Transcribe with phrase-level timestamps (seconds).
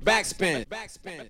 [0.00, 0.64] Backspin.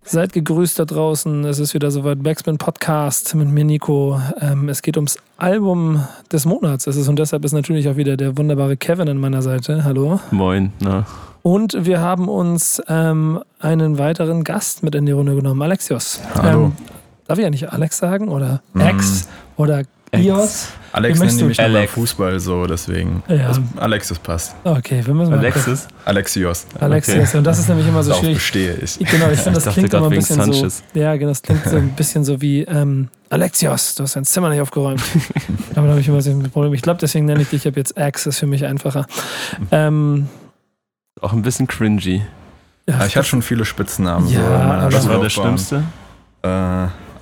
[0.04, 1.44] Seid gegrüßt da draußen.
[1.44, 2.22] Es ist wieder soweit.
[2.22, 4.20] Backspin Podcast mit mir, Nico.
[4.40, 6.86] Ähm, es geht ums Album des Monats.
[6.86, 9.84] Es ist und deshalb ist natürlich auch wieder der wunderbare Kevin an meiner Seite.
[9.84, 10.20] Hallo.
[10.30, 11.06] Moin, na.
[11.42, 16.20] Und wir haben uns ähm, einen weiteren Gast mit in die Runde genommen, Alexios.
[16.34, 16.66] Hallo.
[16.66, 16.72] Ähm,
[17.26, 19.82] darf ich ja nicht Alex sagen oder Ex oder
[20.14, 20.68] Ios?
[20.92, 21.92] Alex nennt beim Alex.
[21.92, 23.22] Fußball so, deswegen.
[23.28, 23.48] Ja.
[23.48, 24.54] Also, Alexis passt.
[24.62, 25.88] Okay, wir müssen mal Alexis?
[26.04, 26.66] Alexios.
[26.78, 27.34] Alexios.
[27.34, 28.36] Und das ist nämlich immer so Darauf schwierig.
[28.36, 28.98] bestehe ich.
[28.98, 30.82] Genau, ich finde, das dachte klingt immer ein wegen bisschen Sanchez.
[30.92, 31.00] so.
[31.00, 34.50] Ja, genau, das klingt so ein bisschen so wie ähm, Alexios, du hast dein Zimmer
[34.50, 35.02] nicht aufgeräumt.
[35.74, 36.74] Damit habe ich immer so ein Problem.
[36.74, 39.06] Ich glaube, deswegen nenne ich dich ab jetzt Axe, ist für mich einfacher.
[39.70, 40.28] Ähm,
[41.22, 42.20] Auch ein bisschen cringy.
[42.86, 44.28] ja, Ja, ich hatte schon viele Spitznamen.
[44.28, 45.30] Ja, so in meiner Was war der.
[45.30, 45.84] Schlimmste?
[46.42, 46.48] Äh,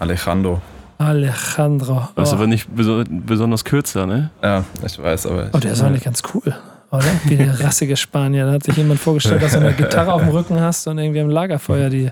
[0.00, 0.60] Alejandro.
[1.00, 2.09] Alejandro.
[2.14, 2.36] Das ist Oh.
[2.36, 4.30] aber nicht beso besonders kürzer, ne?
[4.42, 5.48] Ja, ich weiß, aber.
[5.52, 6.54] oh, der ist eigentlich ganz cool.
[6.90, 7.04] Oder?
[7.24, 8.46] Wie der rassige Spanier.
[8.46, 11.20] Da hat sich jemand vorgestellt, dass du eine Gitarre auf dem Rücken hast und irgendwie
[11.20, 12.10] am Lagerfeuer die,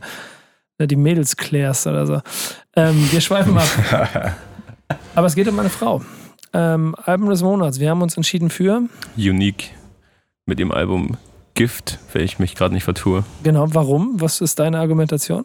[0.80, 2.20] die Mädels klärst oder so.
[2.76, 3.68] Ähm, wir schweifen ab.
[5.14, 6.00] Aber es geht um meine Frau.
[6.54, 7.80] Ähm, Album des Monats.
[7.80, 8.82] Wir haben uns entschieden für.
[9.16, 9.70] Unique
[10.46, 11.16] mit dem Album
[11.54, 13.24] Gift, wenn ich mich gerade nicht vertue.
[13.42, 14.20] Genau, warum?
[14.20, 15.44] Was ist deine Argumentation?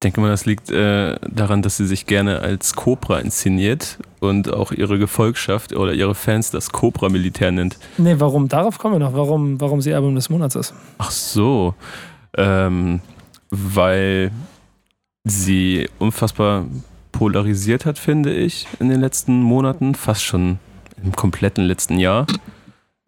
[0.00, 4.50] Ich denke mal, das liegt äh, daran, dass sie sich gerne als Cobra inszeniert und
[4.50, 7.76] auch ihre Gefolgschaft oder ihre Fans das Cobra-Militär nennt.
[7.98, 8.48] Nee, warum?
[8.48, 9.12] Darauf kommen wir noch.
[9.12, 10.72] Warum, warum sie Album des Monats ist.
[10.96, 11.74] Ach so.
[12.34, 13.00] Ähm,
[13.50, 14.30] weil
[15.24, 16.64] sie unfassbar
[17.12, 20.60] polarisiert hat, finde ich, in den letzten Monaten, fast schon
[21.04, 22.26] im kompletten letzten Jahr.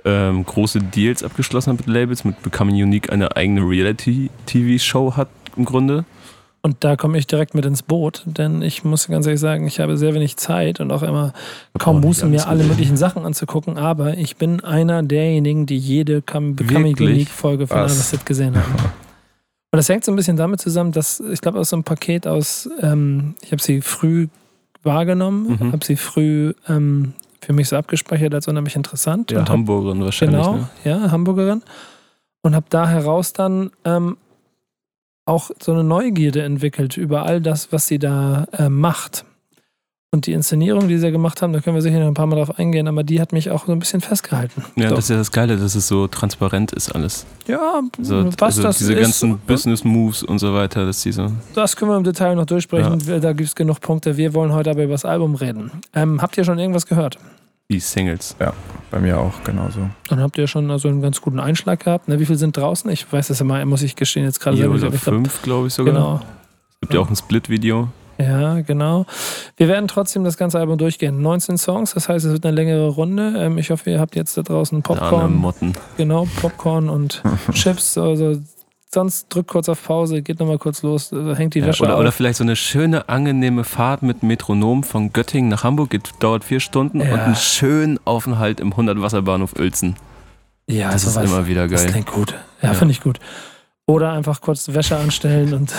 [0.04, 5.64] Ähm, große Deals abgeschlossen hat mit Labels, mit Becoming Unique eine eigene Reality-TV-Show hat im
[5.64, 6.04] Grunde.
[6.64, 9.80] Und da komme ich direkt mit ins Boot, denn ich muss ganz ehrlich sagen, ich
[9.80, 11.32] habe sehr wenig Zeit und auch immer
[11.77, 16.22] kaum Muße, mir alle möglichen Sachen anzugucken, aber ich bin einer derjenigen, die jede?
[16.33, 17.78] Unique-Folge von?
[17.78, 18.74] Alles gesehen haben.
[18.74, 22.27] Und das hängt so ein bisschen damit zusammen, dass ich glaube, aus so einem Paket
[22.28, 24.28] aus, ähm, ich habe sie früh
[24.84, 25.73] wahrgenommen, Mhm.
[25.73, 29.33] habe sie früh ähm, für mich so abgespeichert als unheimlich interessant.
[29.33, 30.39] Ja, und hab Hamburgerin wahrscheinlich.
[30.40, 30.68] Genau, Ne?
[30.84, 31.62] ja, Hamburgerin.
[32.42, 34.17] Und habe da heraus dann ähm,
[35.24, 39.24] auch so eine Neugierde entwickelt über all das, was sie da äh, macht.
[40.14, 42.36] Und die Inszenierung, die sie gemacht haben, da können wir sicher noch ein paar Mal
[42.36, 44.62] drauf eingehen, aber die hat mich auch so ein bisschen festgehalten.
[44.77, 44.96] Ja, Doch.
[44.96, 47.24] das ist ja das Geile, dass es so transparent ist alles.
[47.46, 51.32] ja So, was also das diese ist, ganzen Business-Moves und so weiter, dass die so.
[51.55, 52.98] das können wir im Detail noch durchsprechen.
[53.22, 54.18] Da gibt es genug Punkte.
[54.18, 55.70] Wir wollen heute aber über das Album reden.
[55.94, 57.18] Ähm, habt ihr schon irgendwas gehört?
[57.72, 58.36] Die Singles.
[58.90, 59.88] Bei mir auch genauso.
[60.08, 62.06] Dann habt ihr schon also einen ganz guten Einschlag gehabt.
[62.06, 62.90] Ne, wie viel sind draußen?
[62.90, 65.14] Ich weiß das immer, muss ich gestehen, jetzt gerade selber nicht, oder aber ich glaub,
[65.14, 65.94] fünf, glaube ich sogar.
[65.94, 66.20] Genau.
[66.74, 67.88] Es gibt ja auch ein Split-Video.
[68.18, 69.06] Ja, genau.
[69.56, 71.22] Wir werden trotzdem das ganze Album durchgehen.
[71.22, 73.32] 19 Songs, das heißt, es wird eine längere Runde.
[73.38, 75.34] Ähm, ich hoffe, ihr habt jetzt da draußen Popcorn.
[75.34, 75.72] Motten.
[75.96, 77.22] Genau, Popcorn und
[77.52, 77.96] Chips.
[77.96, 78.38] Also
[78.95, 81.95] sonst drückt kurz auf Pause, geht nochmal kurz los, äh, hängt die Ja, Wäsche oder,
[81.95, 82.01] auf.
[82.01, 85.91] oder vielleicht so eine schöne, angenehme Fahrt mit Metronom von Göttingen nach Hamburg.
[85.91, 87.13] Geht, dauert vier Stunden Ja.
[87.14, 89.97] und einen schönen Aufenthalt im 100-Wasserbahnhof Uelzen.
[90.69, 91.92] ja, Das ist immer wieder Das geil.
[91.92, 92.35] klingt gut.
[92.63, 92.75] Ja, Ja.
[92.75, 93.19] finde ich gut.
[93.86, 95.74] Oder einfach kurz Wäsche anstellen und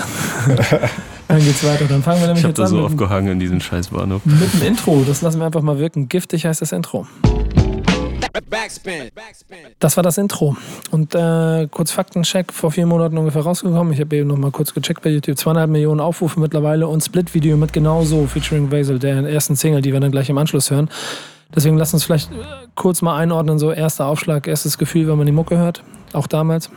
[1.28, 1.85] dann geht's weiter.
[1.85, 3.62] Dann fangen wir nämlich Ich habe jetzt da an so mit, oft gehangen in diesem
[3.62, 4.25] Scheißbahnhof.
[4.25, 5.03] mit dem Intro.
[5.07, 6.09] Das lassen wir einfach mal wirken.
[6.09, 7.07] Giftig heißt das Intro.
[8.50, 9.11] Backspin.
[9.79, 10.56] Das war das Intro.
[10.91, 13.94] Und äh, kurz Faktencheck, vor vier Monaten ungefähr rausgekommen.
[13.94, 15.38] Ich habe eben noch mal kurz gecheckt bei YouTube.
[15.38, 20.00] Zweieinhalb Millionen Aufrufe mittlerweile und Split-Video mit genauso featuring Basil, der ersten Single, die wir
[20.00, 20.89] dann gleich im Anschluss hören.
[21.56, 22.35] Deswegen lasst uns vielleicht äh,
[22.75, 25.83] kurz mal einordnen, so erster Aufschlag, erstes Gefühl, wenn man die Mucke hört.
[26.13, 26.69] Auch damals.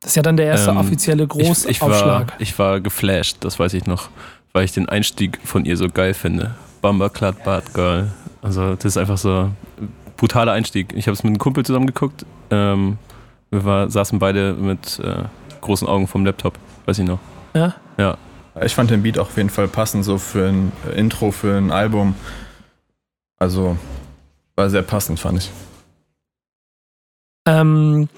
[0.00, 1.30] Das ist ja dann der erste Ähm, offizielle Ich,
[1.66, 2.32] ich, war, Großaufschlag.
[2.38, 4.10] ich war geflasht, das weiß ich noch,
[4.52, 6.54] weil ich den Einstieg von ihr so geil finde.
[6.82, 8.08] Bumberclad Bad Girl.
[8.40, 9.50] Also, das ist einfach so
[10.18, 10.92] brutaler Einstieg.
[10.94, 12.26] Ich habe es mit einem Kumpel zusammen geguckt.
[12.50, 12.98] Ähm,
[13.50, 15.24] wir war, saßen beide mit äh,
[15.62, 17.20] großen Augen vom Laptop, weiß ich noch.
[17.54, 17.74] Ja?
[17.96, 18.18] Ja,
[18.62, 21.70] Ich fand den Beat auch auf jeden Fall passend, so für ein Intro, für ein
[21.70, 22.14] Album.
[23.38, 23.78] Also,
[24.56, 25.50] war sehr passend, fand ich.
[27.46, 28.08] Ähm,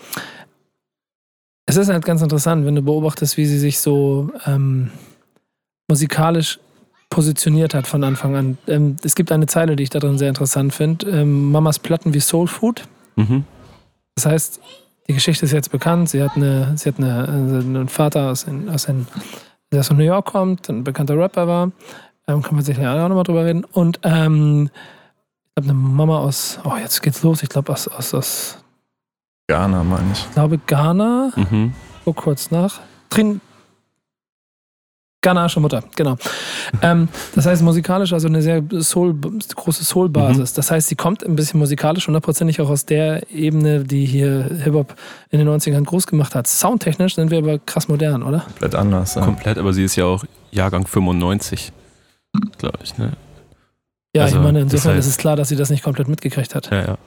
[1.66, 4.90] es ist halt ganz interessant, wenn du beobachtest, wie sie sich so ähm,
[5.88, 6.58] musikalisch
[7.10, 8.58] positioniert hat von Anfang an.
[8.66, 11.10] Ähm, es gibt eine Zeile, die ich darin sehr interessant finde.
[11.10, 12.84] Ähm, Mamas Platten wie Soul Food.
[13.16, 13.44] mhm.
[14.16, 14.60] Das heißt,
[15.08, 16.10] die Geschichte ist jetzt bekannt.
[16.10, 19.06] Sie hat, eine, sie hat eine, also einen Vater, aus, den, aus den,
[19.72, 21.72] der aus New York kommt, ein bekannter Rapper war.
[22.28, 23.64] Ähm, kann man sicher auch nochmal drüber reden.
[23.64, 27.42] Und ähm, ich glaube, eine Mama aus, oh, jetzt geht's los.
[27.42, 28.58] Ich glaube, aus, aus, aus
[29.48, 30.20] Ghana, meine ich.
[30.20, 31.32] ich glaube, Ghana.
[31.34, 31.72] Mhm.
[32.04, 32.80] Guck kurz nach.
[33.08, 33.40] Trin
[35.22, 36.16] Ghanaische Mutter, genau.
[36.80, 39.14] ähm, das heißt musikalisch, also eine sehr Soul,
[39.54, 40.54] große Soul-Basis.
[40.54, 44.94] Das heißt, sie kommt ein bisschen musikalisch, hundertprozentig auch aus der Ebene, die hier Hip-Hop
[45.28, 46.46] in den 90ern groß gemacht hat.
[46.46, 48.40] Soundtechnisch sind wir aber krass modern, oder?
[48.40, 49.14] Komplett anders.
[49.16, 49.22] Ja.
[49.22, 51.70] Komplett, aber sie ist ja auch Jahrgang 95,
[52.56, 53.12] glaube ich, ne?
[54.16, 56.08] Ja, Also, ich meine, das insofern heißt- ist es klar, dass sie das nicht komplett
[56.08, 56.70] mitgekriegt hat.
[56.70, 56.98] Ja, ja.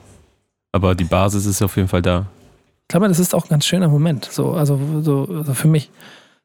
[0.70, 2.26] Aber die Basis ist auf jeden Fall da.
[2.82, 5.90] Ich glaube, das ist auch ein ganz schöner Moment, so, also so, also für mich.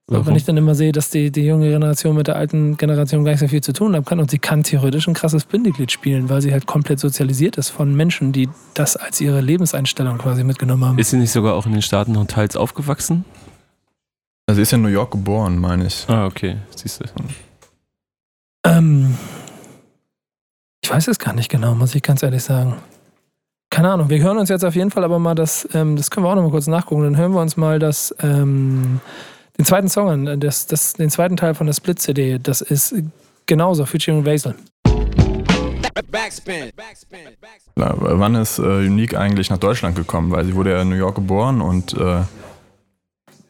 [0.10, 0.26] So, Warum?
[0.26, 3.30] wenn ich dann immer sehe, dass die, die junge Generation mit der alten Generation gar
[3.34, 6.30] nicht so viel zu tun haben kann und sie kann theoretisch ein krasses Bindeglied spielen,
[6.30, 10.84] weil sie halt komplett sozialisiert ist von Menschen, die das als ihre Lebenseinstellung quasi mitgenommen
[10.84, 10.98] haben.
[10.98, 13.24] Ist sie nicht sogar auch in den Staaten und teils aufgewachsen?
[14.48, 16.06] Also sie ist in New York geboren, meine ich.
[16.08, 16.58] Ah, okay.
[16.76, 17.06] Siehst du.
[18.66, 19.16] Ähm,
[20.82, 22.78] ich weiß es gar nicht genau, muss ich ganz ehrlich sagen.
[23.70, 26.26] Keine Ahnung, wir hören uns jetzt auf jeden Fall aber mal das, ähm, das können
[26.26, 29.02] wir auch noch mal kurz nachgucken, dann hören wir uns mal das, ähm,
[29.60, 32.96] den zweiten Song an, das, das, den zweiten Teil von der Split-CD, das ist
[33.46, 34.56] genauso, featuring Vasil.
[36.10, 36.72] Backspin.
[36.78, 37.20] Backspin.
[37.42, 37.74] Backspin.
[37.76, 40.32] Na, wann ist äh, Unique eigentlich nach Deutschland gekommen?
[40.32, 42.22] Weil sie wurde ja in New York geboren und äh,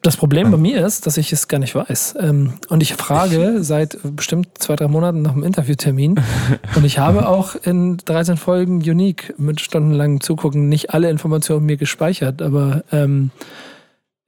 [0.01, 2.15] Das Problem bei mir ist, dass ich es gar nicht weiß.
[2.19, 6.19] Ähm, und ich frage seit bestimmt zwei, drei Monaten nach einem Interviewtermin.
[6.75, 11.77] Und ich habe auch in 13 Folgen Unique mit stundenlangem Zugucken nicht alle Informationen mir
[11.77, 12.41] gespeichert.
[12.41, 13.29] Aber ähm,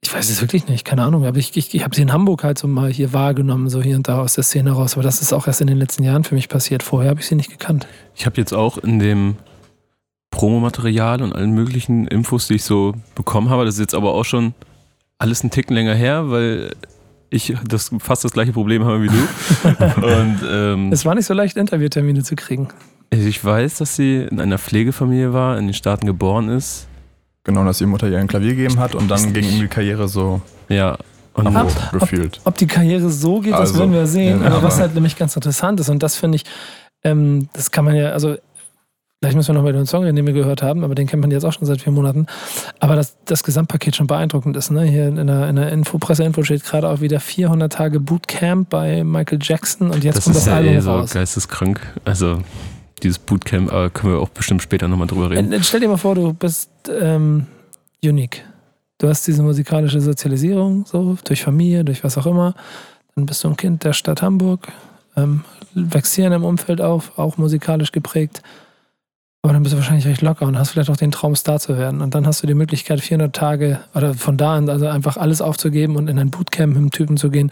[0.04, 1.24] ich weiß es wirklich nicht, keine Ahnung.
[1.24, 3.96] Aber ich, ich, ich habe sie in Hamburg halt so mal hier wahrgenommen, so hier
[3.96, 4.94] und da aus der Szene raus.
[4.94, 6.82] Aber das ist auch erst in den letzten Jahren für mich passiert.
[6.82, 7.86] Vorher habe ich sie nicht gekannt.
[8.16, 9.36] Ich habe jetzt auch in dem
[10.30, 14.24] Promomaterial und allen möglichen Infos, die ich so bekommen habe, das ist jetzt aber auch
[14.24, 14.54] schon
[15.18, 16.74] alles einen Ticken länger her, weil
[17.30, 19.66] ich das fast das gleiche Problem habe wie du.
[20.02, 22.68] und ähm, Es war nicht so leicht, Interviewtermine zu kriegen.
[23.10, 26.88] ich weiß, dass sie in einer Pflegefamilie war, in den Staaten geboren ist.
[27.44, 30.08] Genau, dass ihre Mutter ihr ein Klavier gegeben hat und Ist dann ging die Karriere
[30.08, 30.96] so Ja.
[31.34, 32.40] Und Ab- gefühlt.
[32.44, 34.42] Ob die Karriere so geht, das Also, werden wir sehen.
[34.42, 36.44] ja, aber was halt nämlich ganz interessant ist, und das finde ich,
[37.04, 38.36] ähm, das kann man ja, also
[39.18, 41.22] vielleicht müssen wir noch mal den Song reden, den wir gehört haben, aber den kennt
[41.22, 42.26] man jetzt auch schon seit vier Monaten.
[42.80, 44.70] Aber das, das Gesamtpaket schon beeindruckend ist.
[44.70, 44.82] Ne?
[44.82, 49.02] Hier in der, in der Info, Presseinfo steht gerade auch wieder 400 Tage Bootcamp bei
[49.02, 51.12] Michael Jackson und jetzt das kommt ist das ja Album eh so raus.
[51.14, 51.80] geisteskrank.
[52.04, 52.40] Also
[53.02, 55.52] dieses Bootcamp, aber können wir auch bestimmt später nochmal drüber reden.
[55.52, 57.46] Äh, Stell dir mal vor, du bist ähm,
[58.02, 58.44] unique.
[58.98, 62.54] Du hast diese musikalische Sozialisierung, so durch Familie, durch was auch immer.
[63.16, 64.68] Dann bist du ein Kind der Stadt Hamburg,
[65.16, 65.44] ähm,
[65.74, 68.42] wächst hier in einem Umfeld auf, auch musikalisch geprägt.
[69.42, 71.76] Aber dann bist du wahrscheinlich recht locker und hast vielleicht auch den Traum, Star zu
[71.76, 72.00] werden.
[72.00, 75.40] Und dann hast du die Möglichkeit, 400 Tage oder von da an also einfach alles
[75.40, 77.50] aufzugeben und in ein Bootcamp mit einem Typen zu gehen,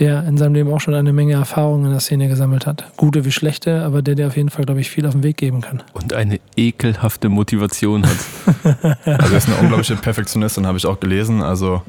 [0.00, 2.90] der in seinem Leben auch schon eine Menge Erfahrungen in der Szene gesammelt hat.
[2.96, 5.36] Gute wie schlechte, aber der dir auf jeden Fall, glaube ich, viel auf den Weg
[5.36, 5.82] geben kann.
[5.92, 8.16] Und eine ekelhafte Motivation hat.
[9.04, 11.42] Also er ist eine unglaubliche Perfektionistin, habe ich auch gelesen.
[11.42, 11.82] Also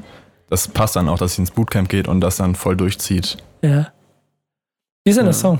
[0.48, 3.38] das passt dann auch, dass sie ins Bootcamp geht und das dann voll durchzieht.
[3.62, 3.88] Ja.
[5.04, 5.38] Wie ist denn der Ja.
[5.40, 5.58] Song?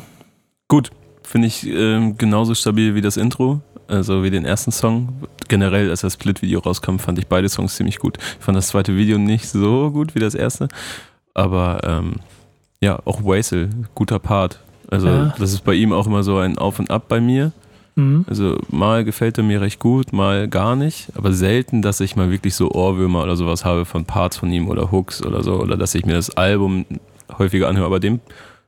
[0.69, 0.90] Gut,
[1.22, 5.08] finde ich ähm, genauso stabil wie das Intro, also wie den ersten Song.
[5.49, 8.19] Generell, als das Split-Video rauskam, fand ich beide Songs ziemlich gut.
[8.38, 10.69] Ich fand das zweite Video nicht so gut wie das erste,
[11.34, 12.16] aber ähm,
[12.82, 14.61] ja, auch Waisel, guter Part.
[14.90, 15.34] Also Ja.
[15.38, 17.52] das ist bei ihm auch immer so ein Auf und Ab bei mir.
[17.94, 18.25] Mhm.
[18.29, 22.31] Also mal gefällt er mir recht gut, mal gar nicht, aber selten, dass ich mal
[22.31, 25.76] wirklich so Ohrwürmer oder sowas habe von Parts von ihm oder Hooks oder so oder
[25.76, 26.84] dass ich mir das Album
[27.38, 27.87] häufiger anhöre.
[27.87, 28.20] Aber dem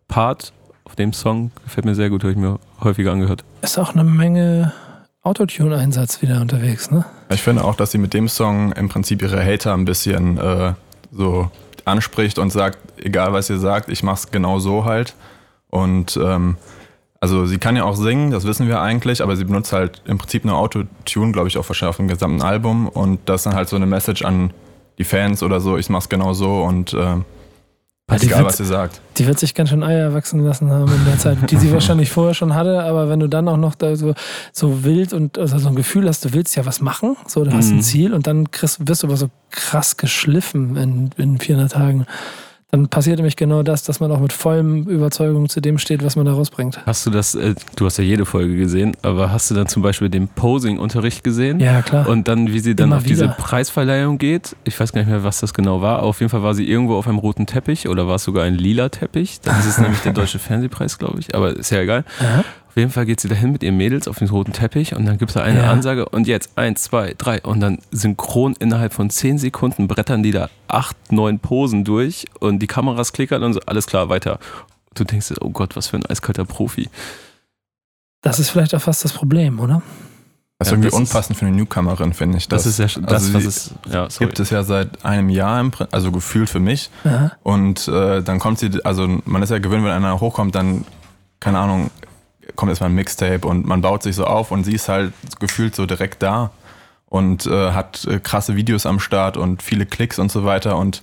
[0.09, 0.53] Part
[0.85, 3.45] auf dem Song gefällt mir sehr gut, habe ich mir häufiger angehört.
[3.63, 4.73] Ist auch eine Menge
[5.23, 7.05] Autotune-Einsatz wieder unterwegs, ne?
[7.31, 10.75] Ich finde auch, dass sie mit dem Song im Prinzip ihre Hater ein bisschen äh,
[11.11, 11.51] so
[11.85, 15.15] anspricht und sagt, egal was ihr sagt, ich mach's genau so halt.
[15.71, 16.57] Und ähm,
[17.21, 20.19] also sie kann ja auch singen, das wissen wir eigentlich, aber sie benutzt halt im
[20.19, 22.89] Prinzip nur Autotune, glaube ich, auch wahrscheinlich auf dem gesamten Album.
[22.89, 24.53] Und das ist dann halt so eine Message an
[24.99, 27.17] die Fans oder so, ich mach's genau so und äh,
[28.07, 29.01] Weil die egal wird- was ihr sagt.
[29.17, 32.11] Die wird sich ganz schön Eier wachsen lassen haben in der Zeit, die sie wahrscheinlich
[32.11, 32.83] vorher schon hatte.
[32.83, 34.15] Aber wenn du dann auch noch da so,
[34.53, 37.53] so wild und also so ein Gefühl hast, du willst ja was machen, so du
[37.53, 37.83] hast ein Mhm.
[37.83, 42.07] Ziel und dann kriegst, wirst du aber so krass geschliffen in, in 400 Tagen.
[42.75, 46.17] Dann passiert nämlich genau das, dass man auch mit vollem Überzeugung zu dem steht, was
[46.17, 46.85] man da rausbringt.
[46.85, 49.81] Hast du das, äh, du hast ja jede Folge gesehen, aber hast du dann zum
[49.81, 51.61] Beispiel den Posing-Unterricht gesehen?
[51.61, 52.09] Ja, klar.
[52.09, 53.35] Und dann, wie sie dann Immer auf diese wieder.
[53.35, 54.57] Preisverleihung geht.
[54.65, 56.03] Ich weiß gar nicht mehr, was das genau war.
[56.03, 58.55] Auf jeden Fall war sie irgendwo auf einem roten Teppich oder war es sogar ein
[58.55, 59.41] lila Teppich.
[59.41, 61.33] Das ist nämlich der Deutsche Fernsehpreis, glaube ich.
[61.37, 62.05] Aber ist ja egal.
[62.21, 62.43] ja.
[62.75, 65.17] Auf jeden Fall geht sie dahin mit ihren Mädels auf den roten Teppich und dann
[65.17, 65.71] gibt es da eine Ja.
[65.71, 70.33] Ansage und jetzt eins, zwei, drei und dann synchron innerhalb von zehn Sekunden brettern die
[70.33, 74.41] da acht, neun Posen durch und die Kameras klickern und so, alles klar, weiter.
[74.95, 76.89] Du denkst, dir, oh Gott, was für ein eiskalter Profi.
[78.23, 79.81] Das ist vielleicht auch fast das Problem, oder?
[80.59, 82.49] Das ist Ja, irgendwie das ist- unpassend für eine Newcomerin, finde ich.
[82.49, 83.75] Das, ist ja das, also was die es.
[83.93, 86.91] Ja, gibt es ja seit einem Jahr, also gefühlt für mich.
[87.05, 87.33] Aha.
[87.45, 90.85] Und äh, dann kommt sie, also man ist ja gewöhnt, wenn einer hochkommt, dann,
[91.41, 91.91] keine Ahnung,
[92.57, 95.75] kommt erstmal ein Mixtape und man baut sich so auf und sie ist halt gefühlt
[95.75, 96.51] so direkt da
[97.07, 101.03] und äh, hat äh, krasse Videos am Start und viele Klicks und so weiter und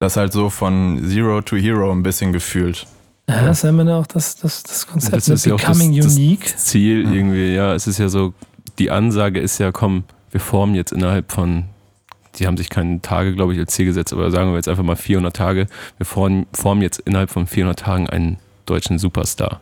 [0.00, 2.86] das halt so von Zero to Hero ein bisschen gefühlt.
[3.28, 5.60] Ja, das ist ja immer auch das, das, das Konzept Das mit ist ja das-
[5.62, 6.58] Becoming das- Unique.
[6.58, 7.12] Ziel Mhm.
[7.14, 8.34] irgendwie, ja, es ist ja so,
[8.78, 11.64] die Ansage ist ja, komm, wir formen jetzt innerhalb von,
[12.36, 14.82] die haben sich keine Tage, glaube ich, als Ziel gesetzt, aber sagen wir jetzt einfach
[14.82, 15.66] mal 400 Tage,
[15.98, 19.60] wir formen, formen jetzt innerhalb von 400 Tagen einen deutschen Superstar.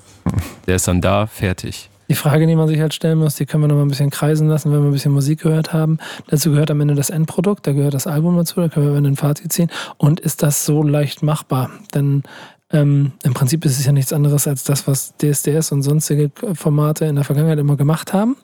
[0.67, 1.91] Der ist dann da, fertig.
[2.09, 4.11] Die Frage, die man sich halt stellen muss, die können wir noch mal ein bisschen
[4.11, 5.99] kreisen lassen, wenn wir ein bisschen Musik gehört haben.
[6.27, 8.99] Dazu gehört am Ende das Endprodukt, da gehört das Album dazu, da können wir am
[8.99, 9.71] Ende ein Fazit ziehen.
[9.97, 11.71] Und ist das so leicht machbar?
[11.95, 12.25] Denn
[12.73, 17.05] ähm, im Prinzip ist es ja nichts anderes als das, was DSDS und sonstige Formate
[17.05, 18.37] in der Vergangenheit immer gemacht haben.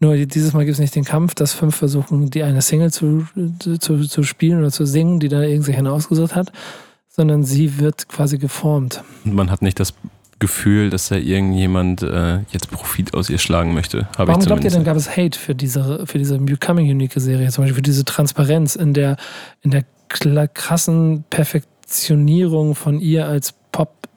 [0.00, 3.26] Nur dieses Mal gibt es nicht den Kampf, dass fünf versuchen, die eine Single zu,
[3.80, 6.52] zu, zu spielen oder zu singen, die da irgendjemand ausgesucht hat,
[7.16, 9.02] sondern sie wird quasi geformt.
[9.24, 9.94] Und man hat nicht das
[10.40, 14.08] Gefühl, dass da irgendjemand äh, jetzt Profit aus ihr schlagen möchte.
[14.18, 17.12] Habe Warum ich glaubt ihr denn, gab es Hate für diese, für diese Becoming Unique
[17.16, 19.16] Serie, zum Beispiel für diese Transparenz in der,
[19.62, 19.84] in der
[20.48, 24.08] krassen Perfektionierung von ihr als Pop?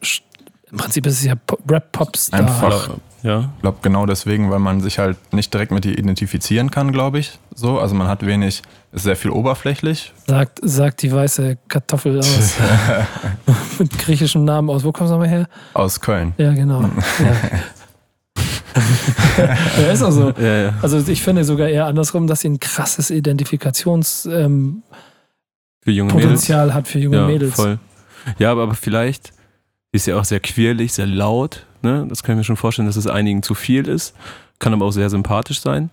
[0.72, 2.39] Im Prinzip ist es ja Pop- Rap-Popstar.
[2.39, 2.98] Einfach.
[3.24, 6.92] Ja, Ich glaube genau deswegen, weil man sich halt nicht direkt mit ihr identifizieren kann,
[6.92, 7.39] glaube ich.
[7.56, 8.62] So, also man hat wenig,
[8.98, 10.13] ist sehr viel oberflächlich.
[10.25, 12.54] Sagt, sagt die weiße Kartoffel aus.
[13.80, 14.84] Mit griechischem Namen aus.
[14.84, 15.48] Wo kommst du nochmal her?
[15.74, 16.34] Aus Köln.
[16.38, 16.89] Ja, genau.
[19.38, 19.54] Ja.
[19.82, 20.30] ja, ist auch so.
[20.39, 20.74] ja, ja.
[20.82, 24.84] Also ich finde sogar eher andersrum, dass sie ein krasses Identifikationspotenzial ähm,
[25.82, 26.25] Für junge Mädels.
[26.25, 27.56] Potenzial hat für junge ja, Mädels.
[27.56, 27.80] Voll.
[28.38, 29.34] Ja, aber, aber vielleicht
[29.92, 31.66] sie ist ja auch sehr quirlig, sehr laut.
[31.82, 32.06] Ne?
[32.10, 34.16] Das kann ich mir schon vorstellen, dass es einigen zu viel ist.
[34.60, 35.89] Kann aber auch sehr sympathisch sein.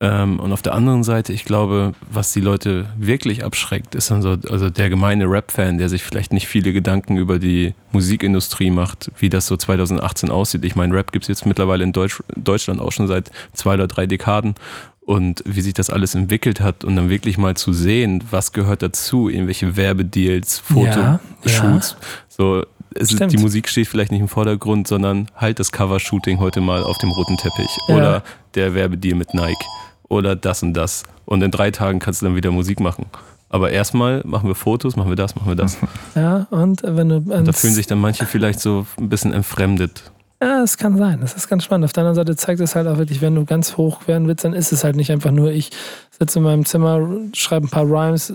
[0.00, 4.22] Ähm, und auf der anderen Seite, ich glaube, was die Leute wirklich abschreckt, ist dann
[4.22, 9.10] so, also der gemeine Rap-Fan, der sich vielleicht nicht viele Gedanken über die Musikindustrie macht,
[9.18, 10.64] wie das so 2018 aussieht.
[10.64, 13.88] Ich meine, Rap gibt es jetzt mittlerweile in Deutsch, Deutschland auch schon seit zwei oder
[13.88, 14.54] drei Dekaden.
[15.00, 18.82] Und wie sich das alles entwickelt hat und dann wirklich mal zu sehen, was gehört
[18.82, 21.96] dazu, irgendwelche Werbedeals, Ja, Fotoshoots.
[22.28, 22.62] So,
[22.94, 26.98] ist, die Musik steht vielleicht nicht im Vordergrund, sondern halt das Cover-Shooting heute mal auf
[26.98, 27.70] dem roten Teppich.
[27.88, 27.96] Ja.
[27.96, 28.22] Oder
[28.54, 29.64] der Werbedeal mit Nike.
[30.08, 31.02] Oder das und das.
[31.26, 33.06] Und in drei Tagen kannst du dann wieder Musik machen.
[33.50, 35.78] Aber erstmal machen wir Fotos, machen wir das, machen wir das.
[36.14, 37.16] Ja, und wenn du.
[37.16, 40.10] Und da fühlen sich dann manche vielleicht so ein bisschen entfremdet.
[40.40, 41.20] Ja, es kann sein.
[41.20, 41.84] Das ist ganz spannend.
[41.84, 44.44] Auf der anderen Seite zeigt es halt auch wirklich, wenn du ganz hoch werden willst,
[44.44, 45.70] dann ist es halt nicht einfach nur, ich
[46.16, 48.32] sitze in meinem Zimmer, schreibe ein paar Rhymes,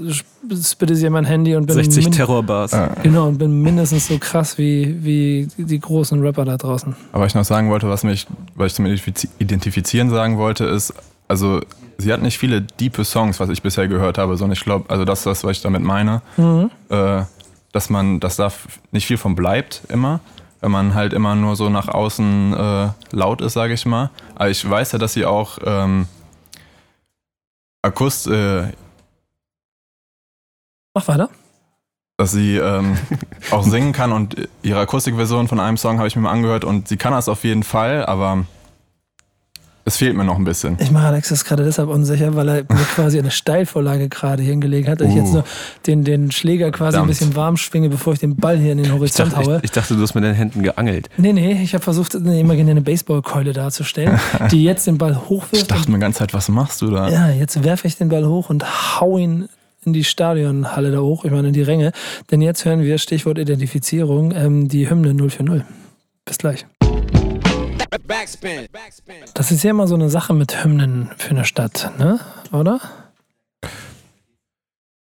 [0.65, 2.73] spitte sie in mein Handy und bin, 60 min Terrorbars.
[2.73, 2.93] Ah.
[3.03, 6.93] genau, und bin mindestens so krass wie, wie die großen Rapper da draußen.
[7.13, 10.93] Aber ich noch sagen wollte, was mich, was ich zum Identifiz- Identifizieren sagen wollte, ist,
[11.33, 11.61] also
[11.97, 15.03] sie hat nicht viele diepe Songs, was ich bisher gehört habe, sondern ich glaube, also
[15.03, 16.69] das ist das, was ich damit meine, Mhm.
[16.89, 17.23] äh,
[17.71, 18.51] dass man, dass da
[18.91, 20.19] nicht viel von bleibt immer,
[20.61, 24.11] wenn man halt immer nur so nach außen äh, laut ist, sage ich mal.
[24.35, 26.05] Aber ich weiß ja, dass sie auch ähm,
[27.81, 28.67] Akust, äh,
[30.95, 31.29] Mach weiter.
[32.17, 32.95] dass sie ähm,
[33.51, 36.87] auch singen kann und ihre Akustikversion von einem Song habe ich mir mal angehört und
[36.87, 38.45] sie kann das auf jeden Fall, aber
[39.85, 40.77] es fehlt mir noch ein bisschen.
[40.79, 42.63] Ich mache Alex ist gerade deshalb unsicher, weil er mir
[42.95, 45.01] quasi eine Steilvorlage gerade hingelegt hat.
[45.01, 45.17] dass Ich Uh.
[45.19, 45.43] jetzt nur
[45.87, 47.07] den, den Schläger quasi ein Verdammt.
[47.09, 49.57] bisschen warm schwinge, bevor ich den Ball hier in den Ich Horizont dachte, haue.
[49.57, 51.09] ich, ich dachte, du hast mit deinen Händen geangelt.
[51.17, 54.19] Nee, nee, ich habe versucht, eine imaginäre Baseballkeule darzustellen,
[54.51, 55.69] die jetzt den Ball Ich hochwirft.
[55.71, 57.09] dachte mir ganz Zeit, was machst du da?
[57.09, 59.49] Ja, jetzt werfe ich den Ball hoch und hau ihn
[59.85, 61.91] in die Stadionhalle da hoch, ich meine in die Ränge.
[62.31, 65.63] Denn jetzt hören wir, Stichwort Identifizierung, ähm, die Hymne 040.
[66.23, 66.65] Bis gleich.
[68.07, 68.67] Backspin.
[68.71, 69.15] Backspin.
[69.33, 72.19] Das ist ja immer so eine Sache mit Hymnen für eine Stadt, ne?
[72.51, 72.79] Oder?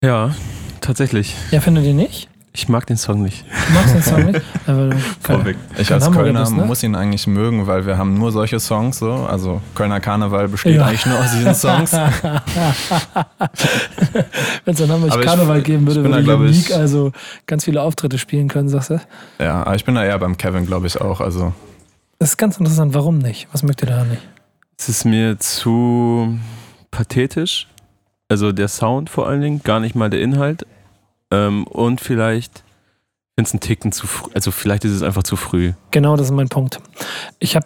[0.04, 0.34] Ja,
[0.82, 1.36] tatsächlich.
[1.52, 2.28] Ja, findet ihr nicht?
[2.54, 3.46] Ich mag den Song nicht.
[3.68, 4.42] Du magst den Song nicht?
[5.22, 5.56] Vorweg.
[5.78, 6.66] Ich als Hamburger Kölner bist, ne?
[6.66, 9.10] muss ihn eigentlich mögen, weil wir haben nur solche Songs so.
[9.14, 10.86] Also Kölner Karneval besteht Ja.
[10.88, 11.94] eigentlich nur aus diesen Songs.
[14.66, 16.72] Wenn es in Hamburg Aber ich- Karneval geben würde, ich würde da, glaub ich- Unique
[16.74, 17.14] also
[17.46, 19.00] ganz viele Auftritte spielen können, sagst du?
[19.40, 21.22] Ja, aber ich bin da eher beim Kevin, glaube ich auch.
[21.22, 21.54] Also
[22.22, 22.94] Das ist ganz interessant.
[22.94, 23.48] Warum nicht?
[23.52, 24.22] Was mögt ihr da nicht?
[24.78, 26.38] Es ist mir zu
[26.92, 27.68] pathetisch.
[28.30, 30.68] Also der Sound vor allen Dingen, gar nicht mal der Inhalt.
[31.32, 32.64] Ähm, und vielleicht
[33.34, 34.30] finde es ein Ticken zu früh.
[34.36, 35.74] Also vielleicht ist es einfach zu früh.
[35.90, 36.80] Genau, das ist mein Punkt.
[37.40, 37.66] Ich habe,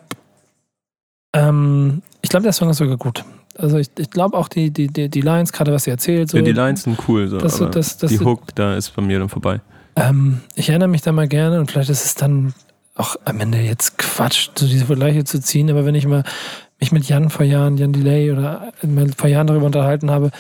[1.34, 3.26] ähm, ich glaube, der Song ist sogar gut.
[3.58, 6.38] Also ich, ich glaube auch die, die, die, die Lines, gerade was sie erzählt, so,
[6.38, 9.20] ja, die Lines sind cool, so, das, das, das, die Hook, da ist bei mir
[9.20, 9.60] dann vorbei.
[9.98, 12.54] Ähm, ich erinnere mich da mal gerne und vielleicht ist es dann
[12.96, 16.24] auch am Ende jetzt Quatsch, so diese Vergleiche zu ziehen, aber wenn ich mal
[16.80, 18.72] mich mit Jan vor Jahren, Jan Delay oder
[19.18, 20.32] vor Jahren darüber unterhalten habe,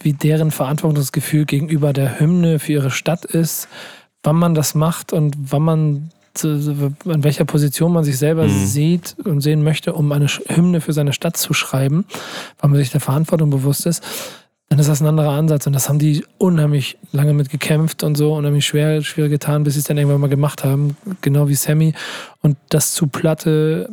[0.00, 3.68] wie deren Verantwortungsgefühl gegenüber der Hymne für ihre Stadt ist,
[4.22, 6.10] wann man das macht und wann man
[6.42, 8.66] an welcher Position man sich selber Mhm.
[8.66, 12.06] sieht und sehen möchte, um eine Hymne für seine Stadt zu schreiben,
[12.58, 14.02] weil man sich der Verantwortung bewusst ist,
[14.74, 15.68] dann ist das ein anderer Ansatz.
[15.68, 19.74] Und das haben die unheimlich lange mit gekämpft und so, unheimlich schwer, schwer getan, bis
[19.74, 20.96] sie es dann irgendwann mal gemacht haben.
[21.20, 21.94] Genau wie Sammy.
[22.42, 23.88] Und das zu Platte,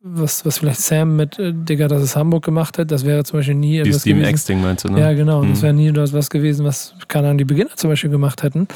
[0.00, 3.40] was, was vielleicht Sam mit äh, Digga, das ist Hamburg gemacht hat, das wäre zum
[3.40, 4.30] Beispiel nie Die etwas Steven gewesen.
[4.34, 5.00] X-Ding meinst du, ne?
[5.00, 5.42] Ja, genau.
[5.44, 5.62] Das Mhm.
[5.62, 8.68] wäre nie das was gewesen, was, keine Ahnung, die Beginner zum Beispiel gemacht hätten.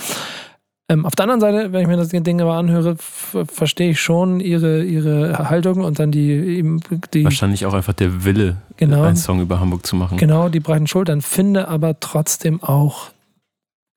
[0.92, 4.40] Ähm, auf der anderen Seite, wenn ich mir das Ding aber anhöre, verstehe ich schon
[4.40, 6.80] ihre, ihre Haltung und dann die, eben
[7.14, 9.02] die Wahrscheinlich auch einfach der Wille, Genau.
[9.04, 10.18] einen Song über Hamburg zu machen.
[10.18, 13.10] genau die breiten Schultern, finde aber trotzdem auch,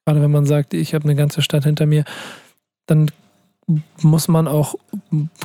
[0.06, 2.06] gerade wenn man sagt, ich habe eine ganze Stadt hinter mir,
[2.88, 3.10] dann
[4.02, 4.76] muss man auch,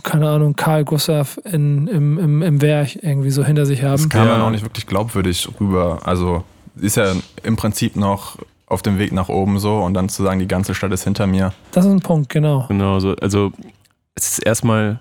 [0.02, 3.92] keine Ahnung, Karl Gustav in, im, im, im Werk irgendwie so hinter sich haben.
[4.02, 4.46] Das kam Ja.
[4.46, 6.00] auch nicht wirklich glaubwürdig rüber.
[6.04, 6.44] Also
[6.76, 8.36] sie ist ja im Prinzip noch
[8.70, 11.26] auf dem Weg nach oben so und dann zu sagen, die ganze Stadt ist hinter
[11.26, 11.52] mir.
[11.72, 12.64] Das ist ein Punkt, genau.
[12.68, 13.52] Genau, so, also
[14.14, 15.00] es ist erstmal,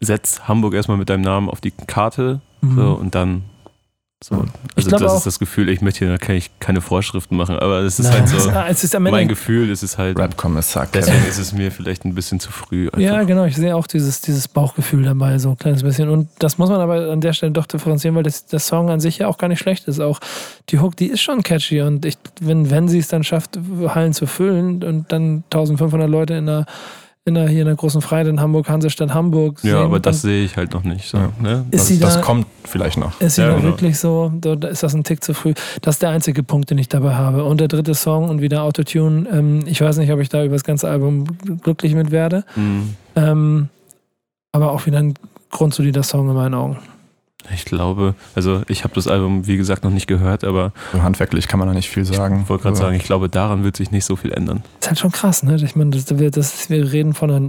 [0.00, 2.76] setz Hamburg erstmal mit deinem Namen auf die Karte Mhm.
[2.76, 3.42] so, und dann
[4.24, 4.44] so.
[4.74, 7.58] Also das auch- ist das Gefühl, ich möchte hier da kann ich keine Vorschriften machen,
[7.58, 9.98] aber es ist Nein, halt so ist, es ist am Ende mein Gefühl, es ist
[9.98, 11.28] halt, Rap-Kommissar deswegen Kevin.
[11.30, 12.86] ist es mir vielleicht ein bisschen zu früh.
[12.86, 12.98] Einfach.
[12.98, 13.44] Ja, genau.
[13.44, 16.08] Ich sehe auch dieses, dieses Bauchgefühl dabei, so ein kleines bisschen.
[16.08, 19.00] Und das muss man aber an der Stelle doch differenzieren, weil das, der Song an
[19.00, 20.00] sich ja auch gar nicht schlecht ist.
[20.00, 20.18] Auch
[20.70, 21.82] die Hook, die ist schon catchy.
[21.82, 23.58] Und ich, wenn, wenn sie es dann schafft,
[23.88, 26.64] Hallen zu füllen und dann 1500 Leute in einer,
[27.28, 29.58] in einer, hier in der großen Freiheit in Hamburg, Hansestadt Hamburg.
[29.64, 31.08] Ja, aber das sehe ich halt noch nicht.
[31.08, 31.66] So, ne?
[31.72, 33.20] Ist das, sie Das da- kommt vielleicht noch.
[33.20, 33.64] ist sie Ja, da genau.
[33.70, 35.52] wirklich so, da da ist das ein Tick zu früh.
[35.82, 37.44] Das ist der einzige Punkt, den ich dabei habe.
[37.44, 39.28] Und der dritte Song und wieder Autotune.
[39.32, 41.24] Ähm, ich weiß nicht, ob ich da über das ganze Album
[41.62, 42.44] glücklich mit werde.
[42.54, 43.68] Hm, Ähm,
[44.52, 45.14] aber auch wieder ein
[45.50, 46.78] grundsolider Song in meinen Augen.
[47.54, 51.48] Ich glaube, also ich habe das Album, wie gesagt, noch nicht gehört, aber So handwerklich
[51.48, 52.40] kann man da nicht viel sagen.
[52.42, 54.62] ich wollte gerade sagen, ich glaube, daran wird sich nicht so viel ändern.
[54.80, 55.56] Ist halt schon krass, ne?
[55.56, 57.48] Ich meine, das, wir- das, wir reden von einer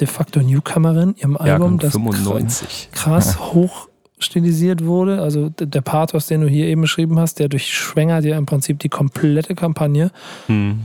[0.00, 2.90] de facto Newcomerin, ihrem Album, das 95.
[2.92, 3.88] krass hoch
[4.20, 5.20] stilisiert wurde.
[5.22, 8.88] Also der Pathos, den du hier eben beschrieben hast, der durchschwängert ja im Prinzip die
[8.88, 10.10] komplette Kampagne.
[10.46, 10.80] Hm.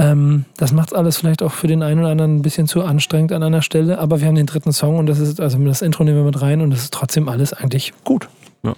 [0.00, 3.32] Ähm, das macht alles vielleicht auch für den einen oder anderen ein bisschen zu anstrengend
[3.32, 6.04] an einer Stelle, aber wir haben den dritten Song und das ist, also das Intro
[6.04, 8.28] nehmen wir mit rein und das ist trotzdem alles eigentlich gut.
[8.62, 8.72] Ja.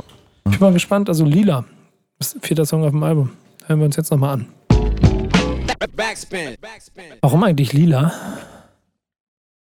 [0.46, 1.64] Ich bin mal gespannt, also Lila,
[2.18, 3.30] das ist vierter Song auf dem Album.
[3.66, 4.46] Hören wir uns jetzt nochmal an.
[5.94, 6.56] Backspin.
[6.61, 7.04] Backspin.
[7.20, 8.12] Warum eigentlich Lila?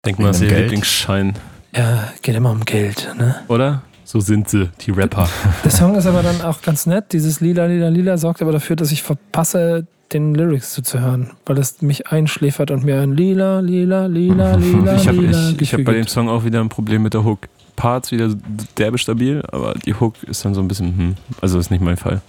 [0.03, 0.59] Denk mal, das ist ihr?
[0.59, 1.33] Lieblingsschein,
[1.75, 3.35] Ja, geht immer um Geld, ne?
[3.47, 3.83] oder?
[4.03, 5.27] So sind sie, die Rapper.
[5.63, 7.13] Der Song ist aber dann auch ganz nett.
[7.13, 11.81] Dieses Lila, Lila, Lila sorgt aber dafür, dass ich verpasse, den Lyrics zuzuhören, weil es
[11.81, 15.77] mich einschläfert und mir ein Lila, Lila, Lila, Lila, ich habe Lila ich, ich hab
[15.79, 16.07] Gefühl bei dem.
[16.07, 17.39] Song auch wieder ein Problem mit der Hook.
[17.75, 18.33] Parts wieder
[18.77, 21.97] derbe stabil, aber die Hook ist dann so ein bisschen, hm, also ist nicht mein
[21.97, 22.21] Fall.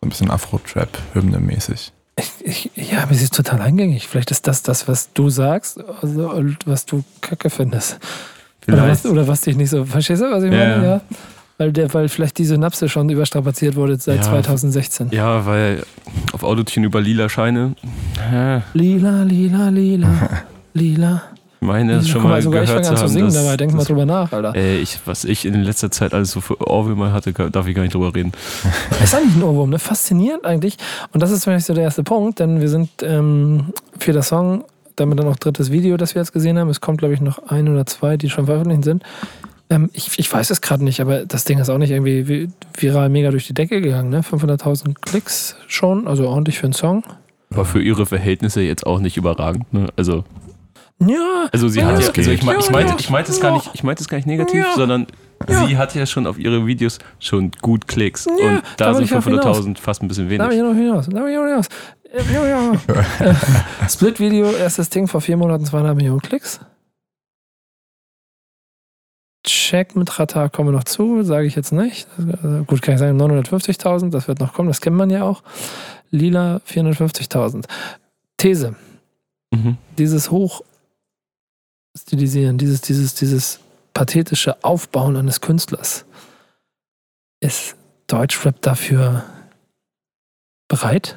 [0.00, 1.92] So ein bisschen Afro-Trap-Hymne-mäßig.
[2.16, 4.08] Ich, ich, ja, aber sie ist total eingängig.
[4.08, 7.98] Vielleicht ist das das, was du sagst, also, und was du kacke findest.
[8.66, 9.04] Oder Vielleicht.
[9.04, 9.84] was, oder was dich nicht so.
[9.84, 10.84] Verstehst du, was ich Ja, meine?
[10.84, 11.00] ja.
[11.58, 14.22] Weil, der, weil vielleicht die Synapse schon überstrapaziert wurde seit Ja.
[14.22, 15.08] 2016.
[15.10, 15.82] Ja, weil
[16.32, 17.74] auf Autotune über lila Scheine,
[18.74, 20.08] Lila, lila, lila,
[20.74, 21.22] lila.
[21.60, 23.12] ich meine, das schon Guck mal sogar ich gehört fange zu an zu haben.
[23.12, 23.56] singen dass- dabei.
[23.56, 24.54] Denk mal drüber nach, Alter.
[24.54, 27.82] Ey, ich, was ich in letzter Zeit alles so für Ohrwürmer hatte, darf ich gar
[27.82, 28.30] nicht drüber reden.
[29.02, 29.78] Ist eigentlich ein Ohrwurm, ne?
[29.80, 30.76] Faszinierend eigentlich.
[31.12, 35.18] Und das ist vielleicht so der erste Punkt, denn wir sind ähm, vierter Song, damit
[35.18, 36.68] dann auch drittes Video, das wir jetzt gesehen haben.
[36.68, 39.02] Es kommt, glaube ich, noch ein oder zwei, die schon veröffentlicht sind.
[39.70, 42.48] Ähm, ich, ich weiß es gerade nicht, aber das Ding ist auch nicht irgendwie vi-
[42.78, 44.20] viral mega durch die Decke gegangen, ne?
[44.22, 47.02] 500.000 Klicks schon, also ordentlich für einen Song.
[47.50, 49.72] Aber für ihre Verhältnisse jetzt auch nicht überragend.
[49.72, 49.86] Ne?
[49.96, 50.24] Also,
[51.00, 53.40] Ja, also sie Ja, hat das ja, also ich, mein, ich meinte, ich meinte es
[53.40, 54.74] gar nicht, ich meinte es gar nicht negativ, Ja.
[54.74, 55.06] sondern
[55.48, 55.66] Ja.
[55.66, 59.04] sie hat ja schon auf ihre Videos schon gut Klicks Ja, und da da sind
[59.04, 59.58] ich auch hinaus.
[59.58, 60.72] 500.000 fast ein bisschen Da habe ich wenig.
[60.72, 61.06] noch hinaus.
[61.10, 61.66] Da ich noch hinaus.
[62.10, 63.24] Äh.
[63.24, 63.34] Äh,
[63.88, 66.58] Split-Video, erstes Ding vor vier Monaten, zweieinhalb Millionen Klicks.
[69.48, 72.06] Check mit Rata kommen wir noch zu, sage ich jetzt nicht.
[72.42, 75.42] Also gut, kann ich sagen 950.000, das wird noch kommen, das kennt man ja auch.
[76.10, 77.66] Lila 450.000.
[78.36, 78.76] These,
[79.50, 79.78] Mhm.
[79.96, 83.60] dieses Hochstilisieren, dieses, dieses, dieses
[83.94, 86.04] pathetische Aufbauen eines Künstlers,
[87.40, 87.74] ist
[88.06, 89.24] Deutschrap dafür
[90.68, 91.16] bereit?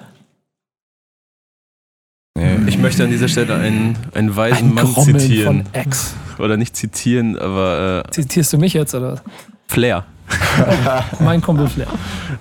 [2.41, 5.63] Nee, Ich möchte an dieser Stelle einen, einen weisen Ein Mann Grommeln zitieren.
[5.65, 6.15] von Ex.
[6.39, 9.21] Oder nicht zitieren, aber äh, Zitierst du mich jetzt oder?
[9.67, 10.05] Flair.
[11.19, 11.87] Mein Kumpel Flair.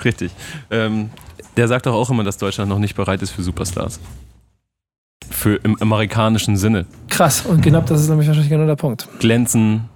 [0.05, 0.33] Richtig.
[0.71, 1.11] Ähm,
[1.57, 4.01] der sagt doch auch immer, dass Deutschland noch nicht bereit ist für Superstars.
[5.29, 6.87] Für im amerikanischen Sinne.
[7.09, 7.45] Krass.
[7.45, 9.09] Und genau das ist nämlich wahrscheinlich genau der Punkt.
[9.19, 9.89] Glänzen,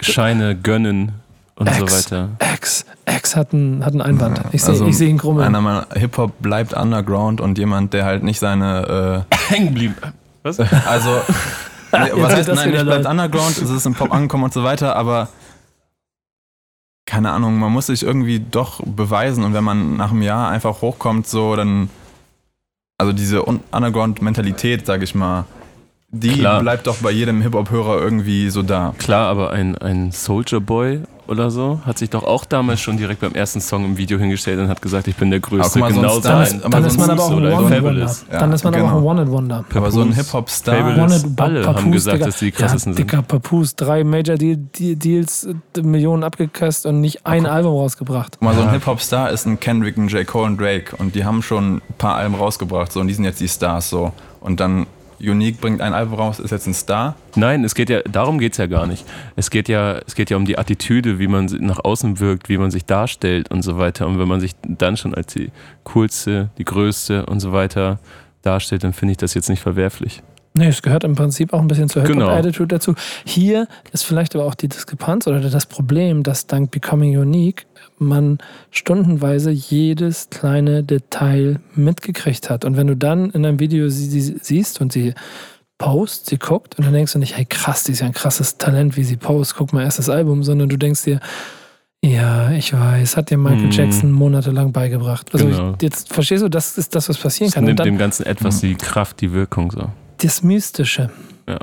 [0.00, 1.12] Scheine gönnen,
[1.56, 2.10] und so X.
[2.10, 2.28] weiter.
[2.54, 4.40] X, X hat einen, hat einen Einwand.
[4.52, 5.46] Ich sehe Also ich seh ihn grummeln.
[5.46, 9.24] Einer meiner Hip-Hop bleibt underground und jemand, der halt nicht seine.
[9.48, 9.94] Hängen geblieben.
[10.42, 10.58] Was?
[10.58, 11.10] Äh, also.
[11.92, 14.96] nee, was heißt, nein, nicht bleibt underground, es ist im Pop angekommen und so weiter,
[14.96, 15.28] aber.
[17.08, 20.82] Keine Ahnung, man muss sich irgendwie doch beweisen und wenn man nach einem Jahr einfach
[20.82, 21.88] hochkommt, so, dann.
[22.98, 25.44] Also diese Un- Underground-Mentalität, sag ich mal,
[26.08, 26.60] die Klar.
[26.62, 28.94] bleibt doch bei jedem Hip-Hop-Hörer irgendwie so da.
[28.98, 33.20] Klar, aber ein, ein Soldier Boy oder so hat sich doch auch damals schon direkt
[33.20, 35.82] beim ersten Song im Video hingestellt und hat gesagt, ich bin der Größte.
[35.82, 37.76] Aber mal, Star- dann ist, dann ist man aber auch ein ein One-Hit-Wonder.
[37.76, 38.24] Fabulous.
[38.30, 38.94] Dann ist man aber genau.
[38.94, 39.64] auch ein One-Hit-Wonder.
[39.74, 40.74] Aber so ein Hip-Hop-Star.
[41.36, 42.26] Alle haben gesagt, Digga.
[42.26, 43.10] dass die krassesten ja, sind.
[43.10, 45.48] Dicker Papoose, drei Major Deal, Deal, Deals,
[45.82, 48.34] Millionen abgekasst und nicht ein Album rausgebracht.
[48.34, 48.70] Guck mal, so ein.
[48.70, 50.26] Hip-Hop-Star ist ein Kendrick, ein J.
[50.26, 53.24] Cole und Drake und die haben schon ein paar Alben rausgebracht so und die sind
[53.24, 54.12] jetzt die Stars so.
[54.40, 54.86] Und dann
[55.20, 57.16] Unique bringt ein Album raus, ist jetzt ein Star.
[57.34, 59.04] Nein, es geht ja, darum geht es ja gar nicht.
[59.34, 62.58] Es geht ja, es geht ja um die Attitüde, wie man nach außen wirkt, wie
[62.58, 64.06] man sich darstellt und so weiter.
[64.06, 65.50] Und wenn man sich dann schon als die
[65.84, 67.98] coolste, die größte und so weiter
[68.42, 70.22] darstellt, dann finde ich das jetzt nicht verwerflich.
[70.56, 72.26] Nee, es gehört im Prinzip auch ein bisschen zur Genau.
[72.26, 72.94] Hip-Hop-Attitude dazu.
[73.24, 77.66] Hier ist vielleicht aber auch die Diskrepanz oder das Problem, dass dank Becoming Unique
[77.98, 78.38] man
[78.70, 82.64] stundenweise jedes kleine Detail mitgekriegt hat.
[82.64, 85.14] Und wenn du dann in einem Video sie, sie siehst und sie
[85.78, 88.56] post, sie guckt und dann denkst du nicht, hey krass, die ist ja ein krasses
[88.56, 91.20] Talent, wie sie post, guck mal erstes Album, sondern du denkst dir,
[92.02, 93.70] ja, ich weiß, hat dir Michael Hm.
[93.72, 95.28] Jackson monatelang beigebracht.
[95.34, 95.74] Also Genau.
[95.76, 97.64] ich, jetzt verstehst du, das ist das, was passieren Es kann.
[97.64, 99.90] Und nimmt dann, dem Ganzen etwas die Kraft, die Wirkung so.
[100.18, 101.10] Das Mystische.
[101.48, 101.58] Ja.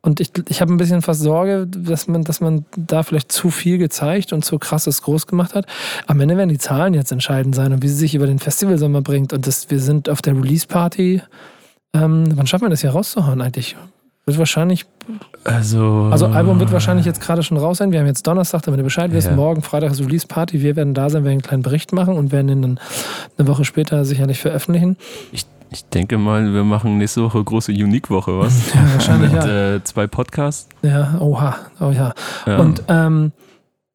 [0.00, 3.50] Und ich, ich habe ein bisschen fast Sorge, dass man, dass man da vielleicht zu
[3.50, 5.66] viel gezeigt und zu krasses groß gemacht hat.
[6.06, 9.02] Am Ende werden die Zahlen jetzt entscheidend sein und wie sie sich über den Festivalsommer
[9.02, 9.32] bringt.
[9.32, 11.22] Und das, wir sind auf der Release-Party.
[11.94, 13.76] Ähm, wann schaffen wir das hier rauszuhauen eigentlich?
[14.24, 14.84] Wird wahrscheinlich,
[15.44, 17.92] Also, also Album wird wahrscheinlich jetzt gerade schon raus sein.
[17.92, 19.28] Wir haben jetzt Donnerstag, damit ihr Bescheid wisst.
[19.28, 19.34] Ja.
[19.34, 20.60] Morgen, Freitag ist Release-Party.
[20.60, 22.80] Wir werden da sein, werden einen kleinen Bericht machen und werden ihn dann
[23.38, 24.96] eine Woche später sicherlich veröffentlichen.
[25.32, 28.72] ich, ich denke mal, wir machen nächste Woche große Unique-Woche, was?
[28.74, 29.74] Ja, wahrscheinlich Mit ja.
[29.76, 30.68] äh, zwei Podcasts.
[30.82, 32.12] Ja, oha, oh ja.
[32.46, 32.56] Ja.
[32.58, 33.32] Und ähm,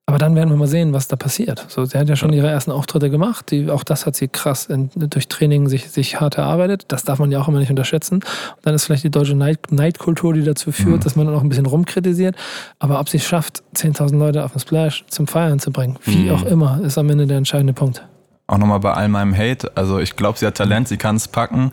[0.06, 1.66] aber dann werden wir mal sehen, was da passiert.
[1.70, 3.50] So, sie hat ja schon ihre ersten Auftritte gemacht.
[3.52, 6.84] Die, auch das hat sie krass in, durch Training sich, sich hart erarbeitet.
[6.90, 8.16] Das darf man ja auch immer nicht unterschätzen.
[8.16, 8.24] Und
[8.64, 11.04] dann ist vielleicht die deutsche Neid, Neidkultur, die dazu führt, Mhm.
[11.06, 12.36] dass man dann auch ein bisschen rumkritisiert.
[12.80, 16.26] Aber ob sie es schafft, 10.000 Leute auf den Splash zum Feiern zu bringen, wie
[16.26, 16.32] Mhm.
[16.32, 18.06] auch immer, ist am Ende der entscheidende Punkt.
[18.48, 19.72] Auch nochmal bei all meinem Hate.
[19.76, 21.72] Also ich glaube, sie hat Talent, sie kann es packen,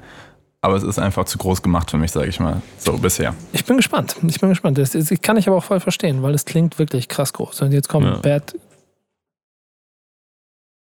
[0.63, 2.63] aber es ist einfach zu groß gemacht für mich, sage ich mal.
[2.79, 3.35] So bisher.
[3.53, 4.17] Ich bin gespannt.
[4.27, 4.79] Ich bin gespannt.
[4.79, 7.63] Das, das kann ich aber auch voll verstehen, weil es klingt wirklich krass groß.
[7.63, 8.17] Und jetzt kommt Ja.
[8.17, 8.55] Bad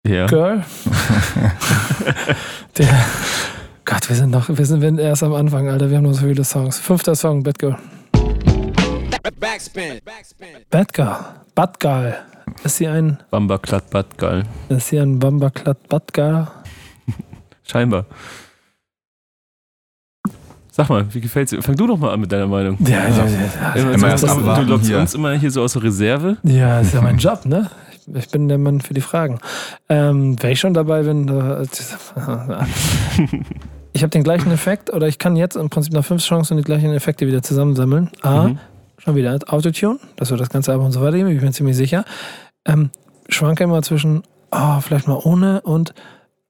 [0.07, 0.27] ja.
[0.27, 0.63] Girl.
[2.77, 3.05] Der.
[3.87, 5.89] Gott, wir sind noch, wir sind erst am Anfang, Alter.
[5.89, 6.79] Wir haben noch so viele Songs.
[6.79, 7.79] Fünfter Song, Bad Girl.
[9.41, 10.01] Backspin.
[10.05, 10.49] Backspin.
[10.71, 11.17] Bad Girl.
[11.55, 12.17] Bad Girl.
[12.63, 14.45] Ist sie ein, Bamba Klatt Bad geil.
[14.69, 16.49] ist sie ein Bambaklatt Bad Girl?
[17.63, 18.07] Scheinbar.
[20.71, 21.63] Sag mal, wie gefällt's dir?
[21.63, 22.77] Fang du doch mal an mit deiner Meinung.
[22.81, 23.73] Ja, ja, ja.
[23.75, 24.99] Immer, Immer das, erst du lockst hier.
[24.99, 26.37] uns immer hier so aus der Reserve.
[26.43, 27.71] Ja, ist ja mein Job, ne?
[28.13, 29.39] Ich bin der Mann für die Fragen.
[29.89, 31.63] Ähm, Wenn ich schon dabei bin, äh,
[33.93, 36.65] ich habe den gleichen Effekt oder ich kann jetzt im Prinzip nach fünf Chancen die
[36.65, 38.11] gleichen Effekte wieder zusammensammeln.
[38.23, 38.59] A, Mhm.
[39.05, 42.05] Schon wieder Autotune, das wird das ganze Album so weitergehen, ich bin ziemlich sicher.
[42.65, 42.91] Ähm,
[43.29, 45.95] schwanke immer zwischen, oh, vielleicht mal ohne und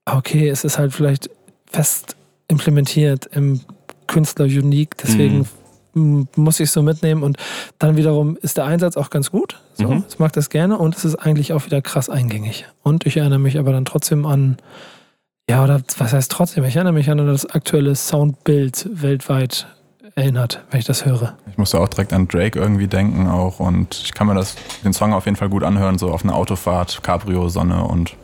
[0.05, 1.31] ah, okay, es ist halt vielleicht
[1.67, 2.17] fest
[2.49, 3.61] implementiert im
[4.07, 5.49] Künstler unique, deswegen
[5.97, 7.39] m- muss ich es so mitnehmen und
[7.79, 9.61] dann wiederum ist der Einsatz auch ganz gut.
[9.75, 10.05] So, Mhm.
[10.09, 12.67] Ich mag das gerne und es ist eigentlich auch wieder krass eingängig.
[12.83, 14.59] Und ich erinnere mich aber dann trotzdem an,
[15.49, 16.65] ja, oder was heißt trotzdem?
[16.65, 19.67] Ich erinnere mich an das aktuelle Soundbild weltweit
[20.15, 21.35] erinnert, wenn ich das höre.
[21.51, 24.93] Ich musste auch direkt an Drake irgendwie denken auch und ich kann mir das, den
[24.93, 28.17] Song auf jeden Fall gut anhören, so auf einer Autofahrt, Cabrio, Sonne und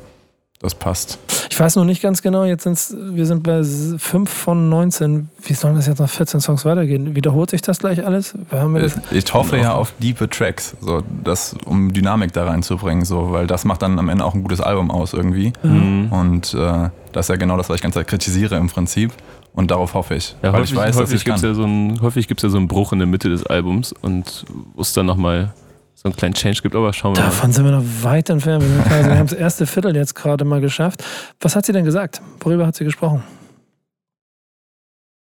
[0.61, 1.18] das passt.
[1.50, 5.31] Ich weiß noch nicht ganz genau, jetzt sind's, wir sind bei 5 von 19.
[5.42, 7.16] Wie sollen das jetzt nach 14 Songs weitergehen?
[7.16, 8.35] Wiederholt sich das gleich alles?
[8.50, 13.46] Das, ich hoffe ja auf diepe Tracks, so das, um Dynamik da reinzubringen, so, weil
[13.46, 15.55] das macht dann am Ende auch ein gutes Album aus irgendwie.
[15.62, 16.12] Mhm.
[16.12, 19.12] Und äh, das ist ja genau das, was ich ganz kritisiere im Prinzip.
[19.52, 20.36] Und darauf hoffe ich.
[20.42, 21.50] Ja, weil häufig ich weiß, dass häufig ich gibt es kann.
[21.50, 24.44] ja, so einen- häufig gibt's ja so einen Bruch in der Mitte des Albums und
[24.74, 25.52] wo es dann nochmal
[25.96, 27.26] so einen kleinen Change gibt, aber schauen wir mal.
[27.26, 28.64] davon sind wir noch weit entfernt.
[28.88, 31.04] Wir haben das erste Viertel jetzt gerade mal geschafft.
[31.40, 32.22] Was hat sie denn gesagt?
[32.40, 33.22] Worüber hat sie gesprochen?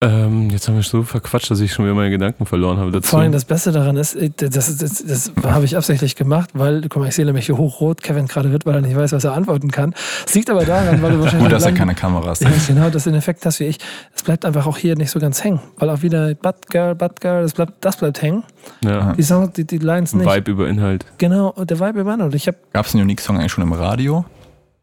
[0.02, 3.09] Ähm, jetzt haben wir so verquatscht, dass ich schon wieder meine Gedanken verloren habe dazu.
[3.09, 6.50] Vor allem das Beste daran ist, äh, das, das, das, das habe ich absichtlich gemacht,
[6.52, 9.12] weil, guck mal, ich sehe nämlich hier hochrot, Kevin gerade wird, weil er nicht weiß,
[9.12, 9.94] was er antworten kann.
[10.26, 11.44] Es liegt aber daran, weil du wahrscheinlich.
[11.48, 12.66] Gut, dass er keine Kameras Ja, hat.
[12.66, 13.78] genau, das den Effekt hast wie ich.
[14.14, 17.22] Es bleibt einfach auch hier nicht so ganz hängen, weil auch wieder Bad Girl, Bad
[17.22, 18.44] Girl, das bleibt, das bleibt hängen.
[18.85, 19.14] ja.
[19.14, 20.26] Die Songs, die, die Lines nicht.
[20.30, 21.06] Vibe über Inhalt.
[21.16, 24.26] Genau, der Vibe über hab, Gab es einen Unique-Song eigentlich schon im Radio?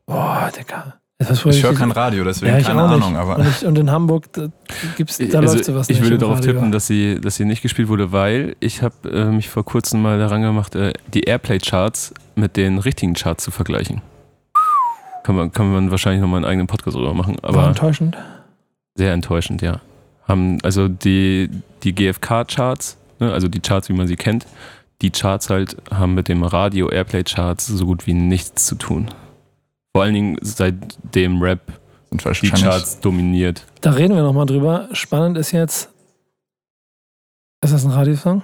[0.07, 0.95] boah, Digga.
[1.27, 2.83] Das Ich höre kein Radio, deswegen ja, ich keine.
[2.83, 3.15] Ahnung.
[3.15, 4.47] Aber und, ich, und in Hamburg, da,
[4.97, 6.53] gibt's, da also, läuft sowas ich würde darauf Radio.
[6.53, 10.01] tippen, dass sie, dass sie nicht gespielt wurde, weil ich habe äh, mich vor kurzem
[10.01, 14.01] mal daran gemacht, äh, die Airplay-Charts mit den richtigen Charts zu vergleichen.
[15.23, 18.17] Kann man, kann man wahrscheinlich nochmal einen eigenen Podcast drüber machen, War aber enttäuschend.
[18.95, 19.79] sehr enttäuschend, ja.
[20.27, 21.49] Haben also die,
[21.83, 24.45] die GFK-Charts, ne, also die Charts, wie man sie kennt,
[25.01, 29.07] die Charts halt haben mit dem Radio Airplay-Charts so gut wie nichts zu tun.
[29.95, 31.61] Vor allen Dingen seitdem Rap
[32.09, 33.63] sind die Charts dominiert.
[33.81, 34.89] Da reden wir nochmal drüber.
[34.93, 35.89] Spannend ist jetzt,
[37.63, 38.41] ist das ein Radiosong?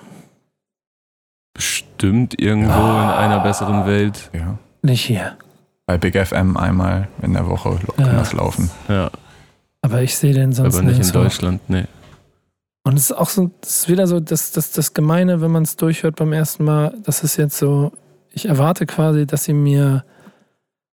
[1.53, 2.77] Bestimmt irgendwo in
[3.09, 4.29] einer besseren Welt.
[4.33, 5.37] ja, Nicht hier.
[5.85, 8.13] bei Big FM einmal in der Woche kann Ja.
[8.13, 8.69] das laufen.
[8.87, 9.09] Ja,
[9.81, 11.11] Aber ich sehe den sonst aber nicht in.
[11.11, 11.85] Deutschland, nee.
[12.83, 15.63] Und es ist auch so, das ist wieder so das, das, das Gemeine, wenn man
[15.63, 16.93] es durchhört beim ersten Mal.
[17.03, 17.91] Das ist jetzt so,
[18.31, 20.05] ich erwarte quasi, dass sie mir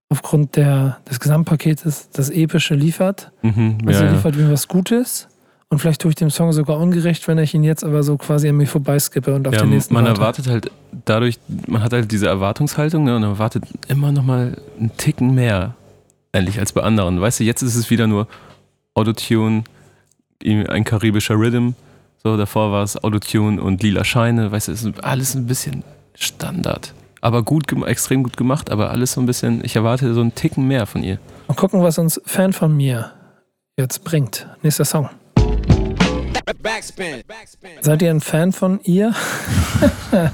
[0.08, 3.32] aufgrund der, des Gesamtpaketes das Epische liefert.
[3.42, 5.28] Mhm, Also ja, liefert mir was Gutes.
[5.68, 8.48] Und vielleicht tue ich dem Song sogar ungerecht, wenn ich ihn jetzt aber so quasi
[8.48, 10.20] an mir vorbeiskippe und auf ja, den nächsten man warte.
[10.20, 10.70] erwartet halt
[11.04, 15.74] dadurch, man hat halt diese Erwartungshaltung ne, und erwartet immer noch mal einen Ticken mehr,
[16.30, 17.20] endlich als bei anderen.
[17.20, 18.28] Weißt du, jetzt ist es wieder nur
[18.94, 19.64] Autotune,
[20.44, 21.70] ein karibischer Rhythm.
[22.22, 24.52] So, davor war es Autotune und lila Scheine.
[24.52, 25.82] Weißt du, es ist alles ein bisschen
[26.14, 26.94] Standard.
[27.20, 30.66] Aber gut, extrem gut gemacht, aber alles so ein bisschen, ich erwarte so einen Ticken
[30.68, 31.18] mehr von ihr.
[31.48, 33.12] Mal gucken, was uns Fan von mir
[33.76, 34.46] jetzt bringt.
[34.62, 35.08] Nächster Song.
[36.62, 37.22] Backspin.
[37.26, 37.70] Backspin.
[37.80, 39.12] Seid ihr ein Fan von ihr?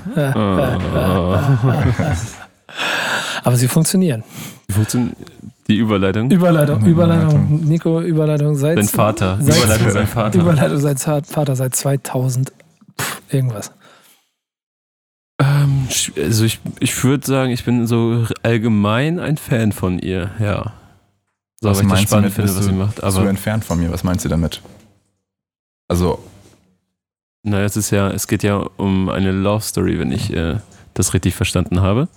[3.45, 4.23] Aber sie funktionieren.
[5.69, 6.31] Die Überleitung?
[6.31, 7.61] Überleitung, Überleitung.
[7.65, 8.79] Nico, Überleitung seit.
[8.79, 9.39] Dein Vater.
[9.41, 10.39] Seit- Überleitung sein Vater.
[10.39, 12.53] Überleitung seit Vater seit 2000.
[13.01, 13.73] Pff, irgendwas.
[15.43, 20.73] Ähm, also ich, ich würde sagen, ich bin so allgemein ein Fan von ihr, ja.
[21.61, 23.03] So, Was weil ich das meinst du spannend mit, finde, bist was du sie macht.
[23.03, 23.91] Aber entfernt von mir.
[23.93, 24.61] Was meinst du damit?
[25.89, 26.19] Also,
[27.43, 30.57] naja, es ist ja, es geht ja um eine Love Story, wenn ich äh,
[30.95, 32.09] das richtig verstanden habe.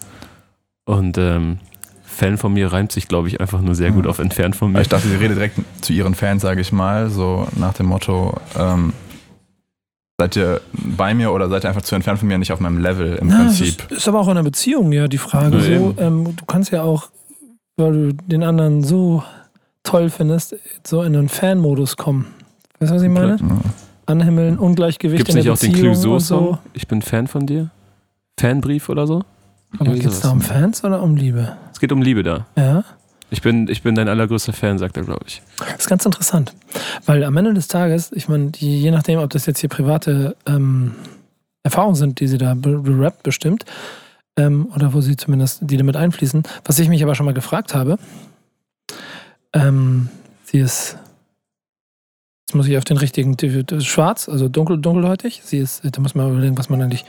[0.86, 1.60] Und ähm,
[2.04, 4.10] Fan von mir reimt sich, glaube ich, einfach nur sehr gut Mhm.
[4.10, 4.82] auf entfernt von mir.
[4.82, 8.38] ich dachte, sie redet direkt zu ihren Fans, sage ich mal, so nach dem Motto,
[8.58, 8.94] ähm,
[10.20, 12.78] seid ihr bei mir oder seid ihr einfach zu entfernt von mir, nicht auf meinem
[12.80, 13.78] Level im Ja, Prinzip?
[13.78, 15.58] Das ist, ist aber auch in einer Beziehung ja die Frage.
[15.58, 17.10] Ja, so, ähm, du kannst ja auch,
[17.78, 19.24] weil du den anderen so
[19.84, 22.28] toll findest, so in einen Fan-Modus kommen.
[22.80, 23.38] Weißt du, was ich meine?
[23.38, 23.58] Ja.
[24.08, 26.46] Anhimmeln, Ungleichgewicht Gibt es in nicht der auch den Beziehung und Clouseau-Song?
[26.54, 26.58] so.
[26.74, 27.72] Ich bin Fan von dir?
[28.40, 29.24] Fanbrief oder so?
[29.80, 31.58] Aber geht es da um Fans oder um Liebe?
[31.74, 32.46] Es geht um Liebe da.
[32.56, 32.84] Ja.
[33.32, 35.42] Ich bin, ich bin dein allergrößter Fan, sagt er, glaube ich.
[35.58, 36.54] Das ist ganz interessant.
[37.06, 40.96] Weil am Ende des Tages, ich meine, je nachdem, ob das jetzt hier private ähm,
[41.64, 43.66] Erfahrungen sind, die sie da be- berappt bestimmt,
[44.38, 47.74] ähm, oder wo sie zumindest die damit einfließen, was ich mich aber schon mal gefragt
[47.74, 47.98] habe,
[49.54, 50.10] ähm,
[50.44, 50.98] sie ist,
[52.48, 53.36] jetzt muss ich auf den richtigen,
[53.82, 57.06] schwarz, also dunkel, dunkelhäutig, sie ist, da muss man überlegen, was man eigentlich,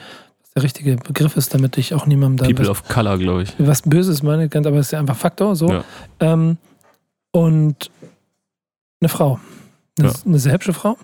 [0.57, 3.55] der richtige Begriff ist, damit ich auch niemandem da People was- of Color, glaube ich.
[3.59, 5.71] was Böses meine, ganz- aber es ist ja einfach Faktor so.
[5.71, 5.85] Ja.
[6.21, 6.57] Ähm,
[7.31, 7.91] und
[9.01, 9.39] eine Frau.
[9.99, 10.15] Eine, Ja.
[10.25, 10.97] eine sehr hübsche Frau.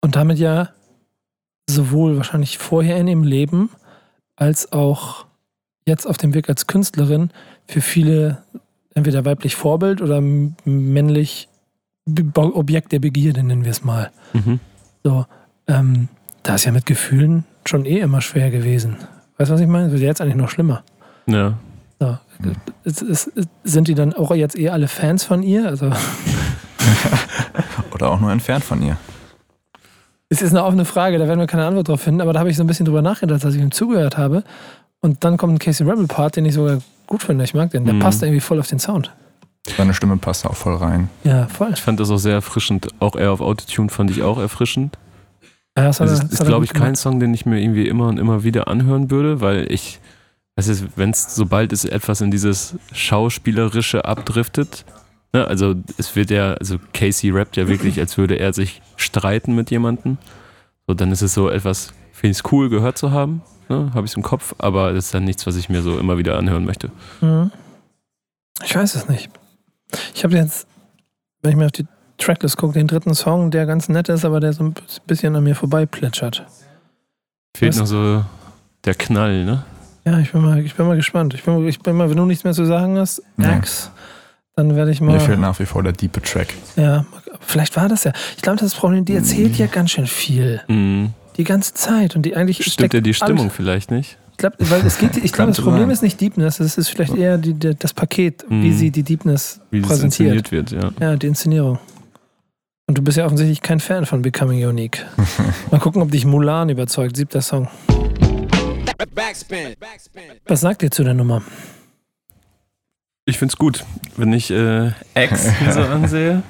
[0.00, 0.70] Und damit ja
[1.68, 3.70] sowohl wahrscheinlich vorher in ihrem Leben
[4.36, 5.26] als auch
[5.86, 7.30] jetzt auf dem Weg als Künstlerin
[7.66, 8.42] für viele
[8.94, 11.48] entweder weiblich Vorbild oder männlich
[12.34, 14.10] Objekt der Begierde, nennen wir es mal.
[14.32, 14.60] Mhm.
[15.04, 15.24] So,
[15.68, 16.08] ähm,
[16.42, 18.96] da ist ja mit Gefühlen schon eh immer schwer gewesen.
[19.38, 19.84] Weißt du, was ich meine?
[19.84, 20.82] Das wird jetzt eigentlich noch schlimmer.
[21.26, 21.54] Ja.
[22.00, 22.16] So.
[22.84, 25.66] Es, es, es, sind die dann auch jetzt eh alle Fans von ihr?
[25.66, 25.90] Also,
[27.92, 28.96] Oder auch nur entfernt von ihr.
[30.28, 32.50] es ist eine offene Frage, da werden wir keine Antwort drauf finden, aber da habe
[32.50, 34.42] ich so ein bisschen drüber nachgedacht, als ich ihm zugehört habe.
[35.00, 37.44] Und dann kommt ein Casey Rebel Part, den ich sogar gut finde.
[37.44, 37.84] Ich mag den.
[37.84, 38.00] Der Mhm.
[38.00, 39.12] passt irgendwie voll auf den Sound.
[39.76, 41.08] Seine Stimme passt auch voll rein.
[41.24, 41.70] Ja, voll.
[41.74, 42.88] Ich fand das auch sehr erfrischend.
[43.00, 44.96] Auch eher auf Autotune fand ich auch erfrischend.
[45.76, 46.94] Ja, das hat Das er- ist, ist glaube ich, kein.
[46.96, 50.00] Song, den ich mir irgendwie immer und immer wieder anhören würde, weil ich,
[50.56, 54.84] es ist, wenn es sobald es etwas in dieses Schauspielerische abdriftet,
[55.32, 59.54] ne, also es wird ja, also Casey rappt ja wirklich, als würde er sich streiten
[59.54, 60.18] mit jemandem.
[60.86, 64.04] So, dann ist es so etwas, finde ich es cool, gehört zu haben, ne, habe
[64.04, 66.36] ich es im Kopf, aber das ist dann nichts, was ich mir so immer wieder
[66.36, 66.90] anhören möchte.
[67.22, 67.50] Mhm.
[68.62, 69.30] Ich weiß es nicht.
[70.14, 70.66] Ich habe jetzt,
[71.40, 71.86] wenn ich mir auf die
[72.24, 74.74] Tracklist gucke, den dritten Song, der ganz nett ist, aber der so ein
[75.06, 76.44] bisschen an mir vorbei plätschert.
[77.56, 77.78] Fehlt Was?
[77.80, 78.24] noch so
[78.84, 79.62] der Knall, ne?
[80.04, 81.34] Ja, ich bin mal, ich bin mal gespannt.
[81.34, 83.46] Ich bin, ich bin mal, wenn du nichts mehr zu sagen hast, Nee.
[83.46, 83.90] Axe,
[84.56, 85.48] dann werde ich Mir fehlt mal.
[85.48, 86.48] nach wie vor der diepe Track.
[86.76, 87.04] Ja,
[87.40, 88.12] vielleicht war das ja.
[88.36, 90.60] Ich glaube, das Problem, die erzählt ja ganz schön viel.
[90.68, 91.10] Mhm.
[91.36, 92.16] Die ganze Zeit.
[92.16, 94.18] Und die eigentlich Stimmt steckt ja die Stimmung alles- vielleicht nicht?
[94.32, 95.90] Ich glaube, weil es geht, ich glaube, das Problem sein.
[95.90, 98.76] ist nicht Deepness, es ist vielleicht eher die, die, das Paket, wie Mhm.
[98.76, 100.34] sie die Deepness Wie präsentiert.
[100.34, 100.90] inszeniert wird, ja.
[101.10, 101.78] Ja, die Inszenierung.
[102.86, 105.06] Und du bist ja offensichtlich kein Fan von Becoming Unique.
[105.70, 107.16] Mal gucken, ob dich Mulan überzeugt.
[107.16, 107.68] Siebter Song.
[109.14, 109.74] Backspin.
[109.78, 110.22] Backspin.
[110.46, 111.42] Was sagt ihr zu der Nummer?
[113.24, 113.84] Ich find's gut.
[114.16, 116.42] Wenn ich äh, X so ansehe,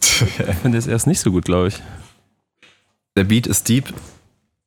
[0.00, 1.82] finde ich es erst nicht so gut, glaube ich.
[3.16, 3.92] Der Beat ist deep,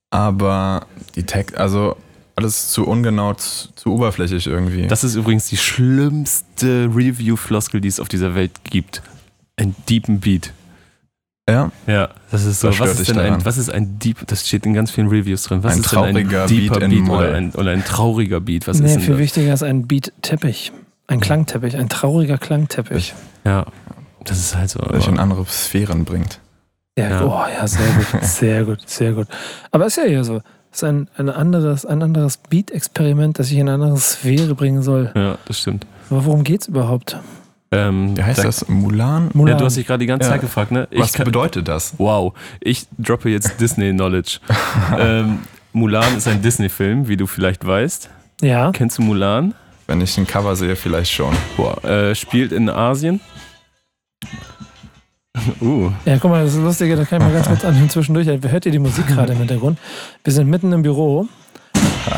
[0.10, 1.98] aber die Text, also
[2.36, 4.88] alles zu ungenau, zu, zu oberflächlich irgendwie.
[4.88, 9.02] Das ist übrigens die schlimmste Review-Floskel, die es auf dieser Welt gibt.
[9.56, 10.54] Ein deepen Beat.
[11.52, 12.68] Ja, Ja, das ist so.
[12.70, 14.26] Was stört Was ist denn ein, was ist ein Deep?
[14.28, 15.64] Das steht in ganz vielen Reviews drin.
[15.64, 17.18] Was Ein ist denn ein trauriger deeper Beat Beat, in Moll.
[17.18, 18.68] oder, ein, oder ein trauriger Beat?
[18.68, 19.18] Was nee, ist viel das?
[19.20, 20.72] wichtiger ist ein Beat-Teppich.
[21.08, 23.14] Ein Klangteppich, ein trauriger Klangteppich.
[23.46, 23.66] Ja,
[24.26, 24.80] das ist halt so.
[24.80, 26.40] der dich in andere Sphären bringt.
[26.98, 27.26] Ja, Ja.
[27.26, 29.28] Oh, ja, sehr gut, sehr gut, sehr gut.
[29.72, 30.42] Aber ist ja hier so.
[30.72, 34.84] Es ist ein, ein anderes, ein anderes Beat-Experiment, das sich in eine andere Sphäre bringen
[34.84, 35.12] soll.
[35.16, 35.88] ja, das stimmt.
[36.12, 37.18] Aber worum geht's überhaupt?
[37.72, 38.68] Ähm, Wie heißt da- das?
[38.68, 39.30] Mulan?
[39.34, 39.54] Mulan.
[39.54, 40.34] Ja, du hast dich gerade die ganze Ja.
[40.34, 40.88] Zeit gefragt, ne?
[40.96, 41.94] Was kann- bedeutet das?
[42.00, 44.40] Wow, ich droppe jetzt Disney-Knowledge.
[44.98, 45.40] ähm,
[45.74, 48.10] Mulan ist ein Disney-Film, wie du vielleicht weißt.
[48.42, 49.54] ja, Kennst du Mulan?
[49.86, 51.36] Wenn ich ein Cover sehe, vielleicht schon.
[51.58, 53.20] Boah, äh, spielt in Asien.
[55.62, 58.28] Uh, ja, guck mal, das ist lustig, da kann ich mal ganz kurz anhören zwischendurch.
[58.28, 59.78] Hört ihr die Musik gerade im Hintergrund?
[60.24, 61.28] Wir sind mitten im Büro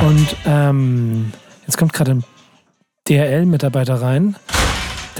[0.01, 1.31] und ähm,
[1.67, 2.23] jetzt kommt gerade ein
[3.07, 4.35] DRL-Mitarbeiter rein,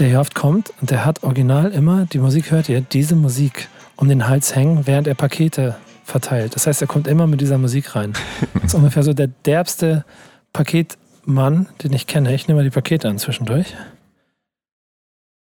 [0.02, 3.68] der hier oft kommt und der hat original immer, die Musik hört ihr, diese Musik
[3.94, 6.56] um den Hals hängen, während er Pakete verteilt.
[6.56, 8.12] Das heißt, er kommt immer mit dieser Musik rein.
[8.54, 10.04] Das ist ungefähr so der derbste
[10.52, 12.34] Paketmann, den ich kenne.
[12.34, 13.76] Ich nehme mal die Pakete an zwischendurch.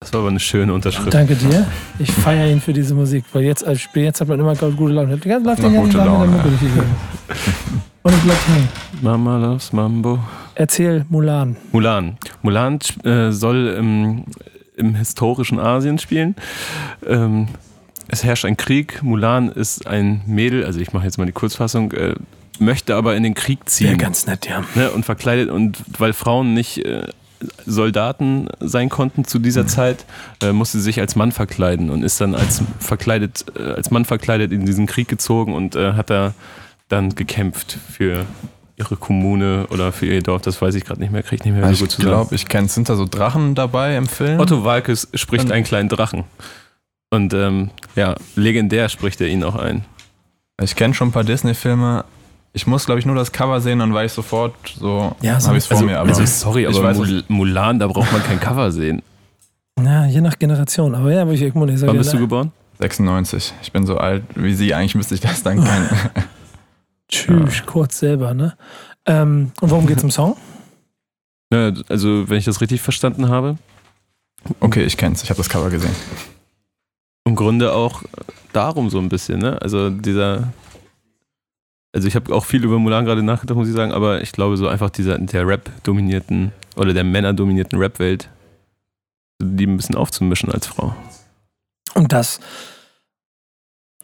[0.01, 1.13] das war aber eine schöne Unterschrift.
[1.13, 1.65] Danke dir.
[1.99, 4.93] Ich feiere ihn für diese Musik, weil jetzt als Spiel, jetzt hat man immer gute
[4.93, 5.11] Laune.
[5.11, 7.70] Läuft den ganzen Tag mit der Laune, Mucke durch die.
[8.03, 8.69] Und es bleibt hängen.
[9.01, 10.19] Mama loves Mambo.
[10.55, 11.55] Erzähl Mulan.
[11.71, 12.17] Mulan.
[12.41, 14.23] Mulan äh, soll im,
[14.75, 16.35] im historischen Asien spielen.
[17.05, 17.47] Ähm,
[18.07, 19.03] es herrscht ein Krieg.
[19.03, 22.15] Mulan ist ein Mädel, also ich mache jetzt mal die Kurzfassung, äh,
[22.57, 23.91] möchte aber in den Krieg ziehen.
[23.91, 24.63] Ja, ganz nett, ja.
[24.73, 27.07] ne, und verkleidet und weil Frauen nicht äh,
[27.67, 30.05] Soldaten sein konnten zu dieser Zeit,
[30.41, 34.05] äh, musste sie sich als Mann verkleiden und ist dann als verkleidet, äh, als Mann
[34.05, 36.33] verkleidet in diesen Krieg gezogen und äh, hat da
[36.91, 38.25] dann gekämpft für
[38.77, 41.53] ihre Kommune oder für ihr Dorf, das weiß ich gerade nicht mehr, kriege ich nicht
[41.53, 42.15] mehr so Also gut ich zusammen.
[42.15, 44.39] glaube, ich kenne, sind da so Drachen dabei im Film?
[44.39, 46.23] Otto Walkes spricht Und- einen kleinen Drachen.
[47.11, 49.83] Und ähm, ja, legendär spricht er ihn auch ein.
[50.61, 52.05] Ich kenne schon ein paar Disney-Filme.
[52.53, 55.47] Ich muss, glaube ich, nur das Cover sehen, dann weiß ich sofort, so Ja, so-
[55.49, 55.99] habe ich es vor Also, mir.
[55.99, 59.01] Aber also sorry, ich aber weiß Mul Mulan, da braucht man kein Cover sehen.
[59.81, 60.95] Ja, je nach Generation.
[60.95, 62.51] Aber ja, wo ich irgendwo nicht sage, Wann bist du geboren?
[62.79, 63.53] 96.
[63.61, 64.73] Ich bin so alt wie Sie.
[64.73, 65.89] Eigentlich müsste ich das dann kennen.
[67.11, 68.57] Tschüss, kurz selber, ne?
[69.05, 70.37] Ähm, und worum geht's im Song?
[71.53, 73.57] Ja, also, wenn ich das richtig verstanden habe,
[74.59, 75.23] Okay, ich kenne es.
[75.23, 75.95] Ich habe das Cover gesehen.
[77.25, 78.03] im Grunde auch
[78.53, 79.61] darum so ein bisschen, ne?
[79.61, 80.51] Also dieser.
[81.93, 84.55] Also ich habe auch viel über Mulan gerade nachgedacht, muss ich sagen, aber ich glaube
[84.55, 88.29] so einfach dieser der Rap-dominierten oder der Männer-dominierten Rap-Welt,
[89.41, 90.95] die ein bisschen aufzumischen als Frau.
[91.93, 92.39] Und das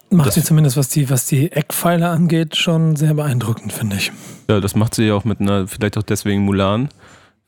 [0.09, 4.11] macht Das- sie zumindest, was die, was die Eckpfeiler angeht, schon sehr beeindruckend, finde ich.
[4.49, 6.89] Ja, das macht sie ja auch mit einer, vielleicht auch deswegen Mulan,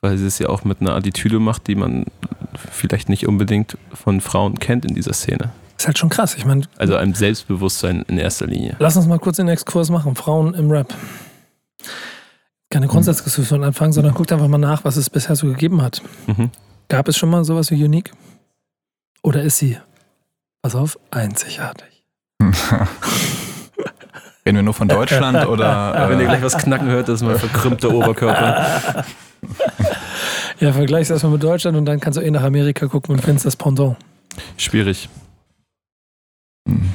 [0.02, 2.06] weil sie es ja auch mit einer Attitüde macht, die man
[2.72, 5.52] vielleicht nicht unbedingt von Frauen kennt in dieser Szene.
[5.78, 6.36] Ist halt schon krass.
[6.36, 8.76] Ich meine, Also einem Selbstbewusstsein in erster Linie.
[8.80, 10.16] lass uns mal kurz den Exkurs machen.
[10.16, 10.94] Frauen im Rap.
[12.70, 16.02] Keine Grundsatzdiskussion anfangen, sondern guckt einfach mal nach, was es bisher so gegeben hat.
[16.28, 16.50] Mhm.
[16.90, 18.12] Gab es schon mal sowas wie Unique?
[19.24, 19.78] Oder ist sie,
[20.62, 21.99] pass auf, einzigartig?
[24.46, 26.08] Reden wir nur von Deutschland oder.
[26.10, 29.06] Wenn ihr Äh, gleich was knacken hört, das ist mein verkrümmter Oberkörper.
[30.60, 33.46] Ja, vergleich's erstmal mit Deutschland und dann kannst du eh nach Amerika gucken und findest
[33.46, 33.96] das Pendant.
[34.58, 35.08] Schwierig.
[36.68, 36.90] hm,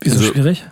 [0.00, 0.64] Wieso Also- schwierig?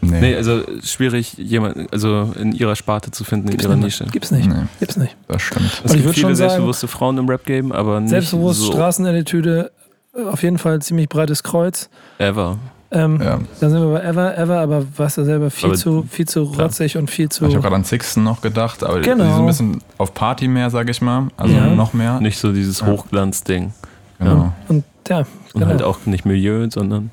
[0.00, 0.20] nee.
[0.20, 3.84] Nee, also schwierig, jemand, also in ihrer Sparte zu finden, in Gibt's ihrer nicht.
[4.00, 4.04] Nische.
[4.12, 4.48] Gibt's nicht.
[4.48, 5.16] nee, Gibt's nicht.
[5.28, 5.82] das stimmt.
[5.84, 9.70] Es gibt viele schon sagen- selbstbewusste Frauen im Rap geben, aber nicht Selbstbewusst, so Straßenattitüde,
[10.16, 11.88] äh, auf jeden Fall ziemlich breites Kreuz.
[12.18, 12.58] ever.
[12.90, 13.40] Ähm, Ja.
[13.60, 16.42] Dann sind wir bei Ever, Ever, aber weißt du selber, viel Aber- zu, viel zu
[16.44, 17.44] rotzig und viel zu.
[17.46, 19.24] Ich habe gerade an Sixten noch gedacht, aber Genau.
[19.24, 21.28] die sind ein bisschen auf Party mehr, sag ich mal.
[21.36, 21.66] Also Ja.
[21.74, 22.20] noch mehr.
[22.20, 22.86] Nicht so dieses Ja.
[22.86, 23.72] Hochglanzding.
[24.18, 24.52] Genau.
[24.68, 25.66] Und ja, Und genau.
[25.66, 27.10] halt auch nicht Milieu, sondern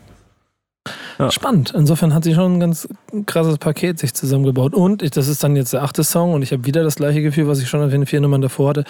[1.19, 1.31] Ja.
[1.31, 1.71] Spannend.
[1.75, 2.87] Insofern hat sie schon ein ganz
[3.25, 4.73] krasses Paket sich zusammengebaut.
[4.73, 7.21] Und ich, das ist dann jetzt der achte Song und ich habe wieder das gleiche
[7.21, 8.83] Gefühl, was ich schon auf den vier Nummern davor hatte.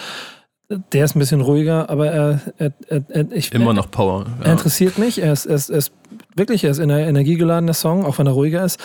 [0.92, 4.24] Der ist ein bisschen ruhiger, aber er, er, er, er ich, Immer noch Power.
[4.42, 5.22] er interessiert mich.
[5.22, 5.92] Er ist, er, ist, er ist
[6.34, 8.78] wirklich, er ist in einer energiegeladene Song, auch wenn er ruhiger ist.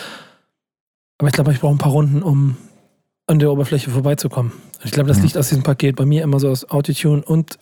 [1.18, 2.56] Aber ich glaube, ich brauche ein paar Runden, um
[3.26, 4.52] an der Oberfläche vorbeizukommen.
[4.84, 5.24] Ich glaube, das Mhm.
[5.24, 5.96] liegt aus diesem Paket.
[5.96, 7.58] Bei mir immer so aus Autotune und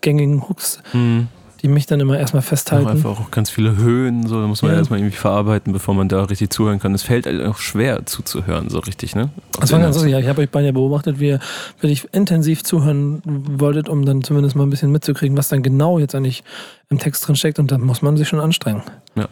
[0.00, 1.28] gängigen Hooks, Hm.
[1.62, 2.86] Die mich dann immer erstmal Auch festhalten.
[2.88, 4.78] einfach auch ganz viele Höhen, so da muss man Ja.
[4.78, 6.94] erstmal irgendwie verarbeiten, bevor man da richtig zuhören kann.
[6.94, 9.30] Es fällt halt auch schwer zuzuhören, so richtig, ne?
[9.58, 10.12] Das war ganz lustig.
[10.12, 11.40] Ja, ich habe euch beide ja beobachtet, wie ihr
[11.80, 16.14] wirklich intensiv zuhören wolltet, um dann zumindest mal ein bisschen mitzukriegen, was dann genau jetzt
[16.14, 16.44] eigentlich
[16.88, 17.58] im Text drin steckt.
[17.58, 18.82] Und da muss man sich schon anstrengen.
[19.14, 19.26] Ja.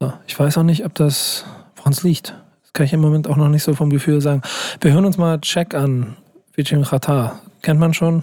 [0.00, 1.44] So, ich weiß auch nicht, ob das
[1.76, 2.34] woran es liegt.
[2.62, 4.42] Das kann ich im Moment auch noch nicht so vom Gefühl sagen.
[4.80, 6.16] Wir hören uns mal Check an.
[6.52, 7.40] Featuring Khatar.
[7.62, 8.22] Kennt man schon.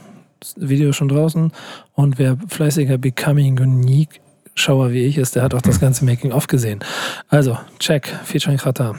[0.55, 1.51] Video schon draußen.
[1.93, 4.21] Und wer fleißiger Becoming Unique
[4.57, 6.79] Schauer wie ich ist, der hat auch das ganze Making-of gesehen.
[7.27, 8.95] Also, Check, featuring Khatar.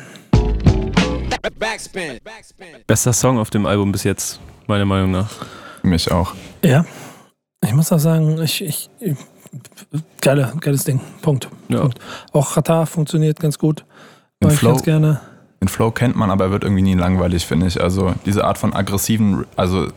[1.58, 2.18] Backspin.
[2.22, 2.66] Backspin.
[2.86, 5.30] Bester Song auf dem Album bis jetzt, meiner Meinung nach.
[5.82, 6.34] Mich auch.
[6.62, 6.84] Ja.
[7.64, 9.16] Ich muss auch sagen, ich, ich, ich
[10.20, 11.00] geile, geiles Ding.
[11.22, 11.48] Punkt.
[11.68, 11.80] Ja.
[11.80, 11.98] Punkt.
[12.32, 13.84] Auch Qatar funktioniert ganz gut.
[14.42, 15.20] Den Flow, ganz gerne.
[15.62, 17.80] den Flow kennt man, aber er wird irgendwie nie langweilig, finde ich.
[17.80, 19.88] Also diese Art von aggressiven, also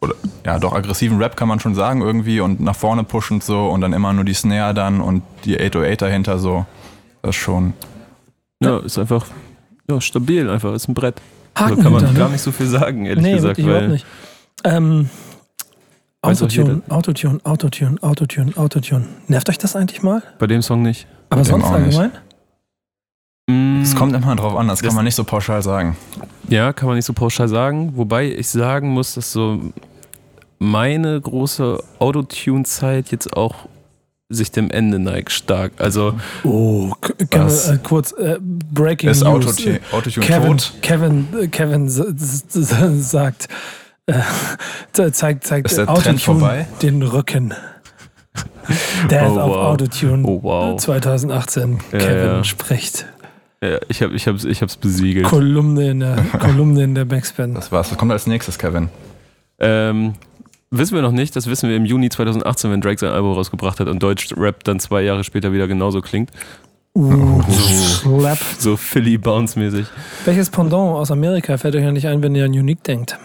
[0.00, 3.68] oder ja, doch aggressiven Rap kann man schon sagen irgendwie und nach vorne pushend so
[3.68, 6.66] und dann immer nur die Snare dann und die 808 dahinter so.
[7.22, 7.72] Das schon.
[8.62, 9.26] Ja, ist einfach
[9.88, 11.16] ja, stabil, einfach, ist ein Brett.
[11.54, 12.34] Da Haken kann man hinter, gar ne?
[12.34, 13.58] nicht so viel sagen, ehrlich Nee, gesagt.
[13.58, 14.06] wirklich überhaupt nicht.
[14.64, 15.08] Ähm,
[16.22, 19.06] Autotune, Autotune, Autotune, Autotune, Autotune.
[19.28, 20.22] Nervt euch das eigentlich mal?
[20.38, 21.06] Bei dem Song nicht.
[21.30, 21.98] Aber sonst auch nicht.
[23.96, 25.96] Mm, kommt immer drauf an, das, Das- kann man nicht so pauschal sagen.
[26.48, 27.92] Ja, kann man nicht so pauschal sagen.
[27.96, 29.58] Wobei ich sagen muss, dass so
[30.58, 33.54] meine große Autotune-Zeit jetzt auch
[34.28, 35.72] sich dem Ende neigt stark.
[35.78, 36.92] Also Oh,
[37.30, 37.68] Was?
[37.68, 39.46] wir, äh, kurz äh, Breaking Ist News.
[39.46, 40.72] Autotune, Autotune Kevin, tot?
[40.82, 43.48] Kevin, äh, Kevin sagt,
[44.06, 44.14] äh,
[44.92, 46.66] ze- zeigt, zeigt Autotune Trend vorbei?
[46.82, 47.54] den Rücken.
[49.10, 49.56] Death Oh, of wow.
[49.68, 50.76] Autotune Oh, wow.
[50.80, 51.78] 2018.
[51.92, 52.44] Ja, Kevin ja.
[52.44, 53.06] spricht.
[53.62, 55.26] Ja, ich habe ich hab's, ich hab's besiegelt.
[55.26, 57.54] Kolumne in der, Kolumne in der Backspin.
[57.54, 57.90] Das war's.
[57.90, 58.88] Was kommt als nächstes, Kevin?
[59.58, 60.14] Ähm,
[60.70, 63.80] wissen wir noch nicht, das wissen wir im Juni 2018, wenn Drake sein Album rausgebracht
[63.80, 66.30] hat und Deutsch-Rap dann zwei Jahre später wieder genauso klingt.
[66.94, 68.38] Uh, Slap.
[68.58, 69.86] So Philly Bounce-mäßig.
[70.24, 73.18] Welches Pendant aus Amerika fällt euch ja nicht ein, wenn ihr an Unique denkt?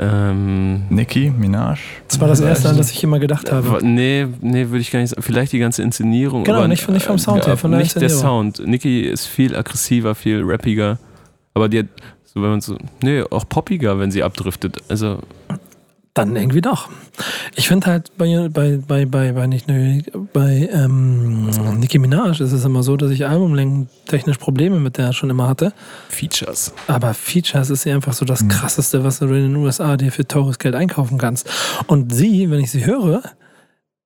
[0.00, 1.78] Ähm, Nicki Minaj?
[2.08, 3.78] Das war das erste, an das ich immer gedacht habe.
[3.86, 5.22] nee, nee, würde ich gar nicht sagen.
[5.22, 6.42] Vielleicht die ganze Inszenierung.
[6.44, 8.10] Genau, aber, nicht von- nicht vom Sound her, von der Nicht der.
[8.10, 8.66] Sound.
[8.66, 10.98] Nicki ist viel aggressiver, viel rappiger.
[11.54, 11.86] Aber die hat,
[12.24, 14.78] so wenn man so, nee, auch poppiger, wenn sie abdriftet.
[14.88, 15.20] Also,
[16.14, 16.88] Dann irgendwie doch.
[17.56, 19.66] Ich finde halt bei, bei, bei, bei, bei nicht
[20.32, 21.50] bei ähm,
[21.80, 25.48] Nicki Minaj ist es immer so, dass ich Albumlängen technisch Probleme mit der schon immer
[25.48, 25.72] hatte.
[26.08, 26.72] Features.
[26.86, 30.26] Aber Features ist sie einfach so das krasseste, was du in den USA dir für
[30.26, 31.50] teures Geld einkaufen kannst.
[31.88, 33.20] Und sie, wenn ich sie höre,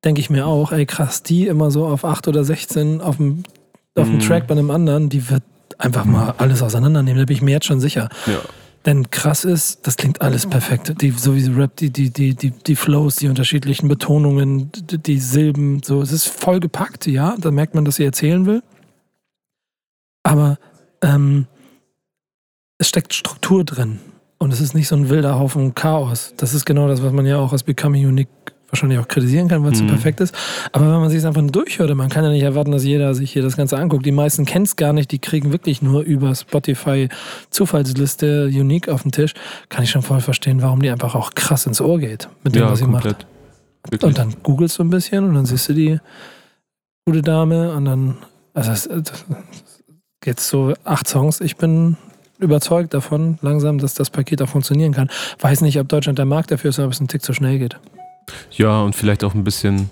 [0.02, 3.42] denke ich mir auch, ey krass, die immer so auf 8 oder 16 auf dem,
[3.96, 4.20] auf dem Mhm.
[4.20, 5.42] Track bei einem anderen, die wird
[5.76, 7.18] einfach mal alles auseinandernehmen.
[7.20, 8.08] Da bin ich mir jetzt schon sicher.
[8.26, 8.38] Ja.
[8.88, 11.02] Denn krass ist, das klingt alles perfekt.
[11.02, 14.96] Die, so wie sie rappt, die, die, die, die, die Flows, die unterschiedlichen Betonungen, die,
[14.96, 16.00] die Silben, so.
[16.00, 17.36] Es ist voll gepackt, ja.
[17.38, 18.62] Da merkt man, dass sie erzählen will.
[20.22, 20.56] Aber
[21.02, 21.48] ähm,
[22.78, 23.98] es steckt Struktur drin.
[24.38, 26.32] Und es ist nicht so ein wilder Haufen Chaos.
[26.38, 28.30] Das ist genau das, was man ja auch als Becoming Unique
[28.70, 29.88] wahrscheinlich auch kritisieren kann, weil es so Mhm.
[29.88, 30.34] perfekt ist.
[30.72, 33.14] Aber wenn man sich es einfach nur durchhört, man kann ja nicht erwarten, dass jeder
[33.14, 34.04] sich hier das Ganze anguckt.
[34.04, 37.08] Die meisten kennen es gar nicht, die kriegen wirklich nur über Spotify
[37.50, 39.34] Zufallsliste Unique auf den Tisch.
[39.68, 42.62] Kann ich schon voll verstehen, warum die einfach auch krass ins Ohr geht mit dem,
[42.62, 43.04] Ja, was sie macht.
[43.04, 43.26] komplett.
[43.90, 44.02] Wirklich.
[44.08, 45.98] Und dann googelst du ein bisschen und dann siehst du die
[47.06, 48.18] gute Dame und dann,
[48.52, 49.12] also es, es,
[50.26, 51.40] jetzt so acht Songs.
[51.40, 51.96] Ich bin
[52.38, 55.08] überzeugt davon, langsam, dass das Paket auch funktionieren kann.
[55.40, 57.58] Weiß nicht, ob Deutschland der Markt dafür ist, oder ob es ein Tick zu schnell
[57.58, 57.78] geht.
[58.52, 59.90] Ja, und vielleicht auch ein bisschen,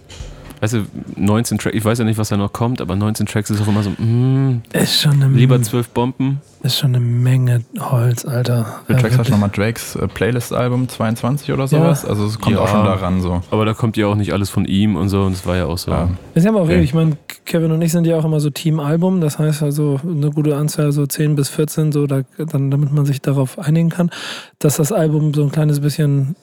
[0.60, 3.50] weißt du, 19 Tracks, ich weiß ja nicht, was da noch kommt, aber 19 Tracks
[3.50, 6.40] ist auch immer so, mm, Ist schon eine, lieber 12 Bomben.
[6.62, 8.80] ist schon eine Menge Holz, Alter.
[8.86, 9.30] Viele Tracks hat wirklich.
[9.30, 12.04] nochmal Drakes äh, Playlist-Album 22 oder sowas?
[12.04, 12.62] Also es kommt Ja.
[12.62, 13.42] auch schon daran so.
[13.50, 15.66] Aber da kommt ja auch nicht alles von ihm und so, und das war ja
[15.66, 15.90] auch so.
[15.90, 16.08] Ja.
[16.34, 16.72] Ist ja aber auch Okay.
[16.74, 20.00] wirklich, ich meine, Kevin und ich sind ja auch immer so Team-Album, das heißt also
[20.02, 23.88] eine gute Anzahl, so 10 bis 14, so da, dann, damit man sich darauf einigen
[23.90, 24.10] kann,
[24.58, 26.34] dass das Album so ein kleines bisschen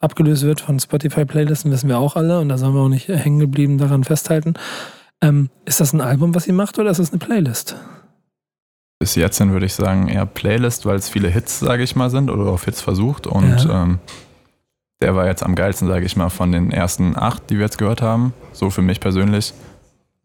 [0.00, 3.38] abgelöst wird von Spotify-Playlisten, wissen wir auch alle und da sollen wir auch nicht hängen
[3.40, 4.54] geblieben daran festhalten.
[5.20, 7.76] Ähm, ist das ein Album, was sie macht oder ist das eine Playlist?
[9.00, 12.10] Bis jetzt hin würde ich sagen eher Playlist, weil es viele Hits, sage ich mal,
[12.10, 13.26] sind oder auf Hits versucht.
[13.26, 13.82] Und Ja.
[13.84, 13.98] ähm,
[15.00, 17.78] der war jetzt am geilsten, sage ich mal, von den ersten acht, die wir jetzt
[17.78, 18.32] gehört haben.
[18.52, 19.54] So für mich persönlich.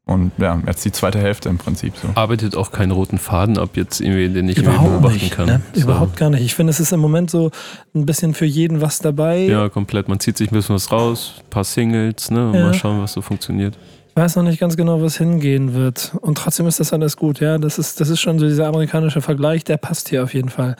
[0.05, 2.09] Und ja, jetzt die zweite Hälfte im Prinzip so.
[2.15, 5.31] Arbeitet auch keinen roten Faden ab, jetzt irgendwie, den ich irgendwie Überhaupt beobachten nicht.
[5.31, 5.45] kann.
[5.45, 5.61] Ne?
[5.73, 5.81] So.
[5.83, 6.43] Überhaupt gar nicht.
[6.43, 7.51] Ich finde, es ist im Moment so
[7.95, 9.39] ein bisschen für jeden was dabei.
[9.45, 10.09] Ja, komplett.
[10.09, 12.47] Man zieht sich ein bisschen was raus, ein paar Singles, ne?
[12.49, 12.65] Und Ja.
[12.65, 13.77] Mal schauen, was so funktioniert.
[14.09, 16.11] Ich weiß noch nicht ganz genau, was hingehen wird.
[16.21, 17.57] Und trotzdem ist das alles gut, ja.
[17.57, 20.75] Das ist, das ist schon so dieser amerikanische Vergleich, der passt hier auf jeden Fall.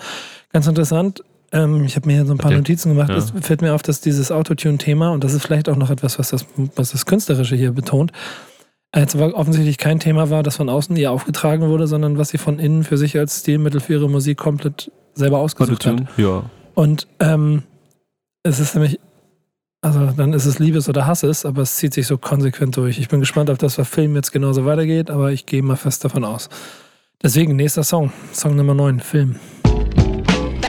[0.52, 1.24] Ganz interessant.
[1.54, 2.52] Ähm, ich habe mir hier so ein paar.
[2.52, 3.10] Notizen gemacht.
[3.10, 3.16] Ja.
[3.16, 6.30] Es fällt mir auf, dass dieses Autotune-Thema, und das ist vielleicht auch noch etwas, was
[6.30, 6.46] das,
[6.76, 8.12] was das Künstlerische hier betont,
[8.94, 12.38] als war offensichtlich kein Thema war, das von außen ihr aufgetragen wurde, sondern was sie
[12.38, 16.04] von innen für sich als Stilmittel für ihre Musik komplett selber ausgesucht hat.
[16.16, 16.44] Ja.
[16.76, 17.64] Und ähm,
[18.44, 19.00] es ist nämlich,
[19.82, 23.00] also dann ist es Liebes oder Hasses, aber es zieht sich so konsequent durch.
[23.00, 26.06] Ich bin gespannt, ob das bei Film jetzt genauso weitergeht, aber ich gehe mal fest
[26.06, 26.50] davon aus.
[27.22, 29.39] Deswegen, nächster Song, Song Nummer 9, Film.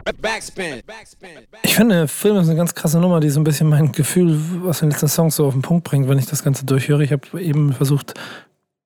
[0.04, 0.82] Backspin.
[0.86, 1.30] Backspin.
[1.62, 4.80] Ich finde, Film ist eine ganz krasse Nummer, die so ein bisschen mein Gefühl aus
[4.80, 7.02] den letzten Songs so auf den Punkt bringt, wenn ich das Ganze durchhöre.
[7.04, 8.14] Ich habe eben versucht,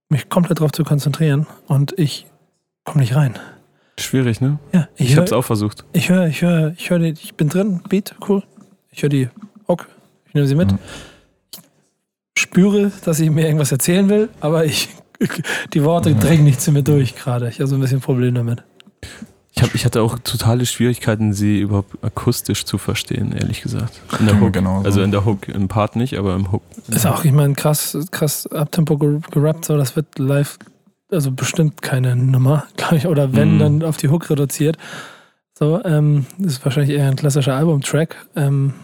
[0.08, 2.26] mich komplett darauf zu konzentrieren und ich
[2.84, 3.34] komme nicht rein.
[3.98, 4.58] Schwierig, ne?
[4.72, 5.84] Ja, ich Ich höre hab's auch versucht.
[5.92, 8.42] Ich höre, ich höre, ich höre, die- ich bin drin, Beat, cool.
[8.90, 9.28] Ich höre die
[9.66, 9.88] Hook,
[10.26, 10.70] ich nehme sie mit.
[10.72, 10.78] Mhm.
[12.36, 14.88] Ich spüre, dass sie mir irgendwas erzählen will, aber ich,
[15.74, 16.20] die Worte Mhm.
[16.20, 17.48] drängen nicht zu mir durch gerade.
[17.48, 18.62] Ich habe so ein bisschen Problem damit.
[19.58, 24.00] Ich, hab, ich hatte auch totale Schwierigkeiten, sie überhaupt akustisch zu verstehen, ehrlich gesagt.
[24.20, 24.52] In der Hook.
[24.52, 24.84] Genau so.
[24.86, 26.62] Also in der Hook, im Part nicht, aber im Hook.
[26.86, 30.58] Ist auch, ich meine, krass, krass Abtempo ger- gerappt, so, das wird live,
[31.10, 33.58] also bestimmt keine Nummer, glaube ich, oder wenn, Mhm.
[33.58, 34.78] dann auf die Hook reduziert.
[35.58, 38.14] So, ähm, das ist wahrscheinlich eher ein klassischer Albumtrack.
[38.36, 38.74] Ähm,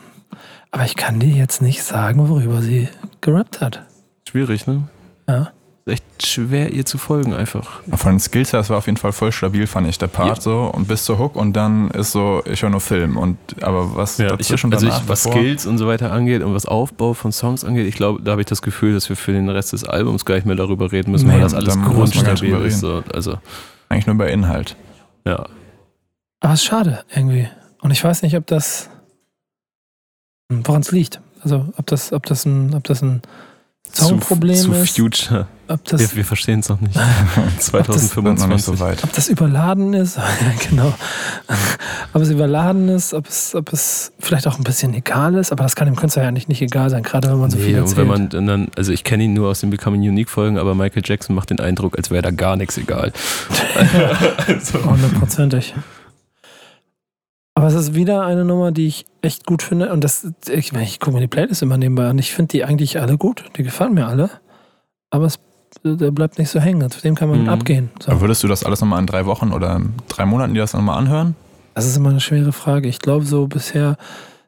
[0.73, 2.89] aber ich kann dir jetzt nicht sagen, worüber sie
[3.21, 3.85] gerappt hat.
[4.29, 4.89] Schwierig, ne?
[5.29, 5.53] Ja.
[5.87, 7.83] Ist echt schwer, ihr zu folgen einfach.
[7.95, 10.37] Von den Skills her, das war auf jeden Fall voll stabil, fand ich, der Part
[10.39, 10.41] Ja.
[10.41, 10.61] so.
[10.73, 13.19] Und bis zur Hook und dann ist so, ich höre nur Film.
[13.19, 16.43] Und aber was Ja, ich, dazwischen also ich, was davor- Skills und so weiter angeht
[16.43, 19.17] und was Aufbau von Songs angeht, ich glaube, da habe ich das Gefühl, dass wir
[19.17, 21.75] für den Rest des Albums gar nicht mehr darüber reden müssen, Nee, weil das alles
[21.79, 22.81] grundstabil ist.
[22.81, 23.03] So.
[23.13, 23.39] Also,
[23.91, 24.77] Eigentlich nur bei Inhalt.
[25.27, 25.47] ja.
[26.41, 27.49] Aber es ist schade irgendwie.
[27.83, 28.89] Und ich weiß nicht, ob das.
[30.51, 31.21] woran es liegt.
[31.43, 33.21] Also ob das, ob das ein, ob das ein
[33.93, 34.97] Songproblem zu, zu ist.
[34.97, 35.47] Future.
[35.67, 36.95] Ob das, wir wir verstehen es noch nicht.
[37.35, 38.65] Sind noch nicht 2025.
[38.65, 39.03] so weit.
[39.03, 40.19] ob das überladen ist.
[40.71, 40.93] Genau.
[42.13, 45.65] ob es überladen ist, ob es, ob es vielleicht auch ein bisschen egal ist, aber
[45.65, 47.75] das kann dem Künstler ja nicht, nicht egal sein, gerade wenn man so viel Nee,
[47.75, 47.99] und erzählt.
[47.99, 51.03] wenn man dann, also ich kenne ihn nur aus den Becoming Unique Folgen, aber Michael
[51.05, 53.13] Jackson macht den Eindruck, als wäre da gar nichts egal.
[54.47, 55.75] also, Hundertprozentig.
[57.55, 59.93] Aber es ist wieder eine Nummer, die ich echt gut finde.
[59.93, 62.19] Und das, ich, ich gucke mir die Playlist immer nebenbei an.
[62.19, 63.45] Ich finde die eigentlich alle gut.
[63.57, 64.29] Die gefallen mir alle.
[65.11, 65.39] Aber es
[65.83, 66.91] der bleibt nicht so hängen.
[66.91, 67.49] Zu dem kann man Mhm.
[67.49, 67.91] abgehen.
[68.01, 68.13] So.
[68.13, 70.73] Aber würdest du das alles nochmal in drei Wochen oder in drei Monaten dir das
[70.75, 71.35] nochmal anhören?
[71.75, 72.89] Das ist immer eine schwere Frage.
[72.89, 73.97] Ich glaube so bisher,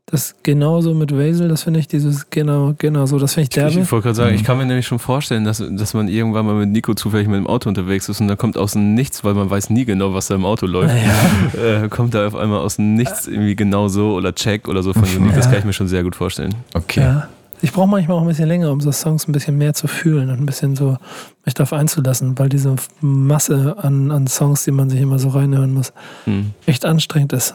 [0.09, 3.55] das genauso mit Vasil, das finde ich dieses, genau, genau so, das finde ich ich,
[3.55, 3.81] derbe.
[3.81, 4.37] ich wollte gerade sagen, Mhm.
[4.37, 7.39] ich kann mir nämlich schon vorstellen, dass, dass man irgendwann mal mit Nico zufällig mit
[7.39, 10.15] dem Auto unterwegs ist und da kommt aus dem Nichts, weil man weiß nie genau,
[10.15, 10.95] was da im Auto läuft.
[10.95, 11.61] Ja.
[11.85, 14.93] Äh, kommt da auf einmal aus dem Nichts irgendwie genau so oder Check oder so
[14.93, 15.03] von.
[15.35, 15.51] Das Ja.
[15.51, 16.55] kann ich mir schon sehr gut vorstellen.
[16.75, 17.01] Okay.
[17.01, 17.29] Ja.
[17.63, 20.31] Ich brauche manchmal auch ein bisschen länger, um so Songs ein bisschen mehr zu fühlen
[20.31, 20.97] und ein bisschen so
[21.45, 25.73] mich darauf einzulassen, weil diese Masse an, an Songs, die man sich immer so reinhören
[25.73, 25.93] muss,
[26.25, 26.53] Hm.
[26.67, 27.55] echt anstrengend ist.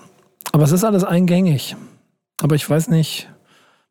[0.51, 1.75] Aber es ist alles eingängig.
[2.41, 3.29] Aber ich weiß nicht.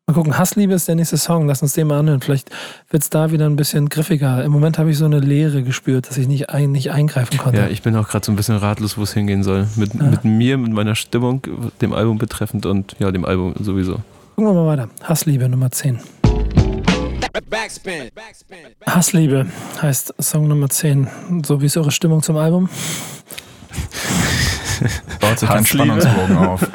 [0.07, 1.47] Mal gucken, Hassliebe ist der nächste Song.
[1.47, 2.19] Lass uns den mal anhören.
[2.21, 2.49] Vielleicht
[2.89, 4.43] wird es da wieder ein bisschen griffiger.
[4.43, 7.59] Im Moment habe ich so eine Leere gespürt, dass ich nicht, ein, nicht eingreifen konnte.
[7.61, 9.67] Ja, ich bin auch gerade so ein bisschen ratlos, wo es hingehen soll.
[9.77, 10.03] Mit, Ja.
[10.03, 11.43] mit mir, mit meiner Stimmung,
[11.81, 13.99] dem Album betreffend und ja, dem Album sowieso.
[14.41, 14.89] Gucken wir mal weiter.
[15.03, 15.99] Hassliebe Nummer 10.
[17.47, 18.09] Backspin.
[18.15, 18.57] Backspin.
[18.87, 19.45] Hassliebe
[19.79, 21.43] heißt Song Nummer 10.
[21.45, 22.67] So wie ist eure Stimmung zum Album?
[25.19, 25.63] Baut sich ein.
[25.63, 26.67] Spannungsbogen auf.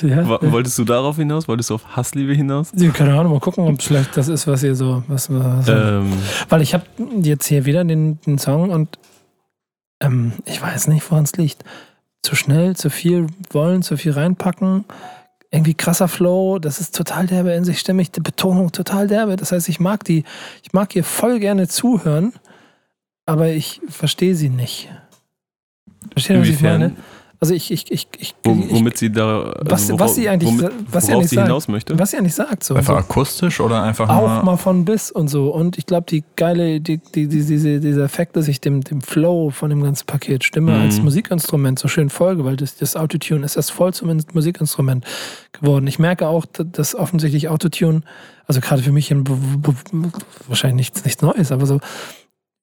[0.00, 0.26] Ja.
[0.26, 1.46] Wa- Wolltest du darauf hinaus?
[1.48, 2.72] Wolltest du auf Hassliebe hinaus?
[2.76, 5.02] Ja, Keine Ahnung, mal gucken, ob es vielleicht das ist, was ihr so.
[5.08, 6.14] Was, was Ähm,
[6.48, 6.84] Weil ich habe
[7.20, 8.98] jetzt hier wieder den, den Song und
[10.02, 11.62] ähm, ich weiß nicht, woran es liegt.
[12.22, 14.86] Zu schnell, zu viel wollen, zu viel reinpacken.
[15.54, 19.36] Irgendwie krasser Flow, das ist total derbe in sich stimmig, die Betonung total derbe.
[19.36, 20.24] Das heißt, ich mag die,
[20.62, 22.32] ich mag ihr voll gerne zuhören,
[23.26, 24.88] aber ich verstehe sie nicht.
[26.12, 26.96] Versteht ihr, was ich meine?
[27.42, 29.42] Also ich, ich, ich, ich, Wo, ich womit sie da.
[29.42, 31.48] Also Was- was sie eigentlich womit, was sie worauf eigentlich sie sagt.
[31.48, 31.98] hinaus möchte?
[31.98, 32.62] was sie eigentlich sagt.
[32.62, 32.76] So.
[32.76, 32.98] Einfach so.
[33.00, 34.44] akustisch oder einfach Auch nur.
[34.44, 35.50] mal von bis und so.
[35.52, 39.00] Und ich glaube, die geile, die, die, die, diese, dieser Effekt, dass ich dem, dem
[39.00, 40.82] Flow von dem ganzen Paket Stimme Mhm.
[40.82, 45.04] als Musikinstrument so schön folge, weil das, das Autotune ist erst voll zum In- Musikinstrument
[45.52, 45.88] geworden.
[45.88, 48.02] Ich merke auch, dass offensichtlich Autotune,
[48.46, 49.12] also gerade für mich
[50.48, 51.80] wahrscheinlich nichts, nichts Neues, aber so,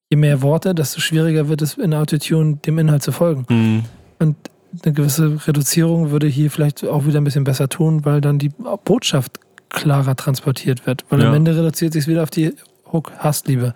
[0.10, 3.46] je mehr Worte, desto schwieriger wird es in Autotune dem Inhalt zu folgen.
[3.50, 3.84] Hm.
[4.20, 4.36] Und
[4.84, 8.50] eine gewisse Reduzierung würde hier vielleicht auch wieder ein bisschen besser tun, weil dann die
[8.86, 9.40] Botschaft
[9.70, 11.06] klarer transportiert wird.
[11.10, 11.36] Weil am Ja.
[11.36, 12.54] Ende reduziert sich wieder auf die
[12.92, 13.74] Hook, Hassliebe.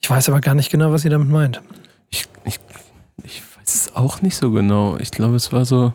[0.00, 1.60] Ich weiß aber gar nicht genau, was sie damit meint.
[2.10, 2.58] Ich, ich,
[3.24, 4.96] ich weiß es auch nicht so genau.
[4.98, 5.92] Ich glaube, es war so.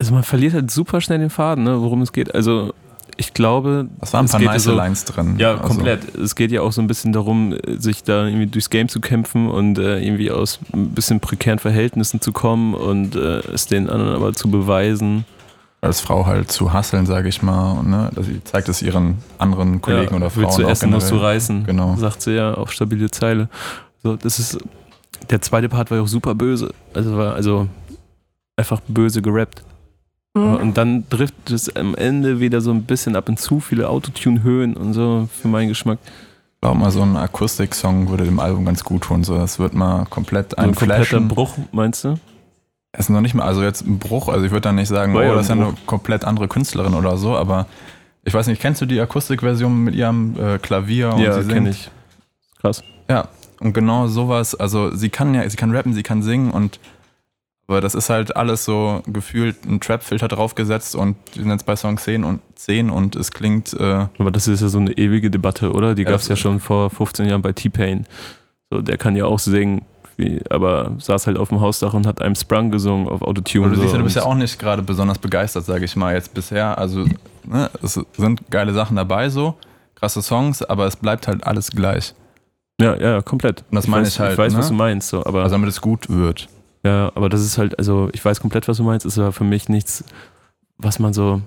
[0.00, 2.34] Also man verliert halt super schnell den Faden, ne, worum es geht.
[2.34, 2.74] Also
[3.22, 3.88] ich glaube.
[4.00, 5.36] Das waren ein es paar geht nice so- Lines drin.
[5.38, 6.14] Ja, Also, komplett.
[6.16, 9.48] Es geht ja auch so ein bisschen darum, sich da irgendwie durchs Game zu kämpfen
[9.48, 14.14] und äh, irgendwie aus ein bisschen prekären Verhältnissen zu kommen und äh, es den anderen
[14.14, 15.24] aber zu beweisen.
[15.80, 17.82] Als Frau halt zu hasseln, sage ich mal.
[17.82, 18.10] Ne?
[18.14, 21.16] dass Sie zeigt es ihren anderen Kollegen ja, oder Frauen Willst du essen, musst du
[21.16, 21.64] reißen.
[21.66, 21.96] Genau.
[21.96, 23.48] Sagt sie ja auf stabile Zeile.
[24.02, 24.58] So, das ist.
[25.30, 26.72] Der zweite Part war ja auch super böse.
[26.94, 27.68] Also war also
[28.56, 29.62] einfach böse gerappt.
[30.34, 30.54] Mhm.
[30.56, 34.74] Und dann trifft es am Ende wieder so ein bisschen ab und zu viele Autotune-Höhen
[34.74, 35.98] und so für meinen Geschmack.
[36.04, 39.24] Ich glaube mal, so ein Akustik-Song würde dem Album ganz gut tun.
[39.24, 41.20] So, das wird mal komplett So ein kompletter.
[41.20, 42.14] Bruch, meinst du?
[42.92, 45.14] Es ist noch nicht mal, also jetzt ein Bruch, also ich würde dann nicht sagen,
[45.14, 47.66] War oh, ein das ist ja eine komplett andere Künstlerin oder so, aber
[48.22, 51.16] ich weiß nicht, kennst du die Akustikversion mit ihrem äh, Klavier?
[51.18, 51.52] ja, sie singt?
[51.52, 51.90] kenne ich.
[52.60, 52.84] Krass.
[53.08, 53.28] Ja,
[53.60, 56.78] und genau sowas, also sie kann ja, sie kann rappen, sie kann singen und
[57.72, 61.74] aber das ist halt alles so gefühlt ein Trap-Filter draufgesetzt und wir sind jetzt bei
[61.74, 65.30] Song 10 und 10 und es klingt, äh, Aber das ist ja so eine ewige
[65.30, 65.94] Debatte, oder?
[65.94, 68.06] Die Ja, gab es ja schon vor 15 Jahren bei T-Pain.
[68.70, 69.86] So, der kann ja auch singen,
[70.18, 73.70] wie, aber saß halt auf dem Hausdach und hat einem Sprung gesungen auf Autotune.
[73.70, 73.80] du so.
[73.80, 76.76] siehst ja, du bist ja auch nicht gerade besonders begeistert, sage ich mal, jetzt bisher.
[76.76, 77.06] Also,
[77.44, 79.54] ne, es sind geile Sachen dabei so,
[79.94, 82.14] krasse Songs, aber es bleibt halt alles gleich.
[82.78, 83.64] Ja, ja, komplett.
[83.70, 84.58] Und das meine weiß, ich halt, Ich weiß, ne?
[84.58, 85.42] was du meinst, so, aber.
[85.42, 86.48] Also damit es gut wird.
[86.84, 89.44] Ja, aber das ist halt, also ich weiß komplett, was du meinst, ist aber für
[89.44, 90.02] mich nichts,
[90.78, 91.40] was man so,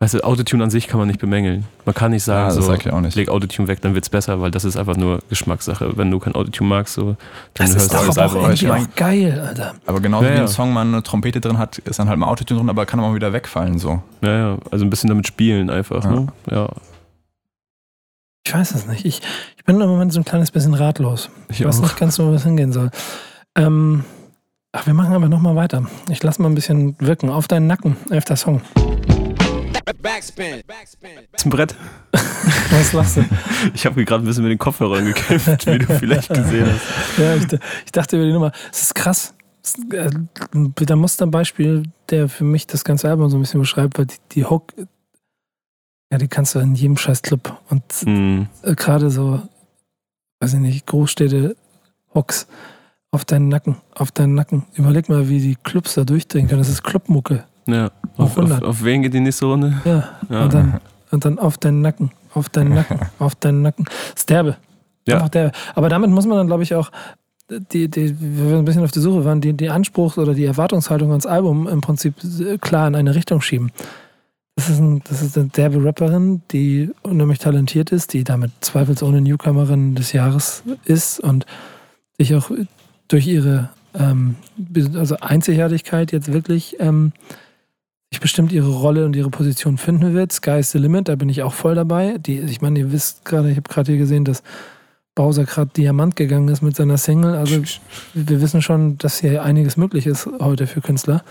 [0.00, 1.64] weißt du, Autotune an sich kann man nicht bemängeln.
[1.86, 3.14] Man kann nicht sagen, Ja, so, sag ich auch nicht.
[3.16, 5.96] leg Autotune weg, dann wird's besser, weil das ist einfach nur Geschmackssache.
[5.96, 7.16] Wenn du kein Autotune magst, so, dann
[7.54, 9.74] Das ist hörst du doch das aber auch irgendwie auch geil, Alter.
[9.86, 10.42] Aber genauso Ja, wie ja.
[10.42, 13.00] ein Song mal eine Trompete drin hat, ist dann halt mal Autotune drin, aber kann
[13.00, 14.02] auch mal wieder wegfallen so.
[14.20, 16.10] Ja, ja, also ein bisschen damit spielen einfach, Ja.
[16.10, 16.26] ne?
[16.50, 16.68] Ja.
[18.46, 19.06] Ich weiß es nicht.
[19.06, 19.22] Ich,
[19.56, 21.30] ich bin im Moment so ein kleines bisschen ratlos.
[21.48, 21.84] Ich Ich weiß auch.
[21.84, 22.90] nicht ganz, wo es hingehen soll.
[23.56, 24.04] Ähm,
[24.74, 25.86] ach, wir machen aber nochmal weiter.
[26.10, 27.30] Ich lasse mal ein bisschen wirken.
[27.30, 28.60] Auf deinen Nacken, elfter Song.
[30.02, 30.62] Backspin.
[30.66, 31.10] Backspin.
[31.44, 31.74] Ein Brett.
[32.70, 33.24] Was lachst du?
[33.72, 37.18] Ich habe gerade ein bisschen mit den Kopfhörern gekämpft, wie du vielleicht gesehen hast.
[37.18, 37.46] Ja, ich,
[37.86, 38.52] ich dachte über die Nummer.
[38.70, 39.34] Es ist krass.
[39.62, 40.10] Es ist, äh,
[40.52, 44.44] ein Musterbeispiel, der für mich das ganze Album so ein bisschen beschreibt, weil die, die
[44.44, 44.74] Hook,
[46.10, 47.58] ja, die kannst du in jedem scheiß Club.
[47.70, 48.48] Und Hm.
[48.62, 49.40] äh, gerade so,
[50.40, 51.56] weiß ich nicht, Großstädte,
[52.14, 52.46] Hooks
[53.14, 54.64] auf deinen Nacken, auf deinen Nacken.
[54.74, 56.60] Überleg mal, wie die Clubs da durchdrehen können.
[56.60, 57.44] Das ist Clubmucke.
[57.66, 57.86] Ja.
[58.16, 58.64] Auf Auf, auf, 100.
[58.64, 59.80] auf wen geht die nächste Runde?
[59.84, 60.08] Ja.
[60.28, 60.44] Ja.
[60.44, 60.80] Und, dann,
[61.12, 63.86] und dann auf deinen Nacken, auf deinen Nacken, auf deinen Nacken.
[64.28, 64.56] Derbe.
[65.06, 65.16] Ja.
[65.16, 65.52] Einfach derbe.
[65.74, 66.90] Aber damit muss man dann, glaube ich, auch,
[67.48, 70.44] die, die, wenn wir ein bisschen auf der Suche waren, die, die Anspruchs- oder die
[70.44, 72.14] Erwartungshaltung ans Album im Prinzip
[72.60, 73.70] klar in eine Richtung schieben.
[74.56, 79.20] Das ist, ein, das ist eine derbe Rapperin, die unheimlich talentiert ist, die damit zweifelsohne
[79.20, 81.44] Newcomerin des Jahres ist und
[82.18, 82.50] sich auch
[83.08, 84.36] durch ihre ähm,
[84.94, 87.12] also Einzigartigkeit jetzt wirklich ähm,
[88.10, 90.32] sich bestimmt ihre Rolle und ihre Position finden wird.
[90.32, 92.16] Sky is the limit, da bin ich auch voll dabei.
[92.18, 94.42] Die, ich meine, ihr wisst gerade, ich habe gerade hier gesehen, dass
[95.14, 97.34] Bowser gerade Diamant gegangen ist mit seiner Single.
[97.34, 97.62] Also
[98.14, 101.22] wir wissen schon, dass hier einiges möglich ist heute für Künstler.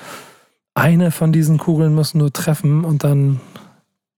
[0.73, 3.39] Eine von diesen Kugeln muss nur treffen und dann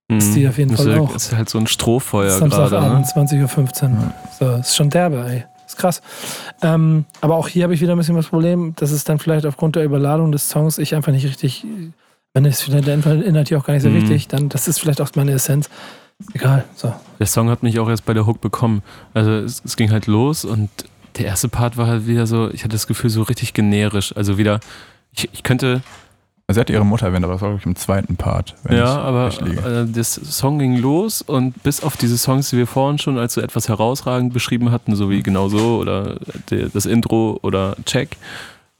[0.07, 1.15] Ist die auf jeden das Fall ist, auch.
[1.15, 3.25] ist halt so ein Strohfeuer Samstagabend, gerade.
[3.25, 3.45] Ne?
[3.47, 4.13] 20.15 Uhr.
[4.39, 5.45] So, ist schon derbe, ey.
[5.75, 6.01] Ist krass.
[6.61, 9.45] Ähm, aber auch hier habe ich wieder ein bisschen das Problem, dass es dann vielleicht
[9.45, 11.65] aufgrund der Überladung des Songs ich einfach nicht richtig,
[12.33, 14.01] wenn es vielleicht der Inhalt hier auch gar nicht so Mhm.
[14.01, 15.69] wichtig, dann das ist vielleicht auch meine Essenz.
[16.33, 16.93] Egal, so.
[17.19, 18.83] Der Song hat mich auch erst bei der Hook bekommen.
[19.13, 20.69] Also es, es ging halt los und
[21.17, 24.15] der erste Part war halt wieder so, ich hatte das Gefühl, so richtig generisch.
[24.15, 24.61] Also wieder,
[25.13, 25.81] ich, ich könnte,
[26.47, 28.53] Sie hat ihre Mutter erwähnt, aber das war, glaube ich, im zweiten Part.
[28.63, 32.57] wenn ja, ich aber äh, das Song ging los und bis auf diese Songs, die
[32.57, 36.17] wir vorhin schon als so etwas herausragend beschrieben hatten, so wie genau so oder
[36.51, 38.17] der, das Intro oder Check,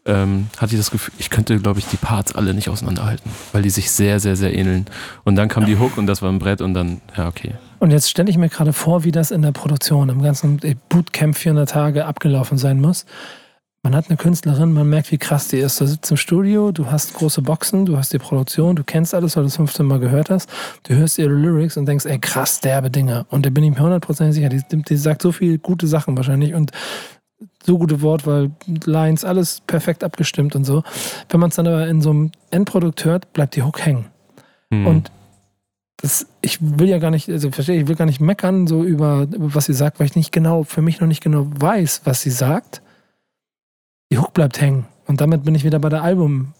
[0.06, 3.64] ähm, hatte ich das Gefühl, ich könnte, glaube ich, die Parts alle nicht auseinanderhalten, weil
[3.64, 4.86] die sich sehr, sehr, sehr ähneln.
[5.24, 7.56] Und dann kam die Hook und das war ein Brett und dann, ja, okay.
[7.80, 10.60] Und jetzt stelle ich mir gerade vor, wie das in der Produktion, im ganzen
[10.90, 13.08] Bootcamp 400 Tage abgelaufen sein muss.
[13.86, 15.80] Man hat eine Künstlerin, man merkt, wie krass die ist.
[15.80, 19.36] Du sitzt im Studio, du hast große Boxen, du hast die Produktion, du kennst alles,
[19.36, 20.50] weil du es 15 Mal gehört hast.
[20.82, 23.28] Du hörst ihre Lyrics und denkst, ey, krass, derbe Dinger.
[23.30, 26.56] Und da bin ich mir hundertprozentig sicher, die, die sagt so viele gute Sachen wahrscheinlich
[26.56, 26.72] und
[27.64, 28.50] so gute Wortwahl,
[28.86, 30.82] Lines, alles perfekt abgestimmt und so.
[31.30, 34.06] Wenn man es dann aber in so einem Endprodukt hört, bleibt die Hook hängen.
[34.72, 34.88] Hm.
[34.88, 35.12] Und
[35.98, 39.28] das, ich will ja gar nicht, also verstehe, ich will gar nicht meckern, so über,
[39.32, 42.24] über was sie sagt, weil ich nicht genau, für mich noch nicht genau weiß, was
[42.24, 42.82] sie sagt.
[44.12, 44.86] Die Hook bleibt hängen.
[45.08, 46.54] Und damit bin ich wieder bei der Album,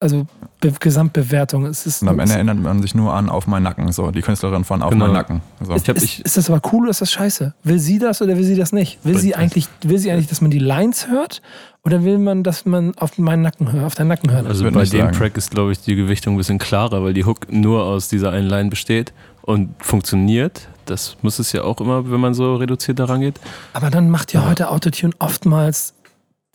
[0.00, 0.26] also
[0.60, 1.64] Be Gesamtbewertung.
[1.66, 4.22] Es ist, Und am Ende erinnert man sich nur an Auf meinen Nacken, so die
[4.22, 5.06] Künstlerin von Auf Genau.
[5.06, 5.40] meinen Nacken.
[5.62, 5.74] So.
[5.74, 7.54] Ich hab, ist, ich, ist das aber cool oder ist das scheiße?
[7.62, 8.98] Will sie das oder will sie das nicht?
[9.04, 11.42] Will sie eigentlich, will sie eigentlich, dass man die Lines hört?
[11.84, 14.46] Oder will man, dass man auf meinen Nacken hört, auf deinen Nacken hört?
[14.46, 15.12] also würd bei dem sagen.
[15.16, 18.32] Track ist, glaube ich, die Gewichtung ein bisschen klarer, weil die Hook nur aus dieser
[18.32, 19.12] einen Line besteht
[19.42, 20.68] und funktioniert.
[20.86, 23.40] Das muss es ja auch immer, wenn man so reduziert daran geht.
[23.72, 24.48] Aber dann macht ja Ja.
[24.48, 25.94] heute Autotune oftmals,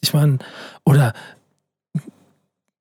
[0.02, 0.40] ich meine,
[0.84, 1.14] oder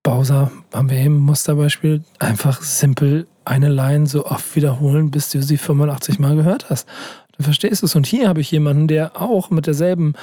[0.02, 5.42] Bowser, haben wir eben ein Musterbeispiel, einfach simpel eine Line so oft wiederholen, bis du
[5.42, 6.88] sie 85 Mal gehört hast.
[7.36, 7.94] Dann verstehst du es.
[7.94, 10.14] Und hier habe ich jemanden, der auch mit derselben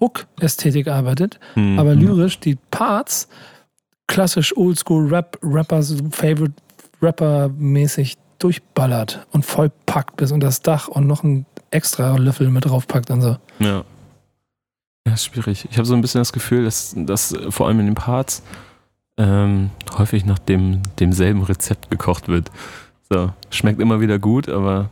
[0.00, 1.78] Hook-Ästhetik arbeitet, Hm.
[1.78, 3.28] aber lyrisch die Parts
[4.06, 6.54] klassisch Oldschool Rap, Rappers, Favorite
[7.02, 12.64] Rapper mäßig durchballert und vollpackt bis unter das Dach und noch ein extra Löffel mit
[12.64, 13.36] draufpackt und so.
[13.58, 13.84] Ja.
[15.08, 15.66] Ja, ist schwierig.
[15.70, 18.42] Ich habe so ein bisschen das Gefühl, dass, dass äh, vor allem in den Parts
[19.16, 22.50] ähm, häufig nach dem, demselben Rezept gekocht wird.
[23.10, 24.90] So, schmeckt immer wieder gut, aber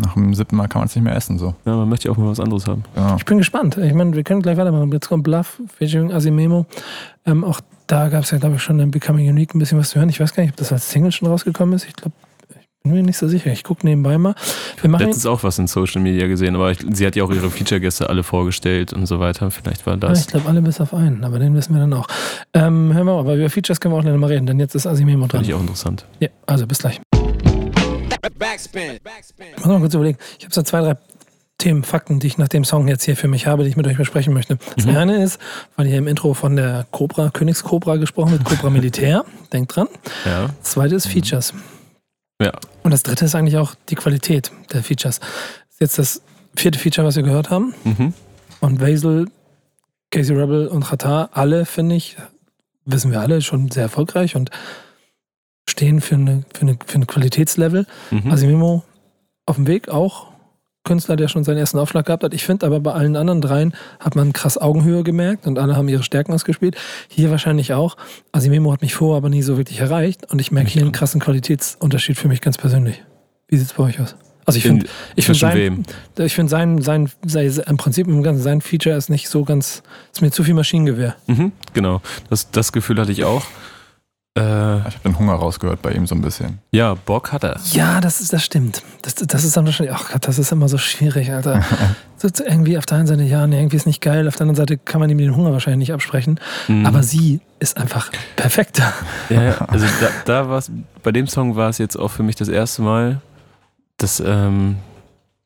[0.00, 1.38] Nach dem siebten Mal kann man es nicht mehr essen.
[1.38, 1.54] So.
[1.64, 2.82] ja, man möchte ja auch mal was anderes haben.
[2.96, 3.14] Ja.
[3.16, 3.76] Ich bin gespannt.
[3.76, 4.90] Ich meine, wir können gleich weitermachen.
[4.90, 6.66] Jetzt kommt Bluff, featuring Asimemo.
[7.24, 9.90] Ähm, auch da gab es ja, glaube ich, schon in Becoming Unique ein bisschen was
[9.90, 10.08] zu hören.
[10.08, 11.86] Ich weiß gar nicht, ob das als Single schon rausgekommen ist.
[11.86, 12.16] Ich glaube,
[12.84, 13.50] bin mir nicht so sicher.
[13.50, 14.34] Ich gucke nebenbei mal.
[14.82, 17.30] Wir machen Letztens auch was in Social Media gesehen, aber ich, sie hat ja auch
[17.30, 19.50] ihre Feature-Gäste alle vorgestellt und so weiter.
[19.50, 20.20] Vielleicht war das.
[20.20, 22.06] ich glaube, alle bis auf einen, aber den wissen wir dann auch.
[22.52, 24.74] Ähm, hören wir mal, aber über Features können wir auch gleich mal reden, denn jetzt
[24.74, 25.38] ist Asimemo dran.
[25.40, 26.04] Fand ich auch interessant.
[26.20, 27.00] Ja, also bis gleich.
[28.38, 28.98] Backspin.
[29.02, 29.46] Backspin.
[29.56, 30.18] Ich muss mal kurz überlegen.
[30.38, 30.96] Ich habe so zwei, drei
[31.56, 33.86] Themen, Fakten, die ich nach dem Song jetzt hier für mich habe, die ich mit
[33.86, 34.58] euch besprechen möchte.
[34.76, 34.96] Das Mhm.
[34.96, 35.38] eine ist,
[35.76, 39.24] weil hier im Intro von der Cobra, Königskobra gesprochen wird, Cobra Militär.
[39.54, 39.88] Denkt dran.
[40.26, 40.48] Ja.
[40.60, 41.54] Das zweite ist Features.
[42.40, 42.52] Ja.
[42.82, 45.20] Und das dritte ist eigentlich auch die Qualität der Features.
[45.20, 45.28] Das
[45.70, 46.22] ist jetzt das
[46.56, 47.74] vierte Feature, was wir gehört haben.
[47.84, 48.14] Mhm.
[48.60, 49.26] Und Basil,
[50.10, 52.16] Casey Rebel und Qatar, alle, finde ich,
[52.84, 54.50] wissen wir alle, schon sehr erfolgreich und
[55.68, 57.86] stehen für eine, für eine, für ein Qualitätslevel.
[58.10, 58.30] Mhm.
[58.30, 58.84] Asimimo
[59.46, 60.33] auf dem Weg auch.
[60.84, 62.34] Künstler, der schon seinen ersten Aufschlag gehabt hat.
[62.34, 65.88] Ich finde aber bei allen anderen dreien hat man krass Augenhöhe gemerkt und alle haben
[65.88, 66.76] ihre Stärken ausgespielt.
[67.08, 67.96] Hier wahrscheinlich auch.
[68.32, 71.20] Asimimo hat mich vor, aber nie so wirklich erreicht und ich merke hier einen krassen
[71.20, 73.02] Qualitätsunterschied für mich ganz persönlich.
[73.48, 74.14] Wie sieht es bei euch aus?
[74.44, 75.84] Also ich finde, ich finde sein,
[76.18, 79.82] ich finde sein, sein, sein, im Prinzip im Ganzen, sein Feature ist nicht so ganz,
[80.12, 81.16] ist mir zu viel Maschinengewehr.
[81.26, 82.02] Mhm, genau.
[82.28, 83.46] Das, das Gefühl hatte ich auch.
[84.36, 86.58] Äh, Ich habe den Hunger rausgehört bei ihm so ein bisschen.
[86.72, 87.60] ja, Bock hat er.
[87.72, 88.82] Ja, das, ist, das stimmt.
[89.02, 91.62] Das, das ist dann wahrscheinlich, ach Gott, das ist immer so schwierig, Alter.
[92.16, 94.56] so, irgendwie auf der einen Seite, ja, nee, irgendwie ist nicht geil, auf der anderen
[94.56, 96.40] Seite kann man ihm den Hunger wahrscheinlich nicht absprechen.
[96.66, 96.84] Mhm.
[96.84, 98.92] Aber sie ist einfach perfekter.
[99.30, 100.70] Ja, ja, also da, da war es,
[101.04, 103.20] bei dem Song war es jetzt auch für mich das erste Mal,
[103.98, 104.78] dass, ähm,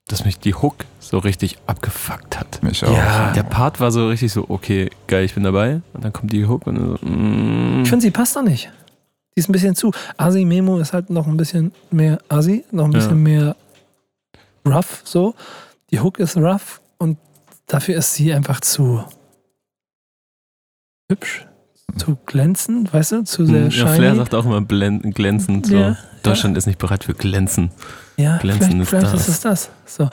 [0.07, 2.63] dass mich die Hook so richtig abgefuckt hat.
[2.63, 2.97] Mich auch.
[2.97, 3.33] Ja.
[3.33, 5.83] Der Part war so richtig so, okay, geil, ich bin dabei.
[5.93, 8.71] Und dann kommt die Hook und dann so, mm, Ich finde, sie passt doch nicht.
[9.39, 9.93] Die ist ein bisschen zu.
[10.17, 13.55] Asi Memo ist halt noch ein bisschen mehr Asi, noch ein bisschen mehr
[14.67, 15.37] rough so.
[15.93, 17.19] Die Hook ist rough und
[17.69, 19.05] dafür ist sie einfach zu
[21.09, 21.47] hübsch,
[21.97, 23.95] zu glänzend, weißt du, zu sehr ja, shiny.
[23.95, 25.67] Flair sagt auch immer glänzend.
[25.67, 25.77] So.
[25.77, 27.71] Ja, Deutschland ist nicht bereit für Glänzen.
[28.17, 29.29] Ja, glänzende vielleicht, vielleicht Stars.
[29.29, 29.71] ist es das.
[29.87, 30.11] So.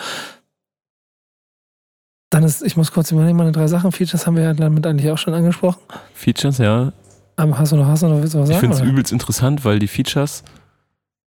[2.30, 3.92] Dann ist, ich muss kurz überlegen, meine drei Sachen.
[3.92, 5.82] Features haben wir ja damit eigentlich auch schon angesprochen.
[6.14, 6.94] Features, ja.
[7.36, 8.72] Aber hast du noch, hast du noch, willst du was Ich sagen?
[8.72, 10.44] finde es übelst interessant, weil die Features,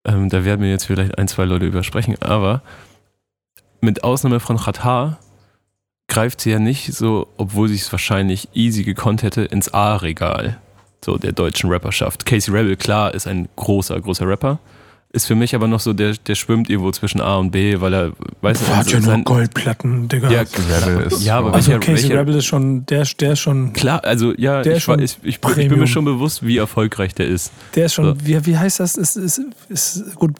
[0.04, 2.62] ähm, da werden mir jetzt vielleicht ein, zwei Leute übersprechen, aber
[3.80, 5.18] mit Ausnahme von Qatar
[6.08, 10.58] greift sie ja nicht so, obwohl sie es wahrscheinlich easy gekonnt hätte, ins A-Regal
[11.04, 12.26] so der deutschen Rapperschaft.
[12.26, 14.58] Casey Rebel, klar, ist ein großer, großer Rapper.
[15.10, 17.94] Ist für mich aber noch so, der, der schwimmt irgendwo zwischen A und B, weil
[17.94, 20.30] er, weiß Boah, hat ja nur Goldplatten, Digga.
[20.30, 20.40] ja,
[20.86, 23.72] Rebel ist Ja, aber also welcher- Casey welcher- Rebel ist schon, der, der ist schon,
[23.72, 27.26] klar, also ja, ich, war- ich, ich, ich bin mir schon bewusst, wie erfolgreich der
[27.26, 27.52] ist.
[27.74, 28.16] der ist schon, So.
[28.26, 28.96] wie, wie heißt das?
[28.96, 29.40] Ist, ist,
[29.70, 30.32] ist gut.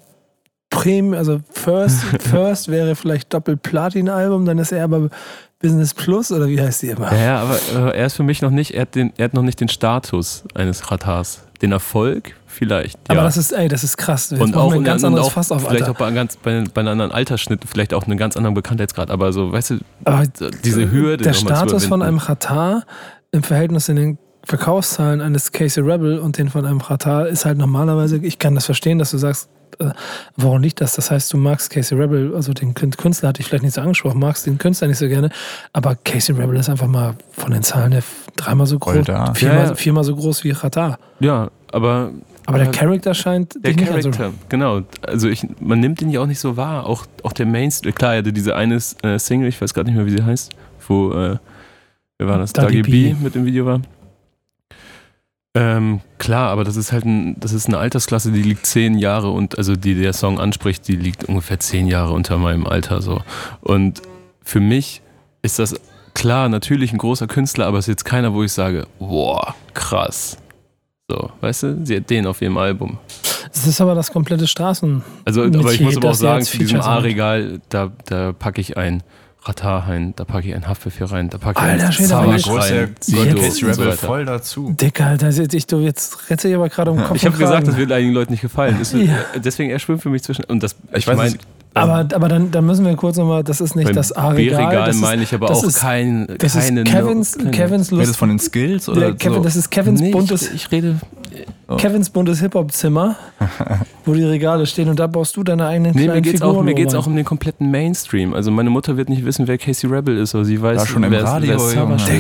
[0.71, 5.09] Premium, also First, First wäre vielleicht Doppel-Platin-Album, dann ist er aber
[5.61, 7.11] Business Plus oder wie heißt die immer?
[7.15, 7.59] Ja, ja, aber
[7.95, 9.69] äh, er ist für mich noch nicht, er hat, den, er hat noch nicht den
[9.71, 11.41] Status eines Ratars.
[11.63, 12.99] Den Erfolg vielleicht.
[13.09, 13.25] Aber ja.
[13.25, 14.31] das ist, ey, das ist krass.
[14.31, 15.93] Jetzt und auch, wir ein ganz anderes auch Fass auf, vielleicht Alter.
[15.93, 19.11] auch bei, einem ganz, bei, bei einem anderen Altersschnitt, vielleicht auch einen ganz anderen Bekanntheitsgrad.
[19.11, 20.25] Aber so, weißt du, Aber
[20.65, 21.25] diese Hürde.
[21.25, 22.19] der Status von einem.
[22.19, 22.85] Qatar
[23.31, 27.59] im Verhältnis in den Verkaufszahlen eines Casey Rebel und den von einem Qatar ist halt
[27.59, 29.91] normalerweise, ich kann das verstehen, dass du sagst, äh,
[30.37, 30.95] woran liegt das?
[30.95, 33.83] Das heißt, du magst Casey Rebel, also den Kün- Künstler hatte ich vielleicht nicht so
[33.83, 35.29] angesprochen, magst den Künstler nicht so gerne,
[35.75, 38.03] aber Casey Rebel ist einfach mal von den Zahlen her
[38.37, 39.75] dreimal so groß, viermal, Ja, ja.
[39.75, 40.99] viermal so groß wie Qatar.
[41.21, 42.11] Ja, aber.
[42.49, 44.81] Aber der äh, Charakter scheint Der nicht also- Charakter, genau.
[45.03, 46.87] Also ich, man nimmt ihn ja auch nicht so wahr.
[46.87, 49.97] Auch, auch der Mainstream, klar, er hatte diese eine äh, Single, ich weiß gerade nicht
[49.97, 50.53] mehr, wie sie heißt,
[50.87, 51.37] wo, äh,
[52.17, 52.55] wer war das?
[52.55, 53.13] Dagi Dagi B.
[53.13, 53.83] B mit dem Video war.
[55.55, 59.31] Ähm, klar, aber das ist halt ein, das ist eine Altersklasse, die liegt zehn Jahre
[59.31, 63.21] und also die der Song anspricht, die liegt ungefähr zehn Jahre unter meinem Alter so.
[63.61, 64.01] Und
[64.43, 65.03] für mich
[65.43, 65.79] ist das
[66.15, 70.39] klar natürlich ein großer Künstler, aber es ist jetzt keiner, wo ich sage, boah, krass.
[71.11, 72.99] So, weißt du, sie hat den auf ihrem Album.
[73.51, 75.03] Es ist aber das komplette Straßen.
[75.25, 76.81] Also, aber ich muss aber auch sagen, zu diesem.
[76.83, 79.03] A-Regal, da, da packe ich ein
[79.43, 82.89] Ratar rein, da packe ich ein Haftbefehl rein, da packe ich Alter ein der rein,
[83.39, 83.97] Jetzt- so Rebel weiter.
[83.97, 84.77] voll dazu.
[84.79, 87.67] Dicker, Alter, jetzt, ich, du, jetzt rette ich aber gerade um Kopf Ich habe gesagt,
[87.67, 88.79] das wird einigen Leuten nicht gefallen.
[88.79, 89.17] Ist, Ja.
[89.43, 90.45] Deswegen er schwimmt für mich zwischen.
[90.45, 91.39] Und das, Ich weiß mein, es-
[91.75, 94.59] aber, aber dann, dann müssen wir kurz nochmal, das ist nicht beim das A-Regal.
[94.65, 97.51] B-Regal das ist- meine ich aber das auch ist- kein, Das keine ist Kevins, keine-
[97.53, 98.17] Kevins Redest Lust.
[98.19, 99.43] von den Skills oder Der Kevin, so?
[99.45, 100.97] Das ist Kevins Nee, buntes, ich, ich rede.
[101.77, 103.17] Kevins buntes Hip-Hop-Zimmer,
[104.07, 106.49] wo die Regale stehen und da baust du deine eigenen Nee, kleinen mir geht's, auch,
[106.49, 107.01] Figuren mir geht's rein.
[107.01, 108.33] auch um den kompletten Mainstream.
[108.35, 111.05] Also meine Mutter wird nicht wissen, wer Casey Rebel ist, aber sie weiß, War schon
[111.05, 111.57] im wer, Radio, wer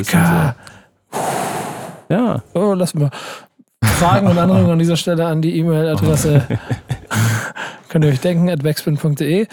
[0.00, 0.10] ist.
[0.10, 0.18] So.
[2.14, 3.10] Ja, Oh, lass mal.
[3.82, 6.42] Fragen und Anregungen an dieser Stelle an die E-Mail-Adresse.
[7.88, 9.46] könnt ihr euch denken, at backspin.de.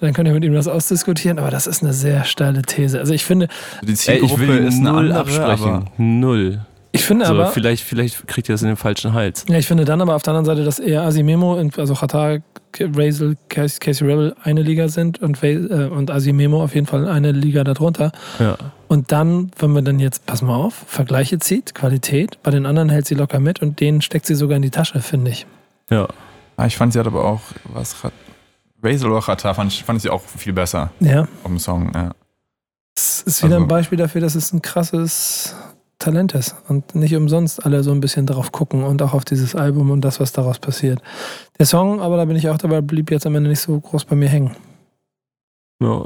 [0.00, 1.38] Dann könnt ihr mit ihm das ausdiskutieren.
[1.38, 2.98] Aber das ist eine sehr steile These.
[2.98, 3.48] Also ich finde,
[3.82, 5.84] Die Ey, Zielgruppe ich will ist eine null andere, absprechen.
[5.98, 6.60] Null.
[6.92, 9.44] ich finde So, aber, vielleicht, vielleicht kriegt ihr das in den falschen Hals.
[9.48, 12.38] ja, ich finde dann aber auf der anderen Seite, dass eher Asimemo, und- also Qatar,
[12.78, 15.56] Razel, Casey Rebel eine Liga sind und, äh,
[15.92, 18.12] und Asimemo auf jeden Fall eine Liga darunter.
[18.38, 18.56] Ja.
[18.86, 22.88] Und dann, wenn man dann jetzt, pass mal auf, Vergleiche zieht, Qualität, bei den anderen
[22.88, 25.46] hält sie locker mit und denen steckt sie sogar in die Tasche, finde ich.
[25.90, 26.06] Ja.
[26.60, 27.40] Ah, ich fand sie hat aber auch
[27.72, 27.96] was
[28.82, 31.22] Razel oder Rata fand ich, fand ich sie auch viel besser Ja.
[31.22, 31.90] auf dem Song.
[31.94, 32.10] Ja.
[32.96, 35.54] Es ist wieder Also- ein Beispiel dafür, dass es ein krasses
[35.98, 39.54] Talent ist und nicht umsonst alle so ein bisschen darauf gucken und auch auf dieses
[39.54, 41.00] Album und das, was daraus passiert.
[41.58, 44.04] Der Song, aber da bin ich auch dabei, blieb jetzt am Ende nicht so groß
[44.04, 44.54] bei mir hängen.
[45.82, 46.04] ja.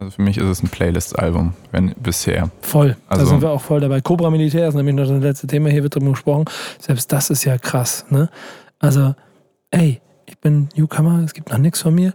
[0.00, 2.50] Also für mich ist es ein Playlist-Album, wenn bisher.
[2.62, 2.96] Voll.
[3.08, 4.00] da Also- sind wir auch voll dabei.
[4.00, 6.46] Cobra Militär ist nämlich noch das letzte Thema, hier wird drüber gesprochen.
[6.80, 8.28] Selbst das ist ja krass, ne?
[8.80, 9.14] Also,
[9.74, 12.12] ey, ich bin Newcomer, es gibt noch nichts von mir.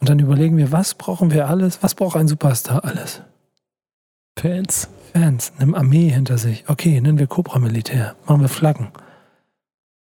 [0.00, 1.82] Und dann überlegen wir, was brauchen wir alles?
[1.82, 3.22] Was braucht ein Superstar alles?
[4.38, 4.88] Fans.
[5.12, 6.64] Fans, eine Armee hinter sich.
[6.68, 8.14] Okay, nennen wir Cobra Militär.
[8.26, 8.88] Machen wir Flaggen.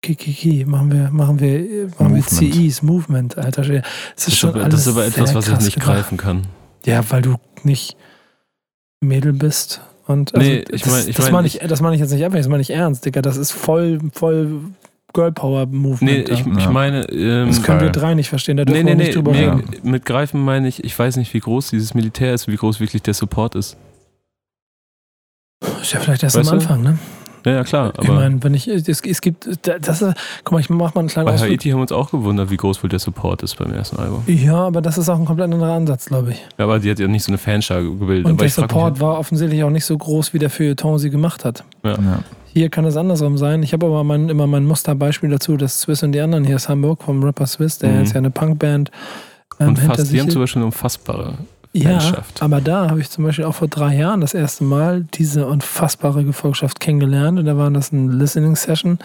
[0.02, 2.30] Kikiki, machen wir, machen wir, machen wir Movement.
[2.54, 3.80] CIs, Movement, alter Schwede.
[3.80, 3.88] Ist
[4.18, 5.88] Das ist, schon aber, alles das ist aber etwas, was ich nicht gemacht.
[5.96, 6.48] greifen kann.
[6.86, 7.98] Ja, weil du nicht
[9.02, 9.82] Mädel bist.
[10.06, 12.12] Und also, Nee, ich das, mein- ich das mein, meine ich, das meine ich jetzt
[12.12, 13.22] nicht einfach, das meine ich ernst, Digga.
[13.22, 14.62] Das ist voll, voll
[15.14, 16.30] Girl Power Nee, Movement.
[16.30, 16.52] ich, da.
[16.52, 16.72] ich Ja.
[16.72, 17.10] meine.
[17.10, 19.04] Ähm, das können wir drei nicht verstehen, da nee, dürfen nee, wir nee.
[19.06, 19.64] nicht drüber Mir, reden.
[19.84, 23.02] mit greifen meine ich, ich weiß nicht, wie groß dieses Militär ist, wie groß wirklich
[23.02, 23.78] der Support ist.
[25.82, 26.64] Ist ja vielleicht erst Weißt am du?
[26.64, 26.98] Anfang, ne?
[27.46, 27.94] Ja, ja klar.
[28.02, 31.08] ich meine, wenn ich, es, es gibt, das ist, guck mal, ich mach mal einen
[31.10, 31.52] kleinen bei Ausflug.
[31.52, 34.24] Haiti haben wir uns auch gewundert, wie groß wohl der Support ist beim ersten Album.
[34.28, 36.46] Ja, aber das ist auch ein komplett anderer Ansatz, glaube ich.
[36.58, 38.26] Ja, aber die hat ja nicht so eine Fanschar gebildet.
[38.26, 40.50] Und aber der ich frag mich Support war offensichtlich auch nicht so groß, wie der
[40.50, 41.64] Feuilleton sie gemacht hat.
[41.84, 41.98] Ja.
[42.54, 43.64] Hier kann es andersrum sein.
[43.64, 46.70] Ich habe aber mein, immer mein Musterbeispiel dazu, dass Swiss und die anderen, hier ist
[46.70, 48.00] Hamburg vom Rapper Swiss, der Mhm.
[48.00, 48.92] jetzt ja eine Punkband
[49.60, 51.38] ähm, Und hinter fast, die haben zum Beispiel eine unfassbare
[51.74, 52.00] Ja,
[52.40, 56.24] aber da habe ich zum Beispiel auch vor drei Jahren das erste Mal diese unfassbare
[56.24, 57.38] Gefolgschaft kennengelernt.
[57.40, 58.98] Und da waren das eine Listening-Session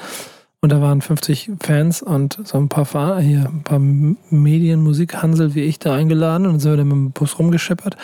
[0.62, 5.60] und da waren 50 Fans und so ein paar, hier, ein paar Medien, Musikhansel wie
[5.60, 7.98] ich da eingeladen und dann sind wir dann mit dem Bus rumgeschippert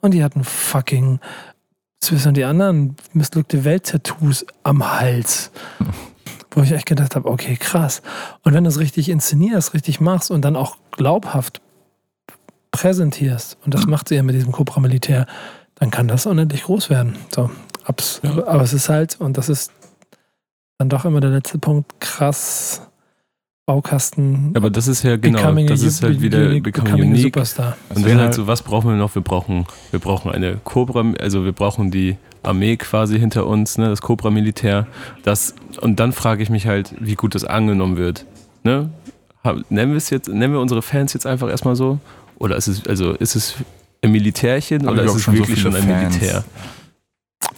[0.00, 1.18] und die hatten fucking
[2.06, 5.50] Swiss und die anderen missglückte Welt-Tattoos am Hals.
[6.52, 8.00] Wo ich echt gedacht habe, okay, krass.
[8.42, 11.60] Und wenn du es richtig inszenierst, richtig machst und dann auch glaubhaft
[12.70, 15.26] präsentierst, und das macht sie ja mit diesem Cobra Militär,
[15.74, 17.16] dann kann das unendlich groß werden.
[17.34, 17.50] So,
[17.84, 18.46] abs Ja.
[18.46, 19.70] aber es ist halt, und das ist
[20.78, 22.80] dann doch immer der letzte Punkt, krass
[23.66, 24.52] Baukasten.
[24.54, 27.22] Aber das ist ja genau, das ist halt wieder becoming becoming unique.
[27.22, 27.76] Superstar.
[27.88, 29.12] Und ist halt so, was brauchen wir noch?
[29.16, 33.88] Wir brauchen, wir brauchen eine Cobra, also wir brauchen die Armee quasi hinter uns, ne,
[33.88, 34.86] das Cobra-Militär.
[35.24, 38.24] Das, und dann frage ich mich halt, wie gut das angenommen wird.
[38.62, 38.90] Ne?
[39.68, 41.98] Nennen wir es jetzt, nennen wir unsere Fans jetzt einfach erstmal so?
[42.38, 43.54] Oder ist es, also ist es
[44.00, 46.14] ein Militärchen Aber oder ist es schon so wirklich schon viele ein Fans.
[46.14, 46.44] Militär?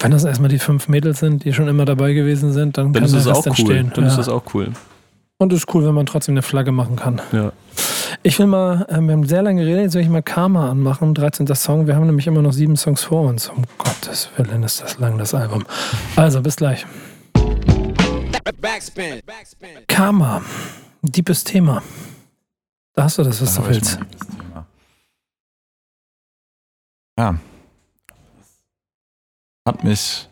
[0.00, 3.02] Wenn das erstmal die fünf Mädels sind, die schon immer dabei gewesen sind, dann, Dann
[3.02, 3.48] kann ist das Rest auch cool.
[3.48, 3.92] entstehen.
[3.94, 4.10] Dann ja.
[4.10, 4.72] ist das auch cool.
[5.40, 7.22] Und es ist cool, wenn man trotzdem eine Flagge machen kann.
[7.30, 7.52] Ja.
[8.24, 11.14] Ich will mal, ähm, wir haben sehr lange geredet, jetzt will ich mal Karma anmachen,
[11.14, 11.46] 13.
[11.54, 11.86] Song.
[11.86, 13.48] Wir haben nämlich immer noch sieben Songs vor uns.
[13.48, 15.64] Um Gottes Willen ist das lang, das Album.
[16.16, 16.84] Also, bis gleich.
[18.60, 19.20] Backspin.
[19.24, 19.68] Backspin.
[19.86, 20.42] Karma.
[21.02, 21.84] Deepes Thema.
[22.94, 24.00] Da hast du das, was Da du ich willst.
[27.16, 27.38] Ja.
[29.64, 30.28] Hat mich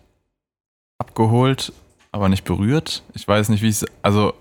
[0.98, 1.72] abgeholt,
[2.10, 3.04] aber nicht berührt.
[3.14, 3.84] Ich weiß nicht, wie es.
[4.02, 4.34] Also.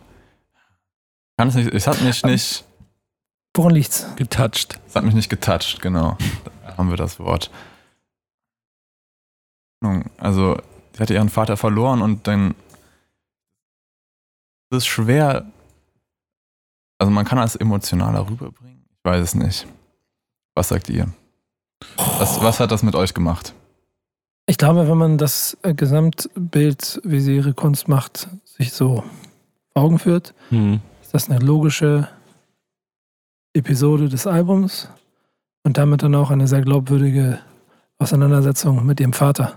[1.37, 1.73] Kann es nicht.
[1.73, 2.63] Es hat mich nicht.
[3.55, 4.05] Woran liegt's?
[4.15, 4.79] Getouched.
[4.87, 6.17] Es hat mich nicht getoucht, genau.
[6.63, 7.51] Da haben wir das Wort.
[10.17, 10.57] Also,
[10.93, 12.55] sie hatte ihren Vater verloren und dann
[14.71, 15.45] es ist schwer.
[16.97, 18.83] Also man kann das emotionaler rüberbringen.
[18.89, 19.67] Ich weiß es nicht.
[20.55, 21.07] Was sagt ihr?
[21.97, 23.53] Was, was hat das mit euch gemacht?
[24.47, 29.03] Ich glaube, wenn man das äh, Gesamtbild, wie sie ihre Kunst macht, sich so
[29.73, 30.81] vor Augen führt, Hm.
[31.15, 32.07] Ist das eine logische
[33.53, 34.89] Episode des Albums
[35.63, 37.39] und damit dann auch eine sehr glaubwürdige
[37.97, 39.53] Auseinandersetzung mit ihrem Vater.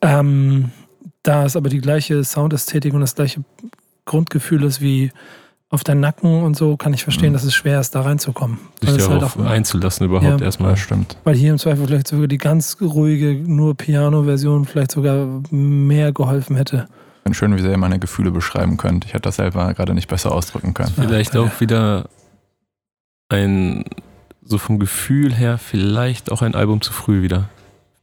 [0.00, 0.70] Ähm,
[1.22, 3.44] da es aber die gleiche Soundästhetik und das gleiche
[4.06, 5.12] Grundgefühl ist wie
[5.68, 7.34] auf deinen Nacken und so, kann ich verstehen, Mhm.
[7.34, 8.58] dass es schwer ist, da reinzukommen.
[8.80, 10.44] Sich halt darauf auch- einzulassen überhaupt Ja.
[10.46, 10.76] erstmal.
[10.76, 11.16] Stimmt.
[11.22, 16.56] Weil hier im Zweifel vielleicht sogar die ganz ruhige, nur Piano-Version vielleicht sogar mehr geholfen
[16.56, 16.88] hätte.
[17.30, 19.04] Finde schön, wie sehr ihr meine Gefühle beschreiben könnt.
[19.04, 20.92] Ich hätte das selber gerade nicht besser ausdrücken können.
[20.96, 21.42] Vielleicht Ja.
[21.42, 22.08] auch wieder
[23.28, 23.84] ein,
[24.42, 27.48] so vom Gefühl her, vielleicht auch ein Album zu früh wieder.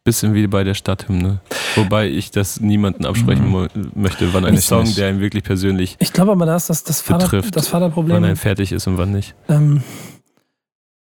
[0.05, 1.41] Bisschen wie bei der Stadthymne.
[1.75, 3.91] Wobei ich das niemanden absprechen Mhm.
[3.95, 4.97] möchte, wann ein Ich Song, nicht.
[4.97, 7.81] der ihn wirklich persönlich, Ich glaube aber, da ist das, das, Vater, Betrifft, das wann
[7.81, 8.23] Vaterproblem.
[8.23, 9.35] ein fertig ist und wann nicht.
[9.49, 9.83] Ähm,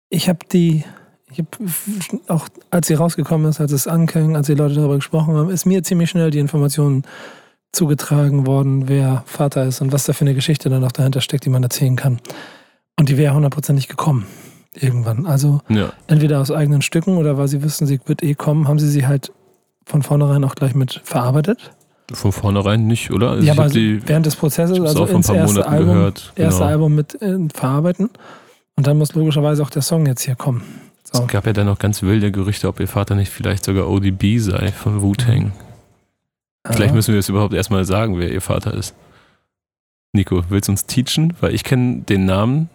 [0.08, 0.82] ich habe die,
[1.30, 1.48] ich habe
[2.28, 5.66] auch als sie rausgekommen ist, als es anklang, als die Leute darüber gesprochen haben, ist
[5.66, 7.02] mir ziemlich schnell die Information
[7.78, 11.44] zugetragen worden, wer Vater ist und was da für eine Geschichte dann noch dahinter steckt,
[11.46, 12.18] die man erzählen kann.
[12.98, 14.26] Und die wäre hundertprozentig gekommen.
[14.74, 15.26] Irgendwann.
[15.26, 15.92] Also Ja.
[16.08, 19.06] entweder aus eigenen Stücken oder weil sie wissen, sie wird eh kommen, haben sie sie
[19.06, 19.32] halt
[19.86, 21.70] von vornherein auch gleich mit verarbeitet.
[22.12, 23.30] Von vornherein nicht, oder?
[23.30, 26.32] Also ja, aber die während des Prozesses, also auch ins erste Monaten Album, gehört.
[26.36, 26.70] erste Genau.
[26.70, 28.10] Album mit äh, verarbeiten.
[28.76, 30.62] Und dann muss logischerweise auch der Song jetzt hier kommen.
[31.12, 31.22] So.
[31.22, 34.38] Es gab ja dann noch ganz wilde Gerüchte, ob ihr Vater nicht vielleicht sogar ODB
[34.38, 35.52] sei von Wu-Tang.
[36.66, 38.94] Vielleicht müssen wir es überhaupt erstmal sagen, wer ihr Vater ist.
[40.12, 41.34] Nico, willst du uns teachen?
[41.40, 42.68] Weil ich kenne den Namen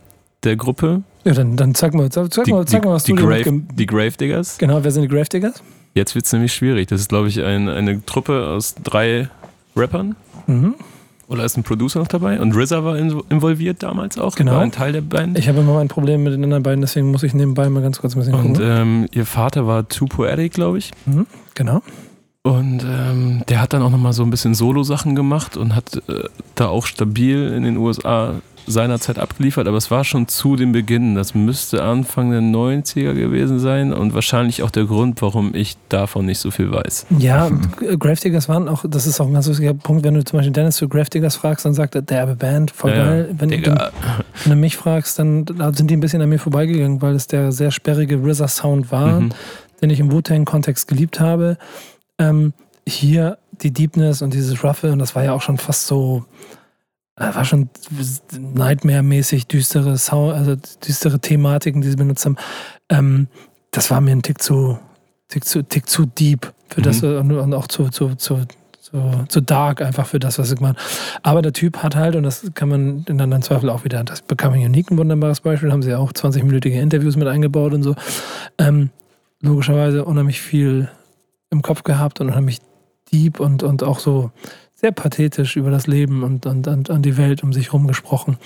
[0.44, 1.04] der Gruppe.
[1.26, 3.62] Ja, dann, dann zeig mal, zeig, Die, mal, zeig die, mal was die, du Grave,
[3.74, 4.58] die Gravediggers.
[4.58, 5.64] Genau, wer sind die Gravediggers?
[5.94, 6.88] Jetzt wird es nämlich schwierig.
[6.88, 9.30] Das ist, glaube ich, ein, eine Truppe aus drei
[9.76, 10.16] Rappern.
[10.48, 10.76] Mhm.
[11.28, 12.40] Oder ist ein Producer noch dabei?
[12.40, 14.36] Und RZA war in, involviert damals auch.
[14.36, 14.54] Genau.
[14.54, 15.38] War ein Teil der Band.
[15.40, 18.00] Ich habe immer mein Problem mit den anderen beiden, deswegen muss ich nebenbei mal ganz
[18.00, 18.66] kurz ein bisschen Und gucken.
[18.70, 20.92] ähm, ihr Vater war Too Poetic, glaube ich.
[21.06, 21.26] Mhm.
[21.56, 21.82] Genau.
[22.46, 26.26] Und ähm, der hat dann auch nochmal so ein bisschen Solo-Sachen gemacht und hat äh,
[26.56, 28.36] da auch stabil in den USA
[28.66, 31.16] seinerzeit abgeliefert, aber es war schon zu dem Beginn.
[31.16, 36.26] Das müsste Anfang der 90er gewesen sein und wahrscheinlich auch der Grund, warum ich davon
[36.26, 37.06] nicht so viel weiß.
[37.20, 37.50] Ja,
[38.00, 40.78] Gravediggers waren auch, das ist auch ein ganz wichtiger Punkt, wenn du zum Beispiel Dennis
[40.78, 43.36] zu Gravediggers fragst, dann sagt er, der habe Band, voll Ja, geil.
[43.38, 43.58] Wenn, du-
[44.44, 47.28] wenn du mich fragst, dann da sind die ein bisschen an mir vorbeigegangen, weil es
[47.28, 49.20] der sehr sperrige RZA-Sound war.
[49.22, 49.30] Mhm.
[49.82, 51.58] den ich im Wu-Tang-Kontext geliebt habe.
[52.18, 52.54] Ähm,
[52.88, 56.26] hier die Deepness und dieses Ruffle, und das war ja auch schon fast so,
[57.16, 57.70] äh, war schon
[58.38, 60.56] Nightmare-mäßig düstere Sound, also
[60.86, 62.38] düstere Thematiken, die sie benutzt haben.
[62.90, 63.28] Ähm,
[63.72, 64.78] das war mir ein Tick zu,
[65.30, 67.18] Tick zu, Tick zu deep für das Mhm.
[67.18, 68.42] und, und auch zu, zu, zu,
[68.80, 70.76] zu, zu dark einfach für das, was ich meine.
[71.22, 74.22] Aber der Typ hat halt, und das kann man in anderen Zweifel auch wieder, das
[74.22, 77.96] Becoming Unique ein wunderbares Beispiel, haben sie ja auch 20-minütige Interviews mit eingebaut und so.
[78.58, 78.90] Ähm,
[79.42, 80.90] logischerweise unheimlich viel
[81.54, 82.60] im Kopf gehabt und unheimlich
[83.12, 84.32] deep und, und auch so
[84.74, 88.38] sehr pathetisch über das Leben und, und, und an die Welt um sich herum gesprochen.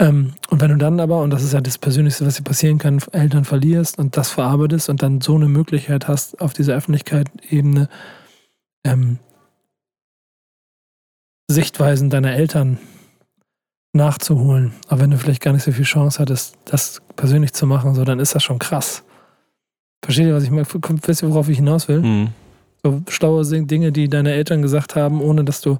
[0.00, 2.78] Ähm, und wenn du dann aber, und das ist ja das Persönlichste, was dir passieren
[2.78, 7.88] kann, Eltern verlierst und das verarbeitest und dann so eine Möglichkeit hast, auf dieser Öffentlichkeit-Ebene
[8.84, 9.18] ähm,
[11.50, 12.78] Sichtweisen deiner Eltern
[13.94, 17.94] nachzuholen, aber wenn du vielleicht gar nicht so viel Chance hattest, das persönlich zu machen,
[17.94, 19.02] so, dann ist das schon krass.
[20.02, 20.66] Versteht ihr, was ich meine?
[20.66, 22.00] Wisst ihr, worauf ich hinaus will?
[22.00, 22.28] Mhm.
[22.82, 25.78] So schlaue Dinge, die deine Eltern gesagt haben, ohne dass du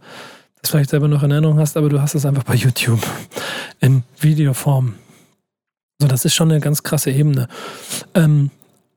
[0.60, 3.00] das vielleicht selber noch in Erinnerung hast, aber du hast es einfach bei YouTube
[3.80, 4.94] in Videoform.
[6.00, 7.48] So, das ist schon eine ganz krasse Ebene.
[8.14, 8.50] Ähm,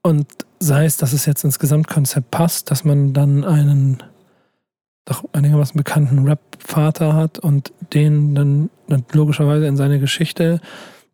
[0.03, 0.27] und
[0.59, 4.03] sei es, dass es jetzt ins Gesamtkonzept passt, dass man dann einen
[5.05, 10.61] doch einigermaßen bekannten Rap-Vater hat und den dann, dann logischerweise in seine Geschichte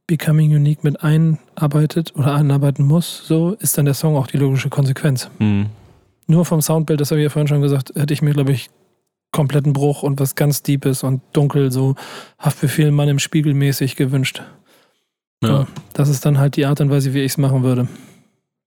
[0.07, 4.69] Becoming Unique mit einarbeitet oder einarbeiten muss, so ist dann der Song auch die logische
[4.69, 5.29] Konsequenz.
[5.39, 5.67] Mhm.
[6.27, 8.69] Nur vom Soundbild, das habe ich ja vorhin schon gesagt, hätte ich mir, glaube ich,
[9.31, 11.95] kompletten Bruch und was ganz Deepes und dunkel, so
[12.39, 14.41] Haftbefehl Mann im Spiegel mäßig gewünscht.
[15.43, 15.67] Ja.
[15.93, 17.87] Das ist dann halt die Art und Weise, wie ich es machen würde.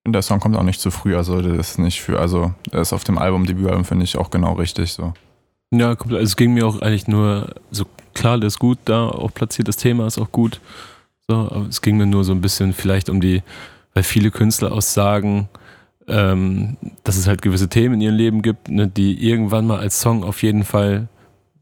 [0.04, 2.82] Und der Song kommt auch nicht zu früh, also das ist nicht für, also er
[2.82, 5.12] ist auf dem Album, Debütalbum, finde ich auch genau richtig so.
[5.72, 6.20] Ja, komplett.
[6.20, 7.84] Also es ging mir auch eigentlich nur, so
[8.14, 10.60] klar, das ist gut da, auch platziert, das Thema ist auch gut.
[11.30, 13.44] So, es ging mir nur so ein bisschen vielleicht um die,
[13.94, 15.48] weil viele Künstler auch sagen,
[16.08, 20.00] ähm, dass es halt gewisse Themen in ihrem Leben gibt, ne, die irgendwann mal als
[20.00, 21.06] Song auf jeden Fall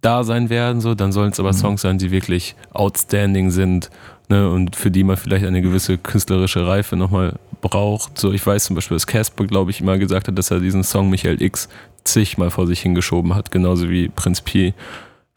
[0.01, 0.81] da sein werden.
[0.81, 1.57] So, dann sollen es aber Mhm.
[1.57, 3.91] Songs sein, die wirklich outstanding sind
[4.31, 8.19] ne, und für die man vielleicht eine gewisse künstlerische Reife nochmal braucht.
[8.19, 10.83] So, ich weiß zum Beispiel, dass Casper, glaube ich, immer gesagt hat, dass er diesen
[10.83, 11.69] Song Michael X
[12.05, 14.73] zigmal vor sich hingeschoben hat, genauso wie Prinz Pi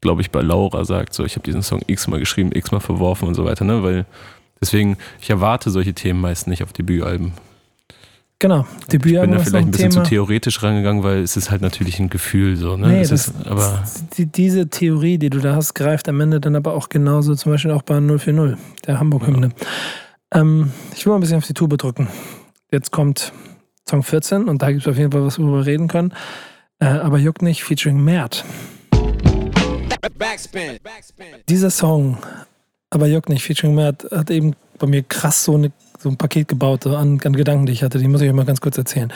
[0.01, 3.35] glaube ich, bei Laura sagt, so, ich habe diesen Song x-mal geschrieben, x-mal verworfen und
[3.35, 3.83] so weiter, ne?
[3.83, 4.05] Weil
[4.59, 7.33] deswegen, ich erwarte solche Themen meist nicht auf Debütalben.
[8.39, 10.03] Genau, Ich bin da vielleicht ein bisschen Thema.
[10.03, 12.87] zu theoretisch rangegangen, weil es ist halt natürlich ein Gefühl so, ne?
[12.87, 13.83] Nee, das, ist, aber
[14.17, 17.51] die, diese Theorie, die du da hast, greift am Ende dann aber auch genauso, zum
[17.51, 19.49] Beispiel auch bei 040, der Hamburg-Hymne.
[20.33, 22.07] Ähm, ich will mal ein bisschen auf die Tube drücken.
[22.71, 23.31] Jetzt kommt
[23.87, 26.11] Song 14 und da gibt es auf jeden Fall was, worüber wir reden können.
[26.79, 28.43] Äh, aber juckt nicht, featuring Mert.
[30.01, 30.77] Backspin.
[30.83, 31.25] Backspin.
[31.49, 32.17] Dieser Song,
[32.89, 36.47] aber juckt nicht, featuring Mert, hat eben bei mir krass so, eine, so ein Paket
[36.47, 37.99] gebaut so an, an Gedanken, die ich hatte.
[37.99, 39.11] Die muss ich euch mal ganz kurz erzählen.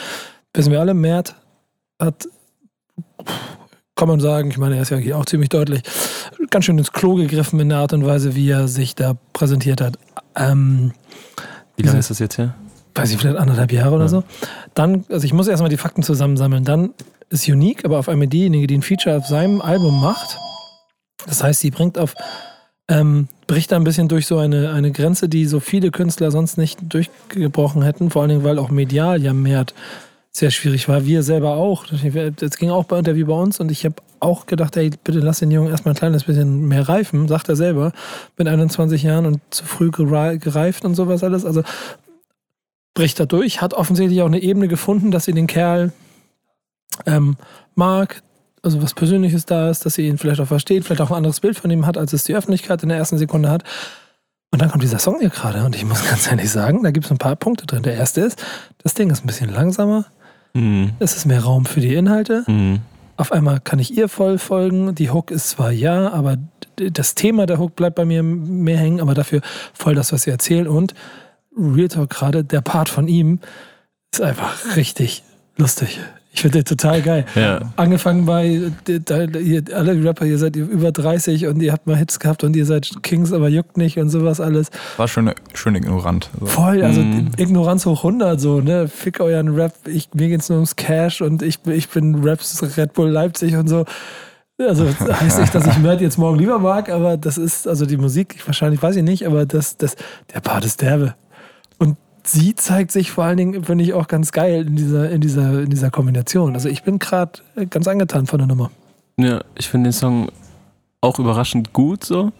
[0.54, 1.36] Wissen wir alle, Mert
[2.00, 2.28] hat,
[3.96, 5.82] kann man sagen, ich meine, er ist ja hier auch ziemlich deutlich,
[6.50, 9.82] ganz schön ins Klo gegriffen in der Art und Weise, wie er sich da präsentiert
[9.82, 9.98] hat.
[10.36, 10.92] Ähm,
[11.78, 12.56] wie lange ist das jetzt her?
[12.98, 14.10] weiß ich, vielleicht anderthalb Jahre oder Ja.
[14.10, 14.24] so.
[14.74, 16.64] Dann, also ich muss erstmal die Fakten zusammensammeln.
[16.64, 16.94] Dann
[17.30, 20.38] ist Unique, aber auf einmal diejenige, die ein Feature auf seinem Album macht.
[21.26, 22.16] Das heißt, sie bringt auf,
[22.88, 26.57] ähm, bricht da ein bisschen durch so eine, eine Grenze, die so viele Künstler sonst
[26.57, 28.09] nicht durchgebrochen hätten.
[28.09, 29.66] Vor allen Dingen, weil auch medial ja mehr
[30.32, 31.05] sehr schwierig war.
[31.05, 31.86] Wir selber auch.
[32.36, 35.39] Das ging auch bei Interview bei uns und ich habe auch gedacht, ey, bitte lass
[35.39, 37.93] den Jungen erstmal ein kleines bisschen mehr reifen, sagt er selber,
[38.38, 41.45] mit 21 Jahren und zu früh gerei- gereift und sowas alles.
[41.45, 41.63] Also
[42.93, 45.93] bricht da durch, hat offensichtlich auch eine Ebene gefunden, dass sie den Kerl
[47.05, 47.38] ähm,
[47.76, 48.22] mag,
[48.66, 51.39] also was Persönliches da ist, dass sie ihn vielleicht auch versteht, vielleicht auch ein anderes
[51.39, 53.63] Bild von ihm hat, als es die Öffentlichkeit in der ersten Sekunde hat.
[54.51, 57.05] Und dann kommt dieser Song hier gerade und ich muss ganz ehrlich sagen, da gibt
[57.05, 57.84] es ein paar Punkte drin.
[57.84, 58.43] Der erste ist,
[58.84, 60.05] das Ding ist ein bisschen langsamer,
[60.55, 60.93] Mhm.
[60.99, 62.45] es ist mehr Raum für die Inhalte.
[62.47, 62.80] Mhm.
[63.18, 64.95] Auf einmal kann ich ihr voll folgen.
[64.95, 66.38] Die Hook ist zwar ja, aber
[66.78, 69.41] das Thema der Hook bleibt bei mir mehr hängen, aber dafür
[69.74, 70.68] voll das, was sie erzählt.
[70.68, 70.93] Und
[71.57, 73.39] Real Talk gerade, der Part von ihm
[74.13, 75.24] ist einfach richtig
[75.57, 75.99] lustig.
[76.36, 77.26] Ich finde den total geil.
[77.36, 77.62] Ja.
[77.78, 78.60] Angefangen bei,
[79.06, 82.58] da- ihr, alle Rapper, ihr seid über 30 und ihr habt mal Hits gehabt und
[82.58, 84.70] ihr seid Kings, aber juckt nicht und sowas alles.
[84.98, 86.30] War schön, schön ignorant.
[86.40, 86.46] So.
[86.48, 87.32] Voll, also Mhm.
[87.38, 88.90] Ignoranz hoch 100, so, ne?
[88.90, 92.92] Fick euren Rap, ich, mir geht's nur ums Cash und ich, ich bin Raps Red
[92.94, 93.86] Bull Leipzig und so.
[94.60, 97.86] Also das heißt nicht, dass ich Mert jetzt morgen lieber mag, aber das ist, also
[97.86, 99.96] die Musik, ich, wahrscheinlich weiß ich nicht, aber das, das,
[100.34, 101.16] der Part ist derbe.
[102.26, 105.62] Sie zeigt sich vor allen Dingen, finde ich, auch ganz geil in dieser, in dieser,
[105.62, 106.54] in dieser Kombination.
[106.54, 108.72] Also ich bin gerade ganz angetan von der Nummer.
[109.18, 110.30] Ja, ich finde den Song
[111.02, 112.32] auch überraschend gut so.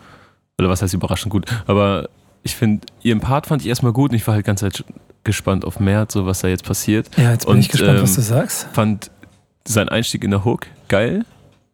[0.58, 1.46] Oder was heißt überraschend gut?
[1.68, 2.10] Aber
[2.44, 4.84] ich finde, ihren Part fand ich erstmal gut und ich war halt ganz Zeit
[5.24, 7.10] gespannt auf März, so was da jetzt passiert.
[7.18, 8.68] Ja, jetzt bin Und, ich gespannt, was ähm, du sagst.
[8.74, 9.12] Fand
[9.68, 11.26] seinen Einstieg in der Hook geil,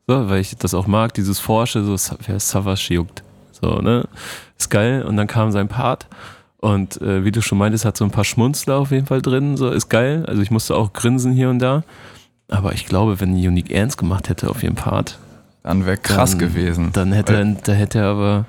[0.07, 1.95] so, weil ich das auch mag, dieses Forsche, so
[2.25, 3.23] wer Savas juckt.
[3.51, 4.07] So, ne?
[4.57, 5.03] Ist geil.
[5.03, 6.07] Und dann kam sein Part.
[6.61, 9.57] Und äh, wie du schon meintest, hat so ein paar Schmunzler auf jeden Fall drin.
[9.57, 10.25] So, ist geil.
[10.27, 11.83] Also ich musste auch grinsen hier und da.
[12.49, 15.17] Aber ich glaube, wenn Unique ernst gemacht hätte auf ihren Part,
[15.63, 16.89] Dann wäre krass Dann- gewesen.
[16.93, 18.45] dann hätte er, da hätte er aber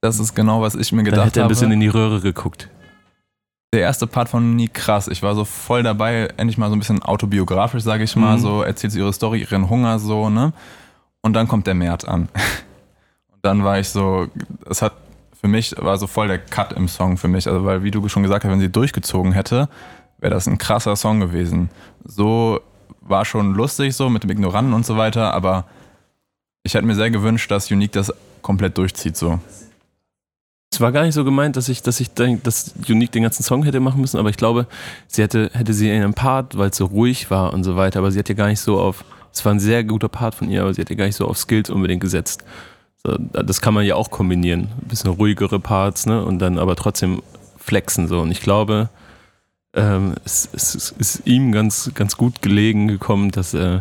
[0.00, 1.74] Das ist genau, was ich mir dann gedacht hätte er ein bisschen habe.
[1.74, 2.68] in die Röhre geguckt.
[3.72, 5.06] Der erste Part von Nie krass.
[5.08, 8.36] Ich war so voll dabei, endlich mal so ein bisschen autobiografisch, sage ich mal.
[8.36, 8.40] Mhm.
[8.40, 10.52] So erzählt sie ihre Story, ihren Hunger so, ne?
[11.20, 12.28] Und dann kommt der Mert an.
[13.32, 14.28] Und dann war ich so,
[14.70, 14.92] es hat
[15.40, 17.46] für mich war so voll der Cut im Song für mich.
[17.46, 19.68] Also, weil, wie du schon gesagt hast, wenn sie durchgezogen hätte,
[20.18, 21.70] wäre das ein krasser Song gewesen.
[22.04, 22.60] So
[23.00, 25.66] war schon lustig, so mit dem Ignoranten und so weiter, aber
[26.62, 28.12] ich hätte mir sehr gewünscht, dass Unique das
[28.42, 29.38] komplett durchzieht, so.
[30.72, 33.42] Es war gar nicht so gemeint, dass ich, dass ich denk, dass Unique den ganzen
[33.42, 34.66] Song hätte machen müssen, aber ich glaube,
[35.06, 38.00] sie hätte, hätte sie in einem Part, weil es so ruhig war und so weiter,
[38.00, 40.50] aber sie hat ja gar nicht so auf, es war ein sehr guter Part von
[40.50, 42.44] ihr, aber sie hat ja gar nicht so auf Skills unbedingt gesetzt.
[43.04, 44.68] So, das kann man ja auch kombinieren.
[44.82, 46.24] Ein bisschen ruhigere Parts, ne?
[46.24, 47.22] Und dann aber trotzdem
[47.58, 48.20] flexen so.
[48.20, 48.88] Und ich glaube,
[49.74, 53.80] ähm, es, es, es ist ihm ganz, ganz gut gelegen gekommen, dass äh,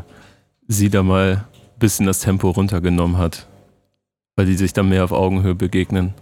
[0.68, 3.48] sie da mal ein bisschen das Tempo runtergenommen hat.
[4.36, 6.14] Weil die sich dann mehr auf Augenhöhe begegnen.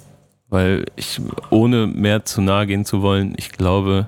[0.50, 1.20] Weil ich,
[1.50, 4.08] ohne mehr zu nahe gehen zu wollen, ich glaube,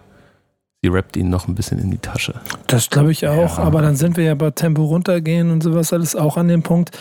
[0.84, 2.36] sie rappt ihn noch ein bisschen in die Tasche.
[2.68, 3.64] Das glaube ich auch, Ja.
[3.64, 6.96] aber dann sind wir ja bei Tempo runtergehen und sowas alles auch an dem Punkt,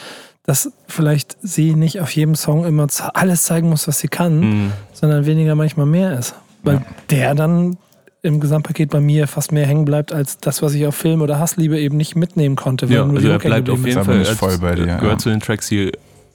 [0.46, 4.40] dass vielleicht sie nicht auf jedem Song immer z- alles zeigen muss, was sie kann,
[4.40, 4.72] Mhm.
[4.92, 6.34] sondern weniger manchmal mehr ist.
[6.62, 6.82] Weil Ja.
[7.10, 7.76] der dann
[8.22, 11.38] im Gesamtpaket bei mir fast mehr hängen bleibt, als das, was ich auf Film oder
[11.38, 12.88] Hassliebe eben nicht mitnehmen konnte.
[12.88, 15.18] weil Ja, nur also die er bleibt auf jeden Fall voll bei dir, gehört ja.
[15.18, 15.92] zu den Tracks, die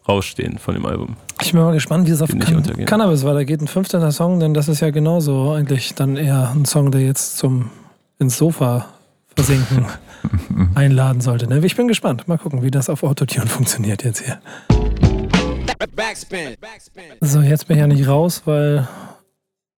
[0.07, 1.15] rausstehen von dem Album.
[1.41, 2.86] Ich bin mal gespannt, wie es auf Can.
[2.86, 3.61] Cannabis weitergeht.
[3.61, 4.11] Ein 15.
[4.11, 7.69] Song, denn das ist ja genauso eigentlich dann eher ein Song, der jetzt zum
[8.19, 8.86] ins Sofa
[9.44, 9.86] versinken
[10.76, 11.48] einladen sollte.
[11.48, 11.66] Ne?
[11.66, 12.28] Ich bin gespannt.
[12.28, 14.40] Mal gucken, wie das auf Autotune funktioniert jetzt hier.
[15.95, 16.56] Backspin.
[16.60, 17.03] Backspin.
[17.22, 18.86] So, jetzt bin ich ja nicht raus, weil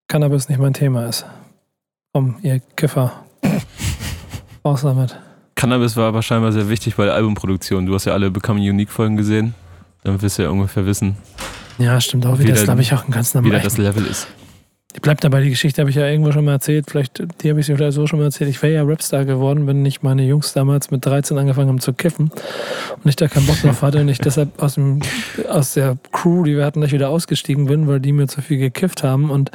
[0.07, 1.25] Cannabis nicht mein Thema ist.
[2.11, 3.23] Komm, ihr Kiffer.
[4.65, 5.15] Raus damit.
[5.53, 7.85] Cannabis war aber scheinbar sehr wichtig bei der Albumproduktion.
[7.85, 9.53] Du hast ja alle Become Unique Folgen gesehen.
[10.03, 11.17] Dann wirst du ja ungefähr wissen,
[11.77, 12.55] Ja, stimmt auch Wie wieder.
[12.55, 13.59] Das glaube ich auch ein ganz wie normaler.
[13.59, 14.27] da das Level ist.
[14.93, 16.85] Ich bleib dabei, die Geschichte habe ich ja irgendwo schon mal erzählt.
[16.89, 18.49] Vielleicht, die habe ich dir vielleicht so schon mal erzählt.
[18.49, 21.93] Ich wäre ja Rapstar geworden, wenn nicht meine Jungs damals mit 13 angefangen haben zu
[21.93, 22.29] kiffen
[23.03, 25.01] und ich da keinen Bock drauf hatte und ich deshalb aus, dem,
[25.47, 28.57] aus der Crew, die wir hatten, gleich wieder ausgestiegen bin, weil die mir zu viel
[28.57, 29.49] gekifft haben und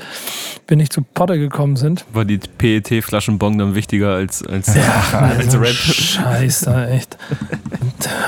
[0.68, 2.06] wir nicht zu Potter gekommen sind.
[2.12, 4.68] War die PET-Flaschenbon dann wichtiger als, als,
[5.12, 5.74] als Rap?
[5.74, 7.18] Scheiße, echt.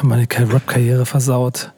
[0.02, 1.72] Meine Rap-Karriere versaut.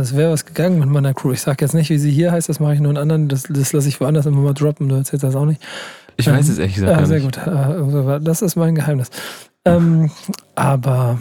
[0.00, 1.32] Das wäre was gegangen mit meiner Crew.
[1.32, 3.42] Ich sag jetzt nicht, wie sie hier heißt, das mache ich nur in anderen, das,
[3.42, 5.60] das lasse ich woanders immer mal droppen, du erzählst das auch nicht.
[6.16, 7.36] Ich weiß es ehrlich gesagt Ja, sehr nicht.
[7.36, 7.46] gut.
[7.46, 9.10] Äh, Das ist mein Geheimnis.
[9.66, 10.10] Ähm,
[10.54, 11.20] aber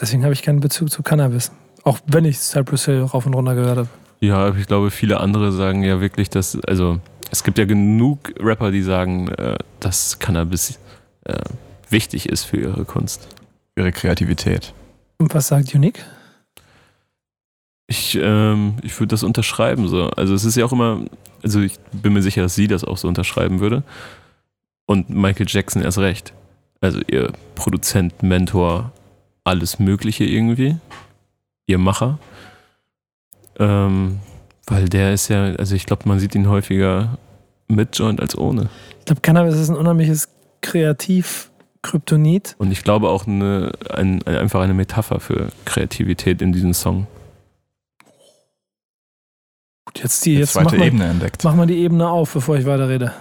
[0.00, 1.52] deswegen habe ich keinen Bezug zu Cannabis.
[1.84, 3.88] Auch wenn ich Cypress Hill rauf und runter gehört habe.
[4.20, 6.98] Ja, ich glaube, viele andere sagen ja wirklich, dass, also
[7.30, 10.78] es gibt ja genug Rapper, die sagen, äh, dass Cannabis
[11.24, 11.34] äh,
[11.88, 13.28] wichtig ist für ihre Kunst.
[13.76, 14.72] Ihre Kreativität.
[15.18, 16.04] Und was sagt Unique?
[17.86, 20.08] Ich, ähm, ich würde das unterschreiben so.
[20.10, 21.00] Also es ist ja auch immer,
[21.42, 23.82] also ich bin mir sicher, dass sie das auch so unterschreiben würde.
[24.86, 26.32] Und Michael Jackson erst recht.
[26.80, 28.92] Also ihr Produzent, Mentor,
[29.44, 30.76] alles Mögliche irgendwie.
[31.66, 32.18] Ihr Macher.
[33.58, 34.20] Ähm,
[34.66, 37.18] weil der ist ja, also ich glaube, man sieht ihn häufiger
[37.68, 38.68] mit Joint als ohne.
[39.00, 40.28] Ich glaube, Cannabis ist ein unheimliches
[40.60, 42.54] Kreativ-Kryptonit.
[42.58, 47.06] Und ich glaube auch eine, ein, ein, einfach eine Metapher für Kreativität in diesem Song.
[49.94, 51.44] Gut, jetzt, die, jetzt mach, zweite mal, Ebene entdeckt.
[51.44, 53.12] mach mal die Ebene auf, bevor ich weiterrede.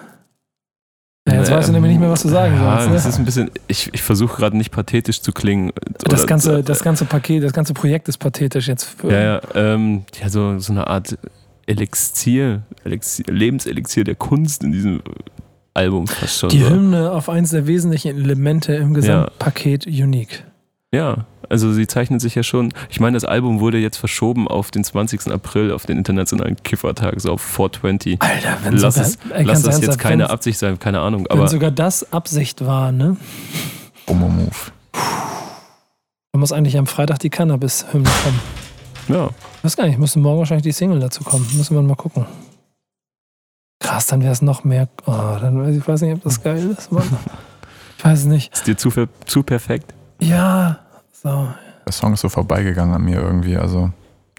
[1.27, 2.93] Ja, jetzt Ähm, weißt du nämlich nicht mehr, was du sagen ja, sollst.
[2.95, 3.09] Das Ne?
[3.09, 5.71] ist ein bisschen, ich, ich versuche gerade nicht pathetisch zu klingen.
[5.99, 8.95] Das Oder- ganze, das ganze Paket, das ganze Projekt ist pathetisch jetzt.
[9.03, 11.17] Ja, ja, ähm, ja so, so eine Art
[11.67, 15.01] Elixier, Elixier, Lebenselixier der Kunst in diesem
[15.73, 16.49] Album fast schon.
[16.49, 16.67] Die.
[16.67, 20.43] Hymne auf eins der wesentlichen Elemente im Gesamtpaket Unique.
[20.93, 22.73] Ja, also sie zeichnet sich ja schon.
[22.89, 25.27] Ich meine, das Album wurde jetzt verschoben auf den 20.
[25.31, 28.21] April, auf den Internationalen Kiffertag, so auf 420.
[28.21, 31.25] Alter, wenn Lass sogar, es, ey, lass das jetzt keine wenn- Absicht sein, keine Ahnung.
[31.29, 33.17] Wenn Aber sogar das Absicht war, ne?
[34.07, 34.49] Homo-Move.
[36.33, 38.39] Dann muss eigentlich am Freitag die Cannabis-Hymne kommen.
[39.09, 41.45] ja, Ich weiß gar nicht, müsste morgen wahrscheinlich die Single dazu kommen.
[41.55, 42.25] Müssen wir mal gucken.
[43.79, 44.87] Krass, dann wäre es noch mehr.
[45.05, 45.11] Oh,
[45.41, 47.03] dann weiß ich weiß nicht, ob das geil ist, Mann.
[47.97, 48.53] Ich weiß es nicht.
[48.53, 48.91] ist dir zu,
[49.25, 49.93] zu perfekt?
[50.21, 50.79] Ja,
[51.21, 51.47] so.
[51.85, 53.57] Der Song ist so vorbeigegangen an mir irgendwie.
[53.57, 53.91] Also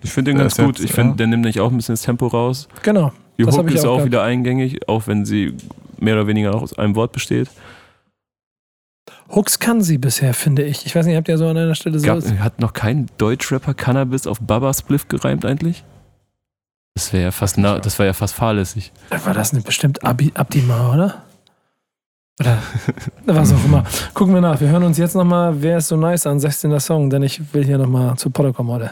[0.02, 0.78] Ich finde den ganz gut.
[0.78, 1.16] jetzt, ich finde, ja.
[1.16, 2.68] der nimmt nämlich auch ein bisschen das Tempo raus.
[2.82, 3.12] Genau.
[3.38, 4.06] Die Das Hook ist auch auch gehabt.
[4.06, 5.56] wieder eingängig, auch wenn sie
[5.98, 7.48] mehr oder weniger aus einem Wort besteht.
[9.34, 10.84] Hooks kann sie bisher, finde ich.
[10.84, 12.06] Ich weiß nicht, habt ihr so an einer Stelle so.
[12.06, 15.84] Gab, hat noch kein Deutschrapper Cannabis auf Baba Spliff gereimt eigentlich?
[16.94, 18.92] Das wäre ja fast, na, das wäre ja fast fahrlässig.
[19.24, 21.22] War das nicht bestimmt Abi, Abdima, oder?
[22.40, 22.58] Oder
[23.26, 23.84] was auch immer.
[24.14, 24.60] Gucken wir nach.
[24.60, 26.80] Wir hören uns jetzt nochmal, wer ist so nice an 16.
[26.80, 28.90] Song, denn ich will hier nochmal zu Potter kommen heute.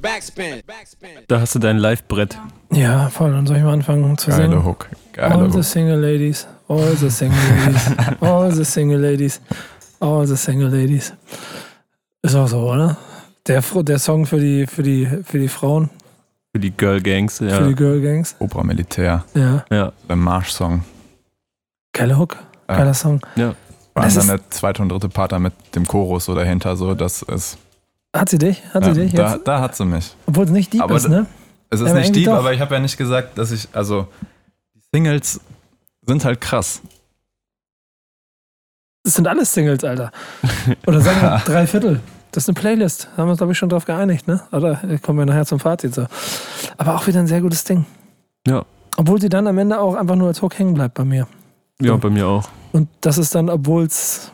[0.00, 0.60] Backspin.
[0.66, 1.10] Backspin.
[1.26, 2.38] Da hast du dein Live-Brett.
[2.72, 3.32] Ja, voll.
[3.32, 4.64] Dann soll ich mal anfangen zu geile singen.
[4.64, 4.88] Hook.
[5.12, 5.64] Geile All the Hook.
[5.64, 7.90] single ladies, all the single ladies,
[8.20, 9.40] all the single ladies,
[9.98, 11.12] all the single ladies.
[12.22, 12.96] Ist auch so, oder?
[13.48, 15.90] Der, der Song für die, für die, für die Frauen,
[16.52, 17.66] Für die Girl Gangs, für ja.
[17.66, 18.36] die Girl Gangs.
[18.38, 19.24] Obra Militär.
[19.34, 19.92] Ja, ja.
[20.08, 20.84] Der Marsch-Song.
[21.92, 22.36] Geiler Hook,
[22.68, 22.76] Ja.
[22.76, 23.20] geiler Song.
[23.20, 23.54] Vor
[23.94, 26.76] Das allem dann der zweite und dritte Part dann mit dem Chorus so dahinter.
[26.76, 27.58] So, das ist.
[28.14, 28.62] Hat sie dich?
[28.72, 29.46] Hat Ja, sie dich da, jetzt?
[29.48, 30.14] da hat sie mich.
[30.26, 31.26] Obwohl es nicht deep Aber ist, da- ne?
[31.70, 32.34] Es ist Aber nicht deep, doch.
[32.38, 33.68] aber ich habe ja nicht gesagt, dass ich.
[33.72, 34.08] Also,
[34.74, 35.40] die Singles
[36.06, 36.80] sind halt krass.
[39.04, 40.10] Das sind alles Singles, Alter.
[40.86, 42.00] Oder sagen wir drei Viertel.
[42.32, 43.04] Das ist eine Playlist.
[43.16, 44.40] Da haben wir uns, glaube ich, schon drauf geeinigt, ne?
[44.52, 46.06] Oder äh, kommen wir nachher zum Fazit so.
[46.76, 47.86] Aber auch wieder ein sehr gutes Ding.
[48.46, 48.64] Ja.
[48.96, 51.26] Obwohl sie dann am Ende auch einfach nur als Hook hängen bleibt bei mir.
[51.80, 52.48] Ja, bei mir auch.
[52.72, 54.32] Und das ist dann, obwohl es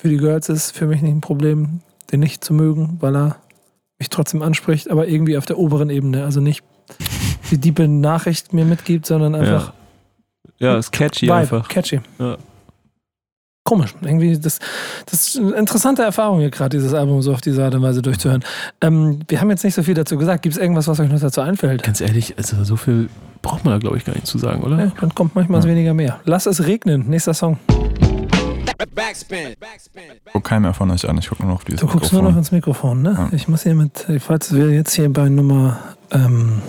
[0.00, 1.80] für die Girls ist, für mich nicht ein Problem,
[2.10, 3.36] den nicht zu mögen, weil er
[3.98, 6.24] mich trotzdem anspricht, aber irgendwie auf der oberen Ebene.
[6.24, 6.64] Also nicht
[7.50, 9.72] die diepe Nachricht mir mitgibt, sondern einfach
[10.58, 11.68] Ja, ist catchy Vibe, einfach.
[11.68, 12.00] catchy.
[12.18, 12.38] Ja.
[13.70, 13.94] Komisch.
[14.02, 14.58] Irgendwie, das,
[15.06, 18.02] das ist eine interessante Erfahrung hier gerade, dieses Album so auf diese Art und Weise
[18.02, 18.42] durchzuhören.
[18.80, 20.42] Ähm, wir haben jetzt nicht so viel dazu gesagt.
[20.42, 21.84] Gibt es irgendwas, was euch noch dazu einfällt?
[21.84, 23.08] Ganz ehrlich, also so viel
[23.42, 24.76] braucht man da, glaube ich, gar nicht zu sagen, oder?
[24.86, 26.18] Ja, dann kommt manchmal weniger mehr.
[26.24, 27.08] Lass es regnen.
[27.08, 27.58] Nächster Song.
[28.92, 29.54] Backspin.
[29.60, 30.02] Backspin.
[30.32, 31.16] Guck keiner mehr von euch an.
[31.18, 32.38] Ich gucke nur noch auf dieses Du guckst nur noch Mikrofon.
[32.40, 33.14] ins Mikrofon, ne?
[33.16, 33.28] Ja.
[33.36, 35.78] Ich muss hier mit, falls wir jetzt hier bei Nummer,
[36.10, 36.60] ähm,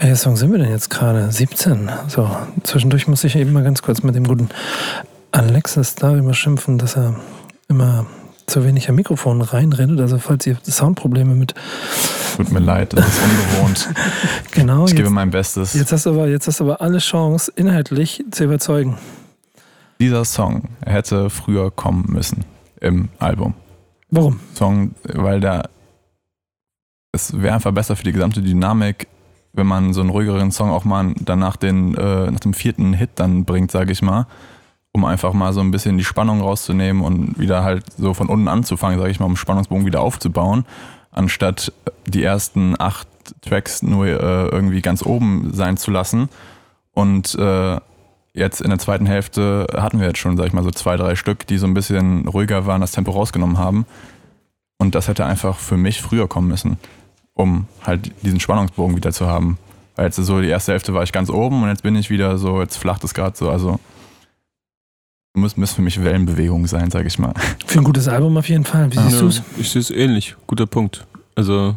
[0.00, 1.30] welcher Song sind wir denn jetzt gerade?
[1.30, 1.88] 17.
[2.08, 2.28] So,
[2.64, 4.48] zwischendurch muss ich eben mal ganz kurz mit dem guten
[5.32, 7.16] Alexis darüber schimpfen, dass er
[7.68, 8.06] immer
[8.46, 10.00] zu wenig am Mikrofon reinredet.
[10.00, 11.54] Also falls ihr Soundprobleme mit,
[12.36, 13.88] Tut mir leid, das ist ungewohnt.
[14.50, 15.74] genau, Ich gebe jetzt, mein Bestes.
[15.74, 18.98] jetzt hast du aber, jetzt hast du aber alle Chance, inhaltlich zu überzeugen.
[20.00, 22.44] Dieser Song hätte früher kommen müssen
[22.80, 23.54] im Album.
[24.10, 24.40] Warum?
[24.54, 25.68] Song, weil der
[27.12, 29.08] es wäre einfach besser für die gesamte Dynamik,
[29.52, 33.10] wenn man so einen ruhigeren Song auch mal danach den, äh, nach dem vierten Hit
[33.16, 34.26] dann bringt, sage ich mal,
[34.92, 38.48] um einfach mal so ein bisschen die Spannung rauszunehmen und wieder halt so von unten
[38.48, 40.64] anzufangen, sage ich mal, um Spannungsbogen wieder aufzubauen,
[41.12, 41.72] anstatt
[42.06, 43.06] die ersten acht
[43.42, 46.28] Tracks nur äh, irgendwie ganz oben sein zu lassen.
[46.92, 47.78] Und äh,
[48.34, 51.14] jetzt in der zweiten Hälfte hatten wir jetzt schon, sag ich mal, so zwei, drei
[51.14, 53.86] Stück, die so ein bisschen ruhiger waren, das Tempo rausgenommen haben.
[54.78, 56.78] Und das hätte einfach für mich früher kommen müssen,
[57.34, 59.58] um halt diesen Spannungsbogen wieder zu haben.
[59.94, 62.38] Weil jetzt so die erste Hälfte war ich ganz oben und jetzt bin ich wieder
[62.38, 63.50] so, jetzt flacht es gerade so.
[63.50, 63.78] Also
[65.34, 67.32] muss, muss für mich Wellenbewegung sein, sag ich mal.
[67.66, 68.90] Für ein gutes Album auf jeden Fall.
[68.92, 69.42] Wie siehst Ja, du es?
[69.58, 70.36] Ich sehe es ähnlich.
[70.46, 71.06] Guter Punkt.
[71.36, 71.76] Also,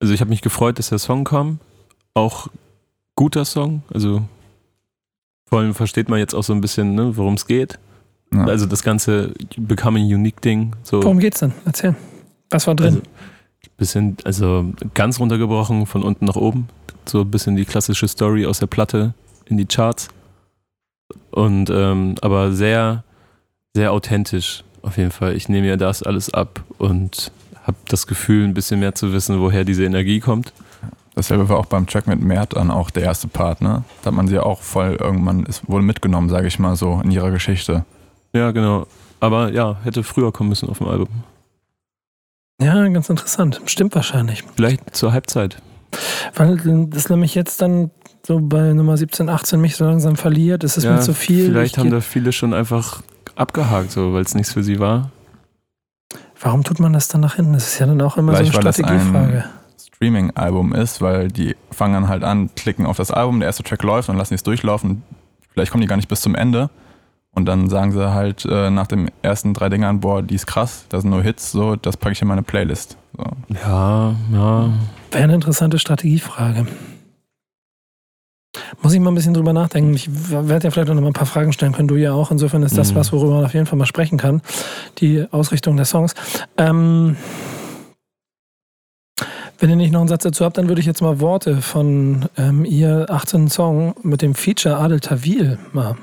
[0.00, 1.60] also ich habe mich gefreut, dass der Song kam.
[2.14, 2.48] Auch
[3.14, 3.82] guter Song.
[3.92, 4.22] Also
[5.48, 7.78] vor allem versteht man jetzt auch so ein bisschen, ne, worum es geht.
[8.32, 8.44] Ja.
[8.44, 10.74] Also das ganze Becoming Unique Ding.
[10.82, 11.52] So Worum geht's denn?
[11.64, 11.94] Erzähl.
[12.50, 12.86] Was war drin?
[12.96, 13.02] Also,
[13.76, 16.68] bisschen, also ganz runtergebrochen von unten nach oben.
[17.06, 19.14] So ein bisschen die klassische Story aus der Platte
[19.46, 20.08] in die Charts.
[21.30, 23.04] Und ähm, aber sehr,
[23.74, 25.34] sehr authentisch auf jeden Fall.
[25.34, 27.32] Ich nehme ja das alles ab und
[27.64, 30.52] habe das Gefühl, ein bisschen mehr zu wissen, woher diese Energie kommt.
[31.14, 33.82] Dasselbe war auch beim Track mit Mert dann auch der erste Part, ne?
[34.02, 37.10] Da hat man sie auch voll irgendwann, ist wohl mitgenommen, sage ich mal so, in
[37.10, 37.84] ihrer Geschichte.
[38.32, 38.86] Ja, genau.
[39.20, 41.08] Aber ja, hätte früher kommen müssen auf dem Album.
[42.60, 43.60] ja, ganz interessant.
[43.66, 44.44] Stimmt wahrscheinlich.
[44.54, 45.60] Vielleicht zur Halbzeit.
[46.34, 46.56] Weil
[46.88, 47.90] das nämlich jetzt dann
[48.28, 50.62] so bei Nummer 17, 18 mich so langsam verliert.
[50.62, 51.46] Es ist ja, mir zu viel.
[51.46, 53.02] Vielleicht Ich haben da viele schon einfach
[53.36, 55.10] abgehakt, so, weil es nichts für sie war.
[56.38, 57.54] Warum tut man das dann nach hinten?
[57.54, 59.44] Das ist ja dann auch immer Vielleicht, so eine Strategiefrage.
[59.78, 63.82] Streaming-Album ist, weil die fangen dann halt an, klicken auf das Album, der erste Track
[63.82, 65.02] läuft und lassen es durchlaufen.
[65.52, 66.68] Vielleicht kommen die gar nicht bis zum Ende.
[67.32, 70.84] Und dann sagen sie halt äh, nach den ersten drei Dingern, boah, die ist krass,
[70.90, 72.98] da sind nur Hits, so, das packe ich in meine Playlist.
[73.16, 73.24] So.
[73.54, 74.70] Ja, ja.
[75.12, 76.66] Wäre eine interessante Strategiefrage.
[78.82, 79.94] Muss ich mal ein bisschen drüber nachdenken.
[79.94, 82.30] Ich werde ja vielleicht noch mal ein paar Fragen stellen können, du ja auch.
[82.30, 82.96] Insofern ist das Mhm.
[82.96, 84.42] was, worüber man auf jeden Fall mal sprechen kann.
[84.98, 86.14] Die Ausrichtung der Songs.
[86.56, 87.16] Ähm,
[89.60, 92.26] wenn ihr nicht noch einen Satz dazu habt, dann würde ich jetzt mal Worte von
[92.36, 93.48] ähm, ihr 18.
[93.48, 95.96] Song mit dem Feature Adel Tawil mal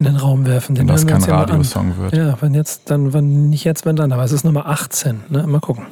[0.00, 0.74] in den Raum werfen.
[0.74, 1.22] Den Wenn das kein.
[1.22, 2.16] Radiosong wird.
[2.16, 5.20] Ja, wenn jetzt, dann, wenn nicht jetzt, wenn dann, aber es ist Nummer 18.
[5.28, 5.46] Ne?
[5.46, 5.86] Mal gucken.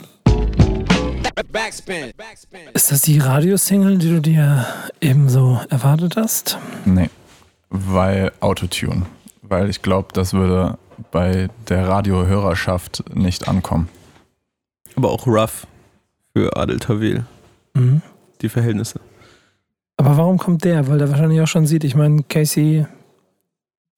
[1.44, 2.12] Backspin.
[2.16, 2.60] Backspin.
[2.72, 4.66] Ist das die Radiosingle, die du dir
[5.00, 6.58] ebenso erwartet hast?
[6.86, 7.10] Nee,
[7.68, 9.04] weil Autotune.
[9.42, 10.78] Weil ich glaube, das würde
[11.12, 13.88] bei der Radiohörerschaft nicht ankommen.
[14.96, 15.66] Aber auch rough
[16.34, 17.24] für Adel Tawil,
[17.74, 18.00] Mhm.
[18.40, 19.00] die Verhältnisse.
[19.98, 20.88] Aber warum kommt der?
[20.88, 22.86] Weil der wahrscheinlich auch schon sieht, ich meine, Casey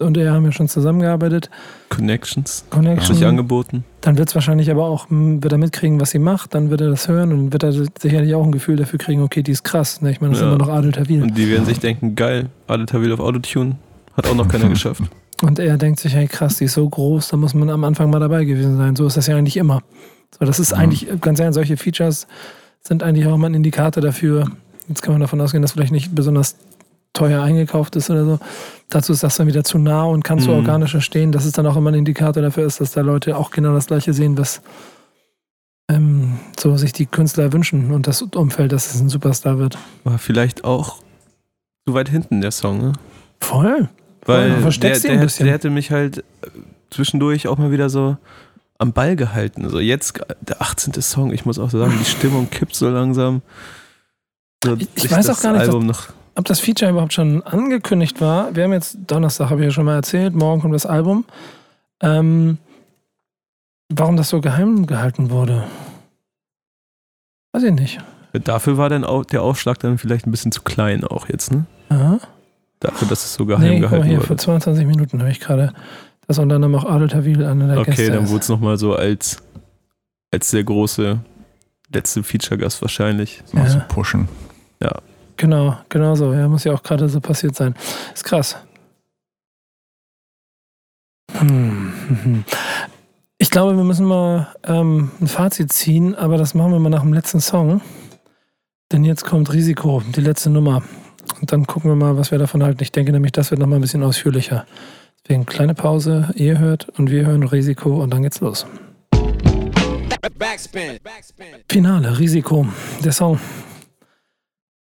[0.00, 1.50] und er haben ja schon zusammengearbeitet.
[1.88, 2.64] Connections.
[2.70, 3.14] Connection.
[3.16, 3.84] Sich angeboten.
[4.00, 6.80] Dann wird es wahrscheinlich aber auch, hm, wird er mitkriegen, was sie macht, dann wird
[6.80, 9.64] er das hören und wird er sicherlich auch ein Gefühl dafür kriegen, okay, die ist
[9.64, 10.00] krass.
[10.00, 10.10] Ne?
[10.10, 10.48] Ich meine, das Ja.
[10.48, 11.22] ist immer noch Adel Tawil.
[11.22, 13.76] Und die werden sich denken, geil, Adel Tawil auf Autotune.
[14.16, 15.02] Hat auch noch keiner geschafft.
[15.42, 18.10] Und er denkt sich, hey krass, die ist so groß, da muss man am Anfang
[18.10, 18.96] mal dabei gewesen sein.
[18.96, 19.82] So ist das ja eigentlich immer.
[20.38, 20.78] So, das ist Mhm.
[20.80, 22.26] eigentlich, ganz ehrlich, solche Features
[22.82, 24.46] sind eigentlich auch immer ein Indikator dafür.
[24.88, 26.56] Jetzt kann man davon ausgehen, dass vielleicht nicht besonders
[27.12, 28.38] teuer eingekauft ist oder so.
[28.88, 30.56] Dazu ist das dann wieder zu nah und kann zu Mhm.
[30.56, 31.32] organischer stehen.
[31.32, 33.86] Das ist dann auch immer ein Indikator dafür ist, dass da Leute auch genau das
[33.86, 34.62] Gleiche sehen, was
[35.90, 39.78] ähm, so sich die Künstler wünschen und das Umfeld, dass es ein Superstar wird.
[40.04, 40.96] War vielleicht auch
[41.86, 42.92] zu weit hinten der Song, ne?
[43.40, 43.88] Voll.
[44.26, 46.22] Weil du der, der, hätte- der hätte mich halt äh,
[46.90, 48.18] zwischendurch auch mal wieder so
[48.78, 49.64] am Ball gehalten.
[49.64, 50.92] Also jetzt, der 18.
[51.00, 53.40] Song, ich muss auch sagen, die Stimmung kippt so langsam.
[54.62, 56.08] So, Ich- ich weiß auch gar nicht, Album noch.
[56.38, 58.54] Ob das Feature überhaupt schon angekündigt war.
[58.54, 61.24] Wir haben jetzt Donnerstag, habe ich ja schon mal erzählt, morgen kommt das Album.
[62.00, 62.58] Ähm,
[63.92, 65.64] warum das so geheim gehalten wurde?
[67.52, 67.98] Weiß ich nicht.
[68.32, 71.66] Dafür war dann auch der Aufschlag dann vielleicht ein bisschen zu klein auch jetzt, ne?
[71.88, 72.18] Aha.
[72.80, 74.26] Dafür, dass es so geheim Nee, gehalten hier, wurde.
[74.28, 75.72] vor 22 Minuten habe ich gerade
[76.28, 78.94] das unter anderem auch Adel Tawil einer der Okay, Gäste dann wurde es nochmal so
[78.94, 79.38] als,
[80.30, 81.18] als der große
[81.92, 83.42] letzte Feature-Gast wahrscheinlich.
[83.46, 83.70] So mal Ja.
[83.70, 84.28] zu pushen.
[85.38, 86.34] Genau, genau so.
[86.34, 87.74] Ja, muss ja auch gerade so passiert sein.
[88.12, 88.56] Ist krass.
[91.38, 92.44] Hm.
[93.38, 97.02] Ich glaube, wir müssen mal ähm, ein Fazit ziehen, aber das machen wir mal nach
[97.02, 97.80] dem letzten Song.
[98.90, 100.82] Denn jetzt kommt Risiko, die letzte Nummer.
[101.40, 102.82] Und dann gucken wir mal, was wir davon halten.
[102.82, 104.66] Ich denke nämlich, das wird nochmal ein bisschen ausführlicher.
[105.22, 108.66] Deswegen kleine Pause, ihr hört und wir hören Risiko und dann geht's los.
[110.36, 110.98] Backspin.
[111.04, 111.46] Backspin.
[111.68, 112.66] Finale, Risiko,
[113.04, 113.38] der Song.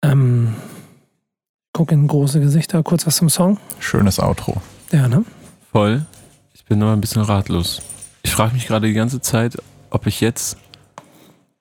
[0.04, 0.56] Ähm,
[1.74, 3.58] guck in große Gesichter, kurz was zum Song.
[3.80, 4.62] Schönes Outro.
[4.92, 5.24] Ja, ne?
[5.72, 6.06] Voll.
[6.54, 7.82] Ich bin noch ein bisschen ratlos.
[8.24, 9.58] Ich frage mich gerade die ganze Zeit,
[9.90, 10.58] ob ich jetzt.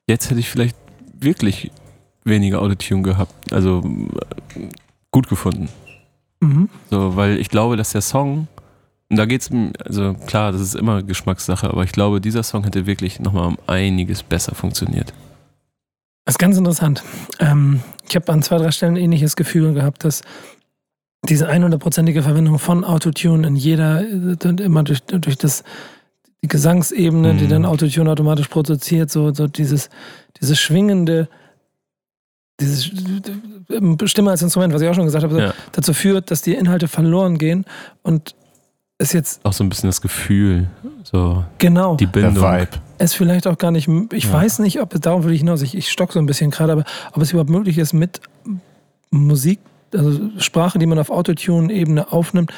[0.06, 0.76] Jetzt hätte ich vielleicht
[1.18, 1.70] wirklich
[2.24, 3.52] weniger Autotune gehabt.
[3.52, 3.82] Also
[4.56, 4.68] äh,
[5.10, 5.68] gut gefunden.
[6.40, 6.68] Mhm.
[6.90, 8.48] So, weil ich glaube, dass der Song,
[9.10, 9.50] und da geht's,
[9.84, 13.58] also klar, das ist immer Geschmackssache, aber ich glaube, dieser Song hätte wirklich nochmal um
[13.66, 15.12] einiges besser funktioniert.
[16.24, 17.02] Das ist ganz interessant.
[17.38, 20.22] Ähm, ich habe an zwei, drei Stellen ein ähnliches Gefühl gehabt, dass
[21.28, 25.64] diese 100%ige Verwendung von Autotune in jeder, äh, immer durch, durch das,
[26.42, 27.48] die Gesangsebene, die Mhm.
[27.50, 29.90] dann Autotune automatisch produziert, so, so dieses,
[30.40, 31.28] dieses schwingende,
[32.60, 32.90] dieses
[33.70, 35.54] äh, Stimme als Instrument, was ich auch schon gesagt habe, Ja.
[35.72, 37.64] dazu führt, dass die Inhalte verloren gehen
[38.02, 38.34] und
[38.98, 40.68] es jetzt Auch so ein bisschen das Gefühl,
[41.02, 42.44] so genau die Der Bindung.
[42.44, 42.68] Vibe.
[43.02, 44.32] Es vielleicht auch gar nicht, ich Ja.
[44.32, 46.72] weiß nicht, ob es darauf will ich hinaus, ich, ich stock so ein bisschen gerade,
[46.72, 48.20] aber ob es überhaupt möglich ist, mit
[49.10, 49.58] Musik,
[49.94, 52.52] also Sprache, die man auf Autotune-Ebene aufnimmt,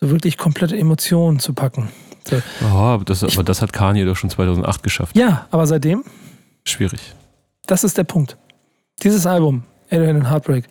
[0.00, 1.90] so wirklich komplette Emotionen zu packen.
[2.28, 2.40] So.
[2.62, 5.16] Oh, aber, das, aber das hat Kanye doch schon 2008 geschafft.
[5.16, 6.02] Ja, aber seitdem,
[6.64, 7.00] Schwierig.
[7.66, 8.36] das ist der Punkt.
[9.02, 10.64] Dieses Album, Alien and Heartbreak,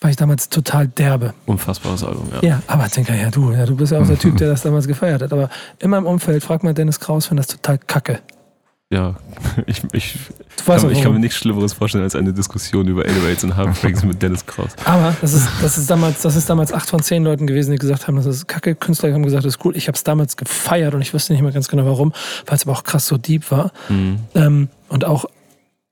[0.00, 1.32] war ich damals total derbe.
[1.46, 2.48] Unfassbares Album, ja.
[2.48, 4.86] Ja, aber denke ja, du, ja, du bist ja auch der Typ, der das damals
[4.86, 5.32] gefeiert hat.
[5.32, 5.48] Aber
[5.78, 8.20] in meinem Umfeld, frag mal Dennis Kraus, fand das total kacke.
[8.88, 9.16] Ja,
[9.66, 10.18] ich, ich,
[10.64, 14.04] kann, auch, ich kann mir nichts Schlimmeres vorstellen als eine Diskussion über Elevates und Heartbreaks
[14.04, 14.70] mit Dennis Kraus.
[14.84, 17.78] Aber das ist, das ist damals, das ist damals acht von zehn Leuten gewesen, die
[17.78, 18.76] gesagt haben, das ist kacke.
[18.76, 19.76] Künstler haben gesagt, das ist cool.
[19.76, 22.12] Ich habe es damals gefeiert und ich wusste nicht mehr ganz genau warum,
[22.46, 23.72] weil es aber auch krass so deep war.
[23.88, 24.20] Mhm.
[24.34, 25.24] Ähm, und auch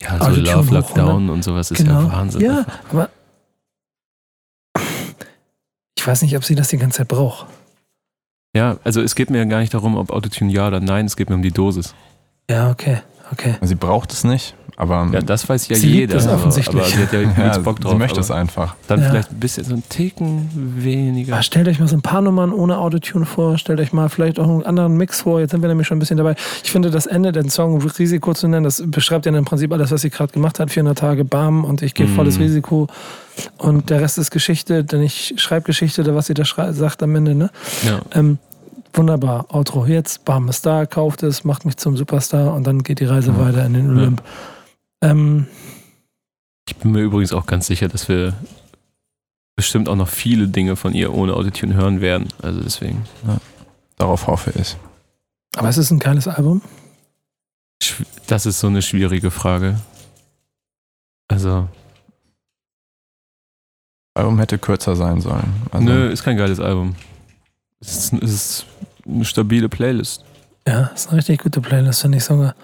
[0.01, 2.03] Ja, so Love Lockdown und sowas ist genau.
[2.03, 2.43] ja Wahnsinn.
[2.43, 3.09] Ja, aber
[6.05, 7.47] ich weiß nicht, ob sie das die ganze Zeit braucht.
[8.55, 11.17] Ja, also es geht mir ja gar nicht darum, ob Autotune ja oder nein, es
[11.17, 11.95] geht mir um die Dosis.
[12.51, 12.99] Ja, okay,
[13.33, 13.55] okay.
[13.63, 16.21] Sie braucht es nicht, aber Ja, das weiß ja Sie jeder.
[16.23, 16.83] aber, offensichtlich.
[16.83, 17.93] aber sie hat ja ja, übelst Bock drauf.
[17.93, 18.75] sie möchte es einfach.
[18.89, 19.11] Dann Ja.
[19.11, 21.35] vielleicht ein bisschen so ein Ticken weniger.
[21.35, 24.39] Aber stellt euch mal so ein paar Nummern ohne Autotune vor, stellt euch mal vielleicht
[24.39, 25.41] auch einen anderen Mix vor.
[25.41, 26.35] Jetzt sind wir nämlich schon ein bisschen dabei.
[26.63, 29.91] Ich finde, das Ende, den Song Risiko zu nennen, das beschreibt ja im Prinzip alles,
[29.91, 30.71] was sie gerade gemacht hat.
[30.71, 32.15] 400 Tage, bam, und ich gehe Mhm.
[32.15, 32.89] volles Risiko.
[33.59, 37.15] Und der Rest ist Geschichte, denn ich schreibe Geschichte, da was sie da sagt am
[37.17, 37.35] Ende.
[37.35, 37.51] Ne?
[37.85, 38.01] Ja.
[38.13, 38.39] Ähm,
[38.93, 43.01] wunderbar, Outro jetzt, bam, ist da, kauft es, macht mich zum Superstar und dann geht
[43.01, 43.39] die Reise Mhm.
[43.41, 44.23] weiter in den Olymp.
[45.05, 45.47] Ähm,
[46.69, 48.35] Ich bin mir übrigens auch ganz sicher, dass wir
[49.57, 52.29] bestimmt auch noch viele Dinge von ihr ohne Autotune hören werden.
[52.43, 53.05] Also deswegen.
[53.97, 54.77] Darauf hoffe ich.
[55.57, 56.63] aber es ist ein geiles Album.
[58.27, 59.79] Das ist so eine schwierige Frage.
[61.29, 61.69] Also,
[64.15, 65.53] Album hätte kürzer sein sollen.
[65.71, 66.95] Also, nö, ist kein geiles Album.
[67.81, 68.67] Es ist, es ist
[69.07, 70.25] eine stabile Playlist.
[70.67, 72.55] Ja, ist eine richtig gute Playlist, finde ich sogar.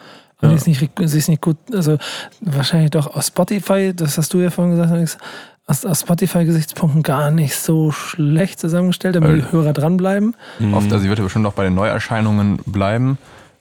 [0.41, 0.57] Und Ja.
[0.57, 1.99] ist nicht, sie ist nicht gut, also
[2.41, 5.19] wahrscheinlich doch aus Spotify, das hast du ja vorhin gesagt, Alex,
[5.67, 10.35] aus, aus Spotify-Gesichtspunkten gar nicht so schlecht zusammengestellt, damit die Hörer dranbleiben.
[10.59, 10.75] Mhm.
[10.75, 13.19] Oft, also sie wird ja bestimmt auch bei den Neuerscheinungen bleiben,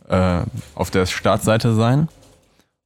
[0.07, 0.41] äh,
[0.76, 2.07] auf der Startseite sein.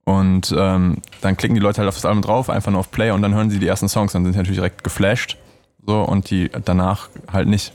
[0.05, 3.11] Und ähm, dann klicken die Leute halt auf das Album drauf, einfach nur auf Play
[3.11, 5.37] und dann hören sie die ersten Songs, dann sind sie natürlich direkt geflasht.
[5.85, 7.71] So, und die danach halt nicht.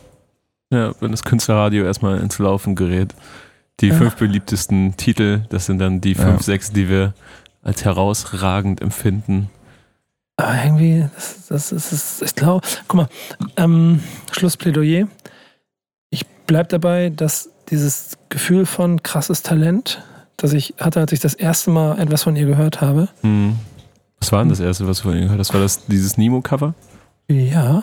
[0.70, 3.14] Ja, wenn das Künstlerradio erstmal ins Laufen gerät.
[3.80, 3.94] Die Ja.
[3.94, 6.42] fünf beliebtesten Titel, das sind dann die fünf, Ja.
[6.42, 7.14] sechs, die wir
[7.62, 9.50] als herausragend empfinden.
[10.36, 13.08] Aber irgendwie, das, das, ist- das, ich glaube, guck mal,
[13.56, 14.00] ähm,
[14.32, 15.08] Schlussplädoyer.
[16.10, 20.02] Ich bleib dabei, dass dieses Gefühl von krasses Talent,
[20.36, 23.08] das ich hatte, als ich das erste Mal etwas von ihr gehört habe.
[23.22, 23.56] Hm.
[24.20, 25.52] Was war denn das erste, was du von ihr gehört hast?
[25.54, 26.74] War das dieses Nemo-Cover?
[27.28, 27.82] Ja,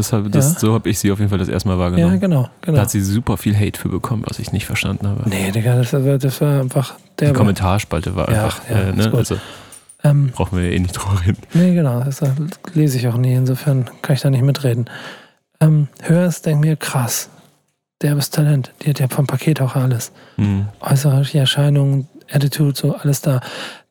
[0.00, 0.58] Das hab, das, Ja.
[0.60, 2.20] So habe ich sie auf jeden Fall das erste Mal ja, wahrgenommen.
[2.20, 2.78] genau, Da genau.
[2.80, 5.28] hat sie super viel Hate für bekommen, was ich nicht verstanden habe.
[5.28, 7.32] Nee, Digga, das war, das war einfach Die der.
[7.32, 9.12] Kommentarspalte war Ja, einfach, ja, äh, ne?
[9.14, 9.36] also
[10.02, 11.38] Ähm, brauchen wir ja eh nicht drüber reden.
[11.52, 12.22] nee, genau, das
[12.74, 14.86] lese ich auch nie, insofern kann ich da nicht mitreden.
[15.60, 17.28] Ähm, hör es, denk mir, krass.
[18.02, 18.72] Derbes Talent.
[18.82, 20.10] Die hat ja vom Paket auch alles.
[20.36, 20.68] Hm.
[20.80, 23.40] äußere Erscheinungen, Attitude, so alles da.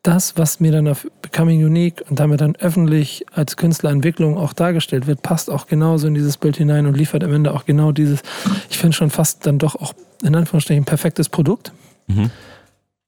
[0.01, 5.07] Das, was mir dann auf Becoming Unique und damit dann öffentlich als Künstlerentwicklung auch dargestellt
[5.07, 8.21] wird, passt auch genauso in dieses Bild hinein und liefert am Ende auch genau dieses,
[8.69, 9.93] ich finde schon fast dann doch auch
[10.23, 11.73] in Anführungsstrichen perfektes Produkt,
[12.07, 12.31] Mhm.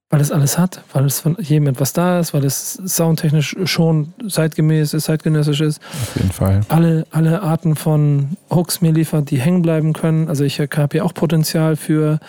[0.09, 4.13] weil es alles hat, weil es von jedem etwas da ist, weil es soundtechnisch schon
[4.29, 6.59] zeitgemäß ist, zeitgenössisch ist, Auf jeden Fall.
[6.67, 10.27] alle, alle Arten von Hooks mir liefert, die hängen bleiben können.
[10.27, 12.19] Also ich habe hier auch Potenzial für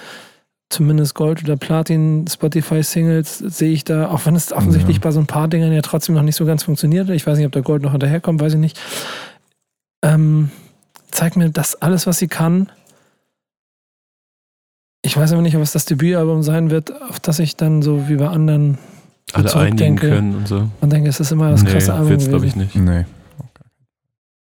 [0.73, 5.03] zumindest Gold- oder Platin-Spotify-Singles sehe ich da, auch wenn es offensichtlich Ja.
[5.03, 7.09] bei so ein paar Dingern ja trotzdem noch nicht so ganz funktioniert.
[7.11, 8.81] Ich weiß nicht, ob der Gold noch hinterherkommt, weiß ich nicht.
[10.03, 10.51] Ähm,
[11.11, 12.71] zeigt mir das alles, was sie kann.
[15.05, 18.09] Ich weiß aber nicht, ob es das Debütalbum sein wird, auf das ich dann so
[18.09, 18.79] wie bei anderen
[19.33, 20.69] Alle einigen können und so.
[20.81, 22.75] und denke, es ist immer das krasse Album wird's, glaube ich nicht.
[22.77, 23.05] Nee.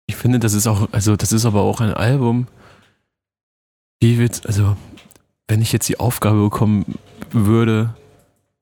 [0.06, 2.48] Ich finde, das ist auch, also das ist aber auch ein Album,
[4.00, 4.76] wie wird, also
[5.48, 6.86] wenn ich jetzt die Aufgabe bekommen
[7.32, 7.94] würde,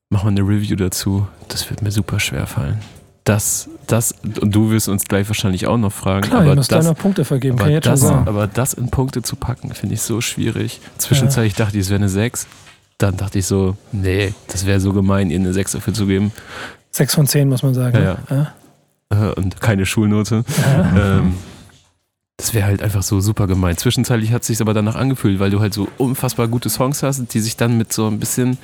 [0.10, 1.28] mach mal eine Review dazu.
[1.48, 2.80] Das wird mir super schwer fallen.
[3.24, 6.68] Das, das, und du wirst uns gleich wahrscheinlich auch noch fragen, Klar, aber ich muss
[6.68, 8.28] da das, noch Punkte vergeben, kann aber ich jetzt schon das, sagen.
[8.28, 10.82] aber das in Punkte zu packen, finde ich so schwierig.
[10.98, 12.48] Zwischenzeitlich dachte ich, es wäre eine 6.
[12.98, 16.32] Dann dachte ich so, nee, das wäre so gemein, ihr eine 6 dafür zu geben.
[16.91, 17.98] Sechs von zehn, muss man sagen.
[18.03, 19.30] Ja, ja.
[19.30, 20.44] Äh, Und keine Schulnote.
[20.95, 21.36] ähm,
[22.41, 23.77] das wäre halt einfach so super gemein.
[23.77, 27.31] Zwischenzeitlich hat es sich aber danach angefühlt, weil du halt so unfassbar gute Songs hast,
[27.35, 28.57] die sich dann mit so ein bisschen,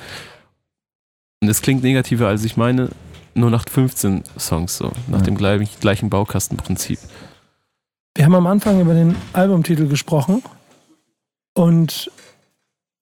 [1.40, 2.88] und es klingt negativer, als ich meine,
[3.34, 5.24] nur nach 15 Songs so, nach Ja.
[5.26, 6.98] dem gleichen, gleichen Baukastenprinzip.
[8.16, 10.42] Wir haben am Anfang über den Albumtitel gesprochen
[11.54, 12.10] und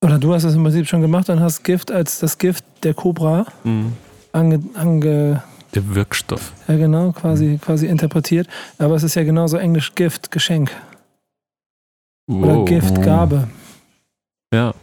[0.05, 2.93] oder du hast es im Prinzip schon gemacht und hast Gift als das Gift der
[2.93, 3.93] Cobra Mhm.
[4.31, 5.41] ange, ange
[5.75, 6.53] Der Wirkstoff.
[6.67, 8.47] ja genau, quasi, quasi interpretiert.
[8.77, 10.71] Aber es ist ja genauso Englisch Gift, Geschenk.
[12.29, 12.67] Oder Wow.
[12.67, 13.47] Gift, Gabe.
[14.53, 14.73] Ja,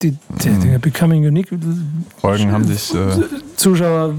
[0.00, 0.60] Die, die, Mhm.
[0.60, 1.48] die Becoming Unique
[2.18, 2.94] Folgen haben sich.
[2.94, 3.08] Äh,
[3.56, 4.14] Zuschauer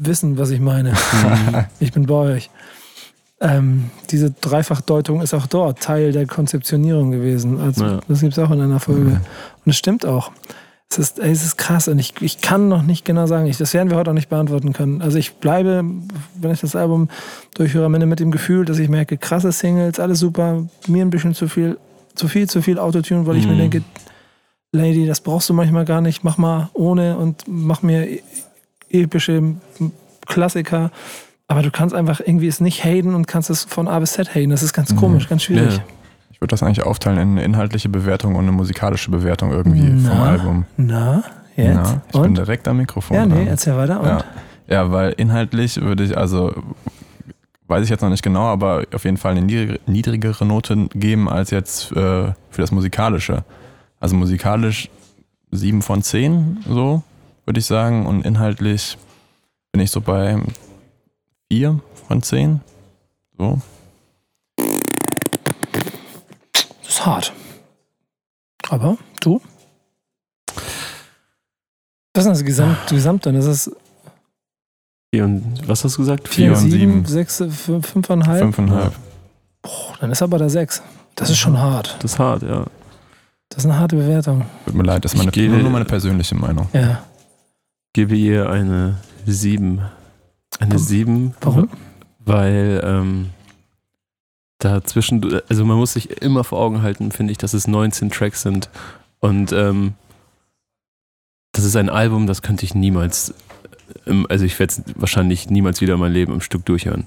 [0.00, 0.92] wissen, was ich meine.
[1.80, 2.50] Ich bin bei euch.
[3.40, 7.60] Ähm, diese Dreifachdeutung ist auch dort Teil der Konzeptionierung gewesen.
[7.60, 8.00] Also, Ja.
[8.08, 9.00] Das gibt es auch in einer Folge.
[9.10, 9.16] Mhm.
[9.64, 10.30] Und es stimmt auch.
[10.88, 13.74] Es ist, es ist krass und ich, ich kann noch nicht genau sagen, ich, das
[13.74, 15.02] werden wir heute auch nicht beantworten können.
[15.02, 15.84] Also ich bleibe,
[16.40, 17.08] wenn ich das Album
[17.54, 21.10] durchhöre, am Ende mit dem Gefühl, dass ich merke, krasse Singles, alles super, mir ein
[21.10, 21.76] bisschen zu viel,
[22.14, 23.58] zu viel, zu viel Autotune, weil ich mir Mhm.
[23.58, 23.82] denke,
[24.72, 28.22] Lady, das brauchst du manchmal gar nicht, mach mal ohne und mach mir e-
[28.90, 29.42] epische
[30.26, 30.90] Klassiker.
[31.48, 34.34] Aber du kannst einfach irgendwie es nicht haten und kannst es von A bis Z
[34.34, 34.50] haten.
[34.50, 34.96] Das ist ganz Mhm.
[34.96, 35.76] komisch, ganz schwierig.
[35.76, 35.84] Ja.
[36.30, 40.02] Ich würde das eigentlich aufteilen in eine inhaltliche Bewertung und eine musikalische Bewertung irgendwie vom
[40.18, 40.24] Na?
[40.24, 40.64] Album.
[40.76, 41.24] Na,
[41.56, 41.74] jetzt?
[41.76, 42.34] Ja, ich bin und?
[42.38, 43.16] direkt am Mikrofon.
[43.16, 43.46] Ja, nee, dran.
[43.46, 44.00] erzähl weiter.
[44.00, 44.06] Und?
[44.06, 44.24] Ja.
[44.68, 46.52] ja, weil inhaltlich würde ich, also
[47.68, 51.28] weiß ich jetzt noch nicht genau, aber auf jeden Fall eine niedrig- niedrigere Note geben
[51.28, 51.94] als jetzt äh,
[52.50, 53.44] für das Musikalische.
[53.98, 54.88] Also musikalisch
[55.52, 57.02] 7 von 10, so
[57.46, 58.04] würde ich sagen.
[58.06, 58.98] Und inhaltlich
[59.72, 60.38] bin ich so bei
[61.50, 62.60] 4 von 10.
[63.38, 63.58] So.
[66.82, 67.32] Das ist hart.
[68.68, 69.40] Aber du?
[72.14, 73.32] Was ist denn das Gesamt, Gesamte?
[73.32, 73.70] Das ist
[75.14, 76.28] Vier und, was hast du gesagt?
[76.28, 77.04] 4, und 7, sieben.
[77.06, 78.24] 6, 5,5.
[78.24, 78.90] 5,5.
[79.62, 79.70] Boah,
[80.00, 80.82] dann ist aber da 6.
[81.14, 81.96] Das ist schon hart.
[82.00, 82.66] Das ist hart, ja.
[83.48, 84.44] Das ist eine harte Bewertung.
[84.64, 86.68] Tut mir leid, das ist meine, Ich gehe- nur meine persönliche Meinung.
[86.72, 87.04] Ja.
[87.92, 89.80] Gebe ihr eine 7.
[90.58, 91.34] Eine 7.
[91.40, 91.70] Warum?
[92.18, 93.30] Weil ähm,
[94.58, 98.42] dazwischen, also man muss sich immer vor Augen halten, finde ich, dass es 19 Tracks
[98.42, 98.68] sind.
[99.20, 99.94] Und ähm,
[101.52, 103.34] das ist ein Album, das könnte ich niemals,
[104.28, 107.04] also ich werde es wahrscheinlich niemals wieder in meinem Leben im Stück durchhören.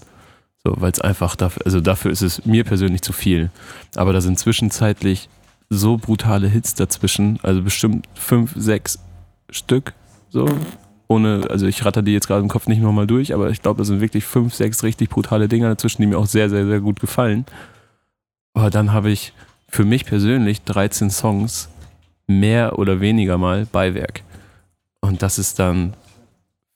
[0.63, 3.49] So, weil es einfach dafür, also dafür ist es mir persönlich zu viel.
[3.95, 5.29] Aber da sind zwischenzeitlich
[5.69, 8.99] so brutale Hits dazwischen, also bestimmt fünf, sechs
[9.49, 9.93] Stück,
[10.29, 10.47] so.
[11.11, 13.79] Ohne, also ich ratter die jetzt gerade im Kopf nicht nochmal durch, aber ich glaube,
[13.79, 16.79] da sind wirklich fünf, sechs richtig brutale Dinger dazwischen, die mir auch sehr, sehr, sehr
[16.79, 17.45] gut gefallen.
[18.53, 19.33] Aber dann habe ich
[19.67, 21.69] für mich persönlich 13 Songs
[22.27, 24.21] mehr oder weniger mal Beiwerk.
[25.01, 25.93] Und das ist dann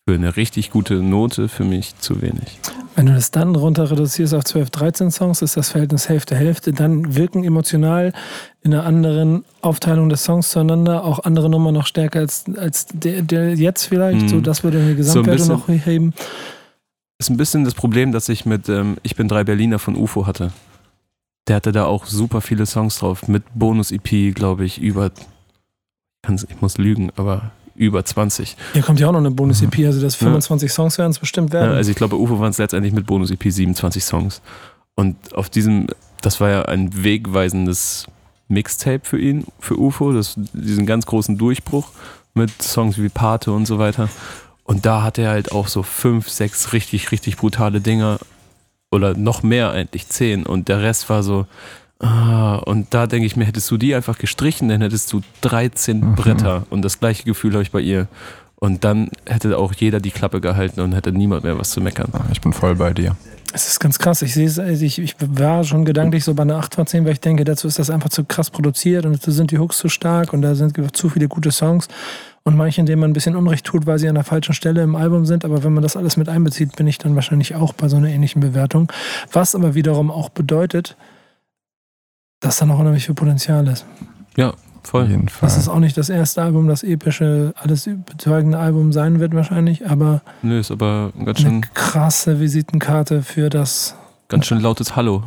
[0.08, 2.60] für eine richtig gute Note für mich zu wenig.
[2.96, 6.74] Wenn du das dann runter reduzierst auf 12, 13 Songs, ist das Verhältnis Hälfte, Hälfte.
[6.74, 8.14] Dann wirken emotional
[8.62, 13.24] in einer anderen Aufteilung des Songs zueinander auch andere Nummern noch stärker als, als der,
[13.24, 14.22] der jetzt vielleicht.
[14.22, 14.30] Mhm.
[14.30, 16.14] So, das würde eine So ein Gesamtwertung noch heben.
[17.20, 20.28] Ist ein bisschen das Problem, dass ich mit ähm, Ich bin drei Berliner von UFO
[20.28, 20.52] hatte.
[21.48, 23.28] Der hatte da auch super viele Songs drauf.
[23.28, 25.12] Mit Bonus-EP, glaube ich, über.
[26.30, 28.56] Ich muss lügen, aber über 20.
[28.74, 31.62] Hier kommt ja auch noch eine Bonus-EP, also das 25 Songs werden es bestimmt Ja,
[31.62, 31.76] werden.
[31.76, 34.42] also ich glaube, bei UFO waren es letztendlich mit Bonus-EP 27 Songs.
[34.96, 35.88] Und auf diesem,
[36.22, 38.06] das war ja ein wegweisendes
[38.48, 41.90] Mixtape für ihn, für UFO, das, diesen ganz großen Durchbruch
[42.36, 44.10] mit Songs wie Pate und so weiter.
[44.64, 48.20] Und da hat er halt auch so fünf, sechs richtig, richtig brutale Dinger
[48.92, 50.46] oder noch mehr eigentlich, zehn.
[50.46, 51.48] Und der Rest war so,
[52.04, 56.00] ah, und da denke ich mir, hättest du die einfach gestrichen, dann hättest du 13
[56.00, 56.16] Mhm.
[56.16, 56.64] Bretter.
[56.70, 58.08] Und das gleiche Gefühl habe ich bei ihr.
[58.56, 62.08] Und dann hätte auch jeder die Klappe gehalten und hätte niemand mehr was zu meckern.
[62.14, 63.16] Ja, Ich bin voll bei dir.
[63.52, 64.22] Es ist ganz krass.
[64.22, 67.04] Ich sehe es, also ich, ich war schon gedanklich so bei einer 8 von 10,
[67.06, 69.78] weil ich denke, dazu ist das einfach zu krass produziert und dazu sind die Hooks
[69.78, 71.88] zu stark und da sind zu viele gute Songs
[72.44, 74.96] und manche, denen man ein bisschen Unrecht tut, weil sie an der falschen Stelle im
[74.96, 75.44] Album sind.
[75.46, 78.08] Aber wenn man das alles mit einbezieht, bin ich dann wahrscheinlich auch bei so einer
[78.10, 78.92] ähnlichen Bewertung.
[79.34, 80.96] Was aber wiederum auch bedeutet,
[82.44, 83.86] dass da noch unheimlich viel Potenzial ist.
[84.40, 84.54] Auf
[84.84, 85.10] Voll.
[85.10, 85.48] jeden Fall.
[85.48, 89.90] Das ist auch nicht das erste Album, das epische, alles überzeugende Album sein wird wahrscheinlich,
[89.90, 93.96] aber Nö, ist aber ganz eine schön, krasse Visitenkarte für das
[94.28, 95.24] ganz schön lautes Hallo.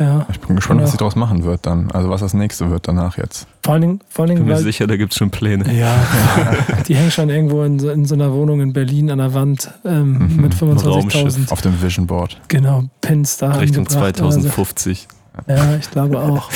[0.00, 0.26] Ja.
[0.30, 0.84] Ich bin gespannt, Genau.
[0.86, 1.90] was sie daraus machen wird dann.
[1.92, 3.46] Also was das nächste wird danach jetzt.
[3.64, 5.72] Vor allen Dingen, vor allen Bin Dingen mir weil, sicher, da gibt es schon Pläne.
[5.76, 5.94] ja,
[6.88, 9.70] die hängen schon irgendwo in so, in so einer Wohnung in Berlin an der Wand
[9.84, 10.36] ähm, Mhm.
[10.40, 11.52] mit 25.000 Raumschiff.
[11.52, 12.40] Auf dem Vision Board.
[12.48, 14.20] genau, Pins da Richtung angebracht.
[14.22, 15.08] Also, 2050.
[15.46, 16.50] ja, ich glaube auch.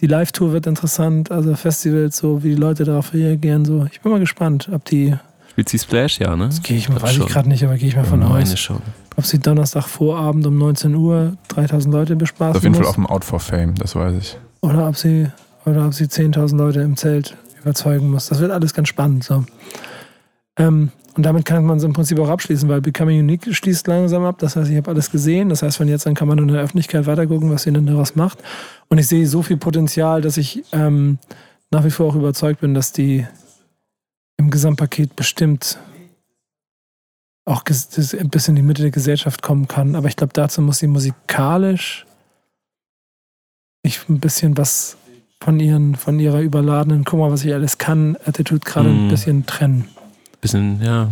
[0.00, 3.64] Die Live-Tour wird interessant, also Festivals, so wie die Leute darauf reagieren.
[3.64, 3.86] So.
[3.90, 5.14] Ich bin mal gespannt, ob die,
[5.50, 6.46] Spielt sie Splash, ja, ne?
[6.46, 7.26] das gehe ich mal, weiß ich schon.
[7.28, 8.80] gerade nicht, aber gehe ich mal von Ja, aus, schon.
[9.16, 12.96] ob sie Donnerstag Vorabend um 19 Uhr 3000 Leute bespaßen auf jeden Fall muss, auf
[12.96, 14.36] dem Out for Fame, das weiß ich.
[14.62, 15.28] oder ob sie
[15.64, 18.26] oder ob sie 10.000 Leute im Zelt überzeugen muss.
[18.26, 19.24] Das wird alles ganz spannend.
[19.24, 19.44] So.
[20.58, 24.24] Ähm, und damit kann man es im Prinzip auch abschließen, weil Becoming Unique schließt langsam
[24.24, 24.38] ab.
[24.38, 25.48] Das heißt, ich habe alles gesehen.
[25.48, 28.16] Das heißt, von jetzt an kann man in der Öffentlichkeit weitergucken, was sie denn daraus
[28.16, 28.38] macht.
[28.88, 31.18] Und ich sehe so viel Potenzial, dass ich ähm,
[31.70, 33.26] nach wie vor auch überzeugt bin, dass die
[34.36, 35.78] im Gesamtpaket bestimmt
[37.46, 39.94] auch ges- das bis in die Mitte der Gesellschaft kommen kann.
[39.96, 42.06] Aber ich glaube, dazu muss sie musikalisch
[43.86, 44.96] ich ein bisschen was
[45.42, 49.08] von ihren, von ihrer überladenen, guck mal, was ich alles kann, Attitude gerade ein Mhm.
[49.10, 49.88] bisschen trennen.
[50.44, 51.08] Bisschen, ja,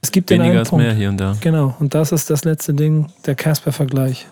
[0.00, 0.84] Es gibt weniger einen als Punkt.
[0.84, 1.36] mehr hier und da.
[1.40, 4.26] Genau, und das ist das letzte Ding, der Casper-Vergleich.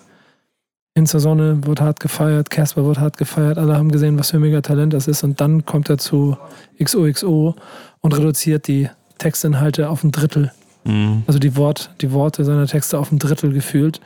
[0.95, 4.39] In zur Sonne wird hart gefeiert, Casper wird hart gefeiert, alle haben gesehen, was für
[4.39, 6.37] ein mega Talent das ist und dann kommt er zu
[6.83, 7.55] XOXO
[8.01, 10.51] und reduziert die Textinhalte auf ein Drittel.
[10.83, 11.23] Mhm.
[11.29, 14.01] Also die, Wort, die Worte seiner Texte auf ein Drittel gefühlt,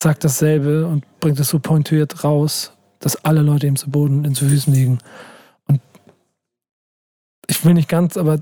[0.00, 2.70] sagt dasselbe und bringt es so pointiert raus,
[3.00, 5.00] dass alle Leute ihm zu Boden, in zu Füßen liegen.
[5.66, 5.80] Und
[7.48, 8.38] ich will nicht ganz, aber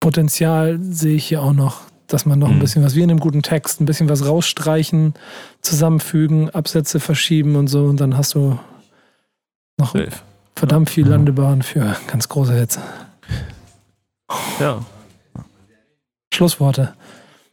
[0.00, 2.60] Potenzial sehe ich hier auch noch, dass man noch ein Mhm.
[2.60, 5.14] bisschen was, wie in einem guten Text, ein bisschen was rausstreichen,
[5.60, 8.58] zusammenfügen, Absätze verschieben und so und dann hast du
[9.78, 10.08] noch Safe.
[10.56, 12.78] verdammt viel Landebahn für ganz große Hits.
[14.58, 14.84] Ja.
[16.32, 16.94] Schlussworte.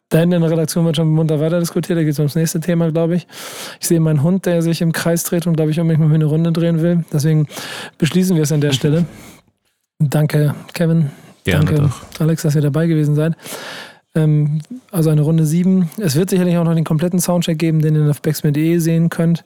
[0.10, 1.98] Da hinten in der Redaktion wird schon munter weiter diskutiert.
[2.00, 3.28] Da geht es ums nächste Thema, glaube ich.
[3.82, 6.16] Ich sehe meinen Hund, der sich im Kreis dreht und, glaube ich, unbedingt mit mir
[6.16, 7.04] eine Runde drehen will.
[7.12, 7.48] Deswegen
[7.98, 9.06] beschließen wir es an der Stelle.
[10.00, 11.12] Danke, Kevin.
[11.48, 12.22] Gerne Danke, doch.
[12.22, 13.34] Alex, dass ihr dabei gewesen seid.
[14.16, 14.60] Ähm,
[14.92, 15.90] also eine Runde sieben.
[15.98, 19.46] Es wird sicherlich auch noch den kompletten Soundcheck geben, den ihr auf backspin.de sehen könnt.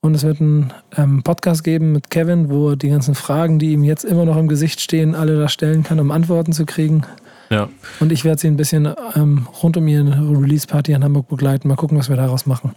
[0.00, 3.72] Und es wird einen ähm, Podcast geben mit Kevin, wo er die ganzen Fragen, die
[3.72, 7.02] ihm jetzt immer noch im Gesicht stehen, alle da stellen kann, um Antworten zu kriegen.
[7.50, 7.68] Ja.
[7.98, 11.66] Und ich werde sie ein bisschen ähm, rund um ihre Release-Party in Hamburg begleiten.
[11.66, 12.76] Mal gucken, was wir daraus machen.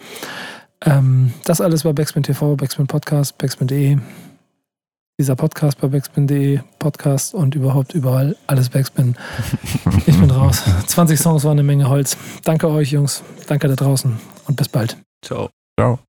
[0.84, 4.00] Ähm, das alles bei Backspin TV, Backspin Podcast, Backspin.de.
[5.24, 9.16] Dieser Podcast bei Backspin.de, Podcast und überhaupt überall alles Backspin.
[10.06, 10.64] Ich bin raus.
[10.88, 12.18] 20 Songs waren eine Menge Holz.
[12.44, 13.24] Danke euch, Jungs.
[13.48, 14.98] Danke da draußen und bis bald.
[15.22, 15.50] Ciao.
[15.80, 16.00] Ciao.